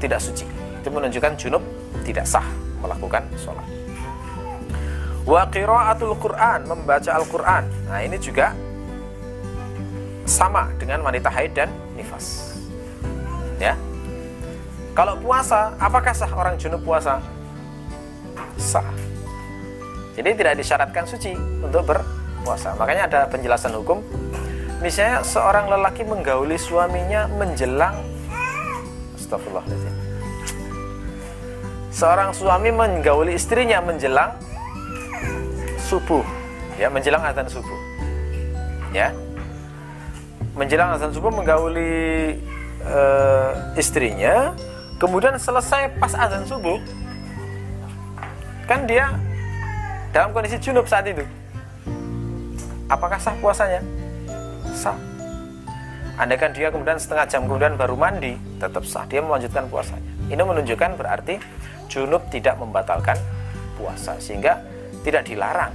tidak 0.01 0.25
suci. 0.25 0.49
Itu 0.81 0.89
menunjukkan 0.89 1.37
junub 1.37 1.61
tidak 2.09 2.25
sah 2.25 2.49
melakukan 2.81 3.29
sholat. 3.37 3.69
Wa 5.29 5.45
qiraatul 5.53 6.17
Quran, 6.17 6.65
membaca 6.65 7.11
Al-Quran. 7.13 7.65
Nah 7.93 8.01
ini 8.01 8.17
juga 8.17 8.57
sama 10.25 10.73
dengan 10.81 11.05
wanita 11.05 11.29
haid 11.29 11.53
dan 11.53 11.69
nifas. 11.93 12.50
Ya. 13.61 13.77
Kalau 14.97 15.15
puasa, 15.21 15.77
apakah 15.79 16.11
sah 16.17 16.33
orang 16.35 16.57
junub 16.57 16.83
puasa? 16.83 17.21
Sah. 18.59 18.85
Jadi 20.17 20.35
tidak 20.35 20.59
disyaratkan 20.59 21.05
suci 21.07 21.37
untuk 21.63 21.87
berpuasa. 21.87 22.75
Makanya 22.75 23.07
ada 23.07 23.21
penjelasan 23.31 23.77
hukum 23.77 24.03
misalnya 24.81 25.21
seorang 25.21 25.69
lelaki 25.69 26.09
menggauli 26.09 26.57
suaminya 26.57 27.29
menjelang 27.37 28.01
Astagfirullahaladzim 29.21 29.95
seorang 31.93 32.33
suami 32.33 32.73
menggauli 32.73 33.37
istrinya 33.37 33.85
menjelang 33.85 34.33
subuh 35.85 36.25
ya 36.81 36.89
menjelang 36.89 37.21
azan 37.21 37.45
subuh 37.45 37.79
ya 38.97 39.13
menjelang 40.57 40.97
azan 40.97 41.13
subuh 41.13 41.29
menggauli 41.29 42.41
uh, 42.87 43.77
istrinya 43.77 44.55
kemudian 45.01 45.37
selesai 45.37 45.97
pas 45.97 46.13
azan 46.13 46.45
subuh 46.45 46.79
kan 48.69 48.87
dia 48.87 49.13
dalam 50.15 50.31
kondisi 50.31 50.61
junub 50.61 50.87
saat 50.87 51.09
itu 51.09 51.25
apakah 52.91 53.17
sah 53.23 53.35
puasanya 53.39 53.81
sah. 54.75 54.99
Andaikan 56.21 56.53
dia 56.53 56.69
kemudian 56.69 57.01
setengah 57.01 57.25
jam 57.29 57.49
kemudian 57.49 57.81
baru 57.81 57.97
mandi, 57.97 58.37
tetap 58.61 58.85
sah. 58.85 59.09
Dia 59.09 59.25
melanjutkan 59.25 59.69
puasanya. 59.73 60.11
Ini 60.29 60.43
menunjukkan 60.43 61.01
berarti 61.01 61.41
junub 61.89 62.29
tidak 62.29 62.61
membatalkan 62.61 63.17
puasa 63.81 64.21
sehingga 64.21 64.61
tidak 65.01 65.25
dilarang 65.25 65.73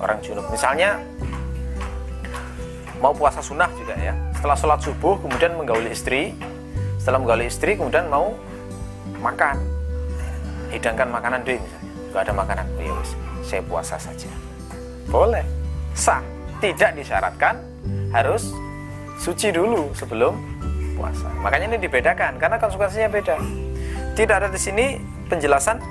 orang 0.00 0.18
junub. 0.24 0.44
Misalnya 0.48 0.96
mau 2.98 3.12
puasa 3.12 3.44
sunnah 3.44 3.68
juga 3.76 3.92
ya. 4.00 4.14
Setelah 4.38 4.54
sholat 4.54 4.78
subuh 4.86 5.18
kemudian 5.18 5.58
menggauli 5.58 5.90
istri, 5.90 6.30
setelah 6.94 7.18
menggauli 7.18 7.50
istri 7.50 7.74
kemudian 7.74 8.06
mau 8.06 8.38
makan, 9.18 9.58
hidangkan 10.70 11.10
makanan 11.10 11.42
deh 11.42 11.58
misalnya. 11.58 11.90
Gak 12.14 12.22
ada 12.22 12.32
makanan, 12.38 12.64
oh, 12.78 12.82
ya 12.86 12.94
saya 13.42 13.66
puasa 13.66 13.98
saja. 13.98 14.30
Boleh, 15.10 15.42
sah 15.90 16.22
tidak 16.62 16.94
disyaratkan 16.94 17.58
harus 18.14 18.54
suci 19.18 19.50
dulu 19.50 19.90
sebelum 19.98 20.38
puasa. 20.94 21.26
Makanya 21.42 21.74
ini 21.74 21.78
dibedakan 21.82 22.38
karena 22.38 22.62
konsekuensinya 22.62 23.10
beda. 23.10 23.42
Tidak 24.14 24.34
ada 24.38 24.46
di 24.46 24.60
sini 24.62 25.02
penjelasan 25.26 25.82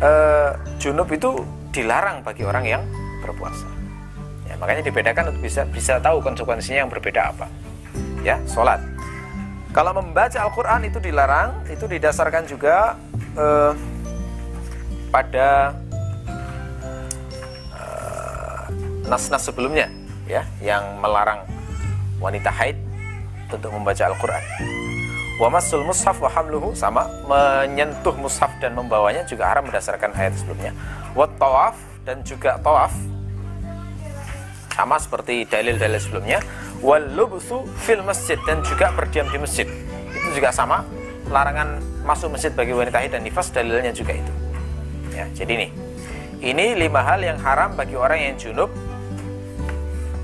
uh, 0.00 0.56
junub 0.80 1.12
itu 1.12 1.36
dilarang 1.68 2.24
bagi 2.24 2.48
orang 2.48 2.64
yang 2.64 2.82
berpuasa. 3.20 3.68
Ya, 4.48 4.56
makanya 4.56 4.88
dibedakan 4.88 5.36
untuk 5.36 5.52
bisa 5.52 5.68
bisa 5.68 6.00
tahu 6.00 6.24
konsekuensinya 6.24 6.88
yang 6.88 6.88
berbeda 6.88 7.28
apa. 7.28 7.44
Ya, 8.24 8.40
sholat. 8.48 8.80
Kalau 9.76 9.92
membaca 9.92 10.38
Al-Quran 10.40 10.88
itu 10.88 10.96
dilarang, 10.96 11.60
itu 11.68 11.84
didasarkan 11.84 12.48
juga 12.48 12.96
uh, 13.36 13.76
pada 15.12 15.76
nas-nas 19.04 19.44
sebelumnya 19.44 19.92
ya 20.24 20.48
yang 20.64 20.80
melarang 21.00 21.44
wanita 22.20 22.48
haid 22.48 22.80
untuk 23.52 23.70
membaca 23.70 24.00
Al-Qur'an. 24.08 24.44
Wa 25.36 25.50
masul 25.50 25.84
mushaf 25.84 26.16
wa 26.22 26.30
hamluhu 26.30 26.72
sama 26.72 27.10
menyentuh 27.26 28.14
mushaf 28.16 28.48
dan 28.62 28.72
membawanya 28.72 29.26
juga 29.26 29.50
haram 29.50 29.66
berdasarkan 29.66 30.14
ayat 30.16 30.32
sebelumnya. 30.38 30.72
Wa 31.12 31.28
tawaf 31.36 31.76
dan 32.06 32.22
juga 32.24 32.56
tawaf 32.62 32.94
sama 34.72 34.96
seperti 34.98 35.44
dalil-dalil 35.46 36.00
sebelumnya. 36.00 36.40
Wal 36.82 37.14
lubsu 37.14 37.62
fil 37.84 38.02
masjid 38.02 38.40
dan 38.48 38.64
juga 38.66 38.90
berdiam 38.94 39.28
di 39.30 39.38
masjid. 39.38 39.68
Itu 40.10 40.40
juga 40.40 40.50
sama 40.50 40.82
larangan 41.30 41.80
masuk 42.04 42.34
masjid 42.36 42.52
bagi 42.52 42.74
wanita 42.76 43.00
haid 43.00 43.12
dan 43.16 43.22
nifas 43.24 43.48
dalilnya 43.52 43.92
juga 43.94 44.16
itu. 44.16 44.32
Ya, 45.14 45.30
jadi 45.32 45.52
ini 45.56 45.68
ini 46.44 46.76
lima 46.76 47.00
hal 47.00 47.24
yang 47.24 47.38
haram 47.40 47.72
bagi 47.72 47.96
orang 47.96 48.20
yang 48.20 48.34
junub 48.36 48.68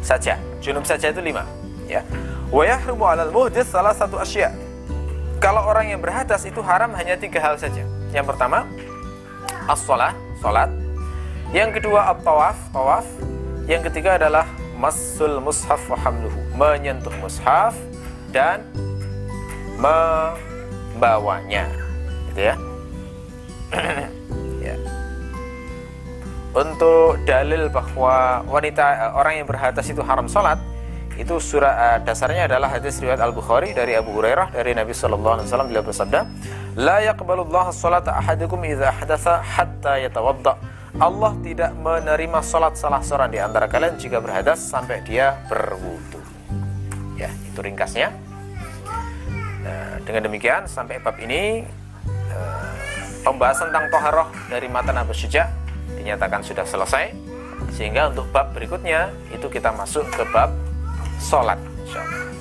saja. 0.04 0.36
Junub 0.60 0.84
saja 0.84 1.08
itu 1.08 1.22
lima. 1.24 1.46
Ya. 1.88 2.04
Wa 2.50 2.66
'alal 2.66 3.32
muhdits 3.32 3.70
salah 3.70 3.94
satu 3.94 4.20
asya. 4.20 4.52
Kalau 5.40 5.64
orang 5.64 5.88
yang 5.88 6.04
berhadas 6.04 6.44
itu 6.44 6.60
haram 6.60 6.92
hanya 6.92 7.16
tiga 7.16 7.40
hal 7.40 7.56
saja. 7.56 7.80
Yang 8.12 8.36
pertama, 8.36 8.68
as-shalah, 9.64 10.12
salat. 10.44 10.68
Yang 11.56 11.80
kedua, 11.80 12.12
at-tawaf, 12.12 12.58
tawaf. 12.76 13.06
Yang 13.64 13.88
ketiga 13.88 14.20
adalah 14.20 14.44
masul 14.80 15.44
mushaf 15.44 15.84
wa 15.92 16.00
hamluhu. 16.00 16.40
Menyentuh 16.56 17.12
mushaf 17.20 17.76
dan 18.32 18.64
membawanya. 19.76 21.68
Gitu 22.32 22.40
ya. 22.48 22.56
Ya. 24.60 24.76
Untuk 26.52 27.16
dalil 27.24 27.72
bahwa 27.72 28.44
wanita 28.44 28.84
eh, 28.92 29.12
orang 29.16 29.40
yang 29.40 29.48
berhadas 29.48 29.88
itu 29.88 30.04
haram 30.04 30.28
sholat 30.28 30.60
itu 31.16 31.40
surah 31.40 31.96
eh, 31.96 31.98
dasarnya 32.04 32.44
adalah 32.44 32.76
hadis 32.76 33.00
riwayat 33.00 33.24
Al 33.24 33.32
Bukhari 33.32 33.72
dari 33.72 33.96
Abu 33.96 34.12
Hurairah 34.20 34.52
dari 34.52 34.76
Nabi 34.76 34.92
Shallallahu 34.92 35.40
Alaihi 35.40 35.46
Wasallam 35.48 35.68
beliau 35.72 35.84
bersabda 35.84 36.20
la 36.76 36.96
yaqbalullahu 37.08 37.72
salata 37.72 38.20
ahadikum 38.20 38.60
idza 38.68 38.92
hadatsa 38.92 39.40
hatta 39.40 39.96
yatawadda. 39.96 40.79
Allah 40.98 41.32
tidak 41.46 41.70
menerima 41.78 42.40
sholat 42.42 42.74
salah 42.74 42.98
seorang 42.98 43.30
di 43.30 43.38
antara 43.38 43.70
kalian 43.70 43.94
jika 43.94 44.18
berhadas 44.18 44.58
sampai 44.58 44.98
dia 45.06 45.38
berwudu. 45.46 46.18
Ya, 47.14 47.30
itu 47.46 47.60
ringkasnya. 47.62 48.10
Nah, 49.62 50.02
dengan 50.02 50.26
demikian 50.26 50.66
sampai 50.66 50.98
bab 50.98 51.14
ini 51.22 51.62
uh, 52.32 52.74
pembahasan 53.22 53.70
tentang 53.70 53.86
toharoh 53.92 54.28
dari 54.48 54.66
mata 54.66 54.90
Abu 54.96 55.14
Syuja 55.14 55.46
dinyatakan 55.94 56.42
sudah 56.42 56.64
selesai 56.64 57.12
sehingga 57.76 58.10
untuk 58.10 58.26
bab 58.32 58.50
berikutnya 58.56 59.12
itu 59.30 59.46
kita 59.52 59.70
masuk 59.70 60.08
ke 60.10 60.24
bab 60.32 60.50
sholat 61.20 61.60
insyaallah 61.84 62.39